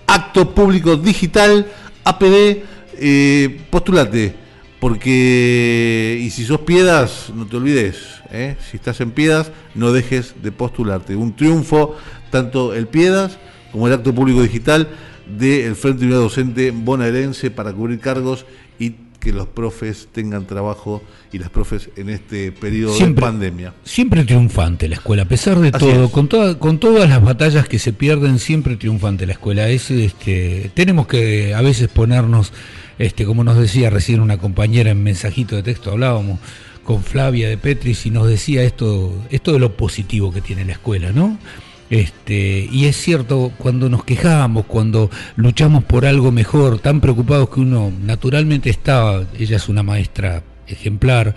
Acto 0.07 0.55
público 0.55 0.97
digital, 0.97 1.67
APD, 2.03 2.63
eh, 2.97 3.61
postulate 3.69 4.33
porque, 4.79 6.19
y 6.19 6.31
si 6.31 6.45
sos 6.45 6.61
Piedas, 6.61 7.31
no 7.35 7.45
te 7.45 7.57
olvides, 7.57 8.23
¿eh? 8.31 8.57
si 8.71 8.77
estás 8.77 9.01
en 9.01 9.11
Piedas, 9.11 9.51
no 9.75 9.91
dejes 9.91 10.33
de 10.41 10.51
postularte. 10.51 11.15
Un 11.15 11.35
triunfo, 11.35 11.95
tanto 12.31 12.73
el 12.73 12.87
Piedas 12.87 13.37
como 13.71 13.85
el 13.85 13.93
acto 13.93 14.15
público 14.15 14.41
digital 14.41 14.87
del 15.27 15.75
Frente 15.75 16.05
Unidad 16.05 16.21
Docente 16.21 16.71
bonaerense 16.71 17.51
para 17.51 17.71
cubrir 17.71 17.99
cargos 17.99 18.47
y 18.79 18.95
que 19.23 19.31
los 19.31 19.47
profes 19.47 20.09
tengan 20.11 20.45
trabajo 20.45 21.01
y 21.31 21.39
las 21.39 21.49
profes 21.49 21.89
en 21.95 22.09
este 22.09 22.51
periodo 22.51 22.91
de 22.97 23.11
pandemia. 23.21 23.73
Siempre 23.85 24.25
triunfante 24.25 24.89
la 24.89 24.95
escuela, 24.95 25.23
a 25.23 25.27
pesar 25.27 25.59
de 25.59 25.69
Así 25.69 25.79
todo, 25.79 26.05
es. 26.05 26.11
con, 26.11 26.27
toda- 26.27 26.59
con 26.59 26.77
todas 26.77 27.09
las 27.09 27.23
batallas 27.23 27.67
que 27.69 27.79
se 27.79 27.93
pierden, 27.93 28.37
siempre 28.37 28.75
triunfante 28.75 29.25
la 29.25 29.31
escuela. 29.31 29.69
Es, 29.69 29.89
este, 29.91 30.71
tenemos 30.73 31.07
que 31.07 31.55
a 31.55 31.61
veces 31.61 31.87
ponernos, 31.87 32.51
este, 32.99 33.25
como 33.25 33.45
nos 33.45 33.57
decía 33.57 33.89
recién 33.89 34.19
una 34.19 34.37
compañera 34.37 34.91
en 34.91 35.01
mensajito 35.01 35.55
de 35.55 35.63
texto, 35.63 35.91
hablábamos 35.91 36.39
con 36.83 37.01
Flavia 37.01 37.47
de 37.47 37.57
Petris 37.57 38.05
y 38.05 38.09
nos 38.11 38.27
decía 38.27 38.61
esto, 38.63 39.13
esto 39.31 39.53
de 39.53 39.59
lo 39.59 39.77
positivo 39.77 40.33
que 40.33 40.41
tiene 40.41 40.65
la 40.65 40.73
escuela, 40.73 41.13
¿no? 41.13 41.37
Este, 41.93 42.67
y 42.71 42.85
es 42.85 42.97
cierto, 42.97 43.51
cuando 43.59 43.87
nos 43.87 44.03
quejamos, 44.03 44.65
cuando 44.65 45.11
luchamos 45.35 45.83
por 45.83 46.07
algo 46.07 46.31
mejor, 46.31 46.79
tan 46.79 46.99
preocupados 46.99 47.49
que 47.51 47.59
uno 47.59 47.93
naturalmente 48.03 48.71
está, 48.71 49.23
ella 49.37 49.57
es 49.57 49.69
una 49.69 49.83
maestra 49.83 50.41
ejemplar, 50.65 51.35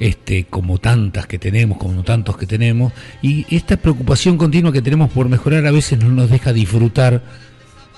este, 0.00 0.46
como 0.46 0.78
tantas 0.78 1.28
que 1.28 1.38
tenemos, 1.38 1.78
como 1.78 2.02
tantos 2.02 2.36
que 2.36 2.46
tenemos, 2.48 2.92
y 3.22 3.46
esta 3.54 3.76
preocupación 3.76 4.36
continua 4.36 4.72
que 4.72 4.82
tenemos 4.82 5.08
por 5.12 5.28
mejorar 5.28 5.68
a 5.68 5.70
veces 5.70 6.00
no 6.00 6.08
nos 6.08 6.30
deja 6.30 6.52
disfrutar 6.52 7.22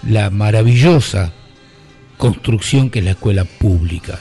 la 0.07 0.29
maravillosa 0.29 1.33
construcción 2.19 2.91
que 2.91 2.99
es 2.99 3.07
la 3.07 3.13
escuela 3.13 3.47
pública. 3.47 4.21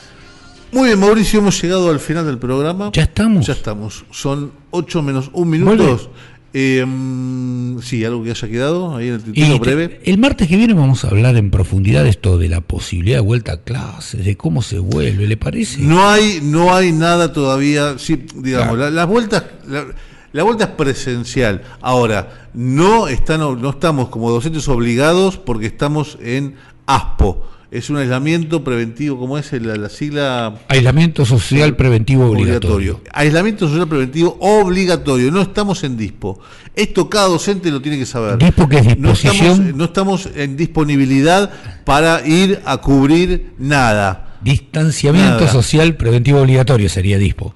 Muy 0.72 0.88
bien, 0.88 1.00
Mauricio, 1.02 1.40
hemos 1.40 1.62
llegado 1.62 1.92
al 1.92 2.00
final 2.00 2.26
del 2.26 2.40
programa. 2.40 2.92
¿Ya 2.94 3.04
estamos? 3.04 3.46
Ya 3.46 3.54
estamos. 3.54 4.06
Son 4.10 4.54
8 4.72 5.02
menos 5.04 5.30
1 5.34 5.46
minutos. 5.46 6.10
Eh, 6.56 6.86
mm, 6.86 7.80
sí, 7.82 8.06
algo 8.06 8.24
que 8.24 8.30
haya 8.32 8.48
quedado 8.48 8.96
ahí 8.96 9.08
en 9.08 9.16
el 9.16 9.24
te- 9.24 9.58
breve. 9.58 10.02
el 10.06 10.18
martes 10.20 10.48
que 10.48 10.56
viene 10.56 10.74
vamos 10.76 11.04
a 11.04 11.08
hablar 11.10 11.36
en 11.36 11.50
profundidad 11.50 12.04
de 12.04 12.10
esto 12.12 12.38
de 12.38 12.48
la 12.50 12.62
posibilidad 12.62 13.18
de 13.18 13.22
vuelta 13.22 13.54
a 13.54 13.58
clases, 13.64 14.24
de 14.24 14.38
cómo 14.38 14.62
se 14.62 14.78
vuelve, 14.80 15.26
¿le 15.28 15.36
parece? 15.38 15.82
No 15.82 16.08
hay, 16.08 16.40
no 16.44 16.74
hay 16.76 16.92
nada 16.92 17.34
todavía. 17.34 17.96
Sí, 17.98 18.24
digamos, 18.36 18.76
Claro. 18.76 18.78
la- 18.78 18.90
las 18.92 19.08
vueltas. 19.08 19.44
La, 19.68 19.86
la 20.32 20.44
vuelta 20.44 20.66
es 20.66 20.70
presencial. 20.72 21.64
Ahora, 21.82 22.50
no, 22.54 23.08
están, 23.08 23.40
no 23.40 23.70
estamos 23.72 24.10
como 24.10 24.30
docentes 24.32 24.68
obligados 24.68 25.38
porque 25.38 25.66
estamos 25.68 26.18
en 26.22 26.56
ASPO. 26.86 27.50
Es 27.74 27.90
un 27.90 27.98
aislamiento 27.98 28.64
preventivo, 28.64 29.18
como 29.18 29.36
es 29.40 29.52
la, 29.54 29.76
la 29.76 29.90
sigla 29.90 30.54
Aislamiento 30.68 31.26
social 31.26 31.76
preventivo 31.76 32.28
obligatorio. 32.30 33.02
Aislamiento 33.12 33.68
social 33.68 33.88
preventivo 33.88 34.38
obligatorio. 34.40 35.32
No 35.32 35.42
estamos 35.42 35.84
en 35.84 35.98
dispo. 35.98 36.40
Esto 36.76 37.10
cada 37.10 37.28
docente 37.30 37.72
lo 37.72 37.82
tiene 37.82 37.98
que 37.98 38.06
saber. 38.06 38.38
Dispo 38.38 38.70
que 38.70 38.78
es 38.78 38.84
no 39.00 39.12
estamos, 39.14 39.14
disposición. 39.14 39.74
no 39.78 39.86
estamos 39.86 40.30
en 40.36 40.56
disponibilidad 40.56 41.52
para 41.84 42.24
ir 42.28 42.60
a 42.64 42.78
cubrir 42.78 43.54
nada. 43.58 44.38
Distanciamiento 44.44 45.40
Nada. 45.46 45.52
social 45.52 45.96
preventivo 45.96 46.42
obligatorio 46.42 46.90
sería 46.90 47.18
DISPO. 47.18 47.56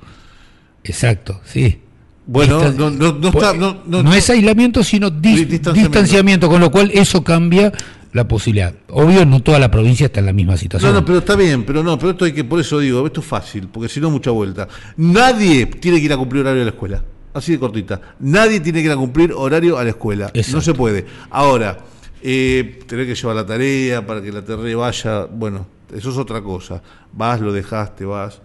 Exacto, 0.84 1.42
sí. 1.46 1.82
Bueno, 2.26 2.60
Distan- 2.62 2.76
no, 2.76 2.90
no, 2.90 3.14
no 3.14 3.32
Pues, 3.32 3.46
está. 3.46 3.54
No, 3.86 4.14
es 4.14 4.30
aislamiento, 4.30 4.84
sino 4.84 5.10
dis- 5.10 5.22
Di- 5.36 5.46
distanciamiento. 5.46 5.90
distanciamiento. 6.00 6.50
con 6.50 6.60
lo 6.60 6.72
cual 6.72 6.92
eso 6.94 7.24
cambia 7.24 7.72
la 8.18 8.28
posibilidad. 8.28 8.74
Obvio, 8.90 9.26
no 9.26 9.42
toda 9.42 9.60
la 9.60 9.72
provincia 9.72 10.08
está 10.08 10.20
en 10.20 10.26
la 10.26 10.34
misma 10.34 10.58
situación. 10.58 10.92
No, 10.92 11.00
no, 11.00 11.06
pero 11.06 11.20
está 11.20 11.36
bien, 11.36 11.64
pero 11.64 11.84
no, 11.84 11.98
pero 11.98 12.12
esto 12.12 12.26
hay 12.26 12.34
que, 12.34 12.44
por 12.44 12.60
eso 12.60 12.80
digo, 12.80 13.06
esto 13.06 13.22
es 13.22 13.26
fácil, 13.26 13.70
porque 13.70 13.88
si 13.88 14.02
no, 14.02 14.10
mucha 14.10 14.32
vuelta. 14.32 14.68
Nadie 14.98 15.68
tiene 15.68 16.00
que 16.00 16.06
ir 16.06 16.14
a 16.14 16.18
cumplir 16.18 16.42
horario 16.42 16.64
a 16.64 16.66
la 16.66 16.72
escuela. 16.72 17.04
Así 17.34 17.54
de 17.54 17.60
cortita. 17.60 18.02
Nadie 18.20 18.60
tiene 18.60 18.80
que 18.80 18.88
ir 18.88 18.92
a 18.92 18.98
cumplir 18.98 19.32
horario 19.32 19.78
a 19.78 19.84
la 19.84 19.92
escuela. 19.92 20.32
Exacto. 20.34 20.58
No 20.58 20.62
se 20.62 20.74
puede. 20.74 21.06
Ahora, 21.30 21.78
eh, 22.22 22.80
tener 22.88 23.06
que 23.06 23.16
llevar 23.16 23.36
la 23.36 23.46
tarea 23.46 24.06
para 24.06 24.22
que 24.22 24.32
la 24.32 24.44
tarea 24.44 24.76
vaya, 24.76 25.26
bueno, 25.26 25.68
eso 25.94 26.10
es 26.10 26.18
otra 26.18 26.42
cosa. 26.42 26.82
Vas, 27.14 27.40
lo 27.40 27.54
dejaste, 27.54 28.06
vas. 28.06 28.42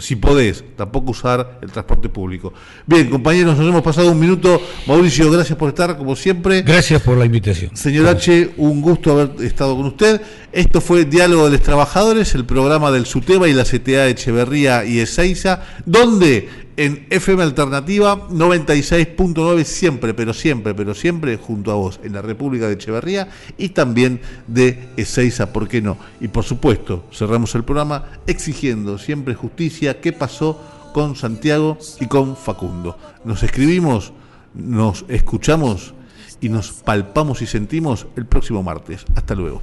Si 0.00 0.14
podés, 0.14 0.62
tampoco 0.76 1.10
usar 1.10 1.58
el 1.60 1.72
transporte 1.72 2.08
público. 2.08 2.52
Bien, 2.86 3.10
compañeros, 3.10 3.58
nos 3.58 3.68
hemos 3.68 3.82
pasado 3.82 4.12
un 4.12 4.20
minuto. 4.20 4.60
Mauricio, 4.86 5.28
gracias 5.32 5.58
por 5.58 5.70
estar, 5.70 5.98
como 5.98 6.14
siempre. 6.14 6.62
Gracias 6.62 7.02
por 7.02 7.18
la 7.18 7.24
invitación. 7.24 7.76
Señor 7.76 8.06
H, 8.06 8.54
un 8.56 8.80
gusto 8.80 9.10
haber 9.10 9.44
estado 9.44 9.76
con 9.76 9.86
usted. 9.86 10.22
Esto 10.52 10.80
fue 10.80 11.04
Diálogo 11.04 11.46
de 11.46 11.52
los 11.52 11.60
Trabajadores, 11.60 12.36
el 12.36 12.44
programa 12.44 12.92
del 12.92 13.06
SUTEBA 13.06 13.48
y 13.48 13.52
la 13.52 13.64
CTA 13.64 14.06
Echeverría 14.06 14.84
y 14.84 15.00
Ezeiza, 15.00 15.62
donde 15.84 16.48
en 16.76 17.06
FM 17.10 17.42
Alternativa 17.42 18.28
96.9 18.28 19.64
siempre, 19.64 20.14
pero 20.14 20.34
siempre, 20.34 20.74
pero 20.74 20.94
siempre 20.94 21.36
junto 21.36 21.70
a 21.70 21.74
vos, 21.74 22.00
en 22.02 22.12
la 22.12 22.22
República 22.22 22.66
de 22.66 22.74
Echeverría 22.74 23.28
y 23.56 23.70
también 23.70 24.20
de 24.46 24.88
Ezeiza, 24.96 25.52
¿por 25.52 25.68
qué 25.68 25.80
no? 25.80 25.96
Y 26.20 26.28
por 26.28 26.44
supuesto, 26.44 27.04
cerramos 27.12 27.54
el 27.54 27.64
programa 27.64 28.04
exigiendo 28.26 28.98
siempre 28.98 29.34
justicia. 29.34 30.00
¿Qué 30.00 30.12
pasó 30.12 30.60
con 30.92 31.16
Santiago 31.16 31.78
y 32.00 32.06
con 32.06 32.36
Facundo? 32.36 32.98
Nos 33.24 33.42
escribimos, 33.42 34.12
nos 34.54 35.04
escuchamos 35.08 35.94
y 36.40 36.48
nos 36.48 36.72
palpamos 36.72 37.42
y 37.42 37.46
sentimos 37.46 38.06
el 38.16 38.26
próximo 38.26 38.62
martes. 38.62 39.04
Hasta 39.14 39.34
luego. 39.34 39.62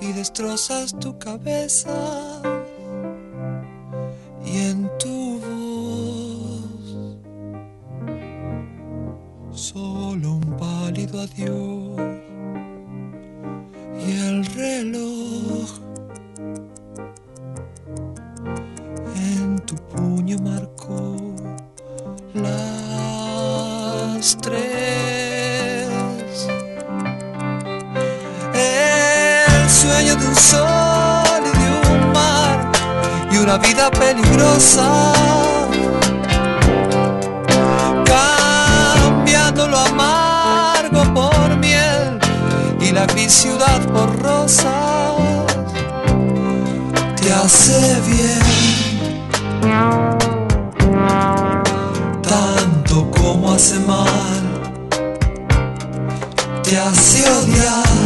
Y 0.00 0.12
destrozas 0.12 0.96
tu 0.98 1.18
cabeza 1.18 2.40
y 4.44 4.58
en 4.58 4.90
tu 4.98 5.40
voz 5.40 6.96
solo 9.52 10.34
un 10.34 10.56
pálido 10.56 11.20
adiós 11.20 12.00
y 14.06 14.12
el 14.26 14.44
reloj 14.46 15.68
en 19.16 19.58
tu 19.66 19.74
puño 19.74 20.38
marcó 20.38 21.16
las 22.34 24.38
tres. 24.40 25.07
Sol 30.38 31.42
y 31.44 31.92
un 31.92 32.12
mar 32.12 32.70
y 33.30 33.36
una 33.38 33.58
vida 33.58 33.90
peligrosa. 33.90 35.12
Cambiando 38.04 39.68
lo 39.68 39.78
amargo 39.78 41.02
por 41.14 41.56
miel 41.56 42.18
y 42.80 42.92
la 42.92 43.06
gris 43.06 43.32
ciudad 43.32 43.80
por 43.92 44.16
rosas. 44.22 45.14
Te 47.16 47.32
hace 47.32 48.00
bien 48.06 48.68
tanto 52.22 53.10
como 53.10 53.52
hace 53.52 53.78
mal, 53.80 54.42
te 56.62 56.78
hace 56.78 57.28
odiar, 57.28 57.97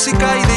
música 0.00 0.38
y 0.38 0.49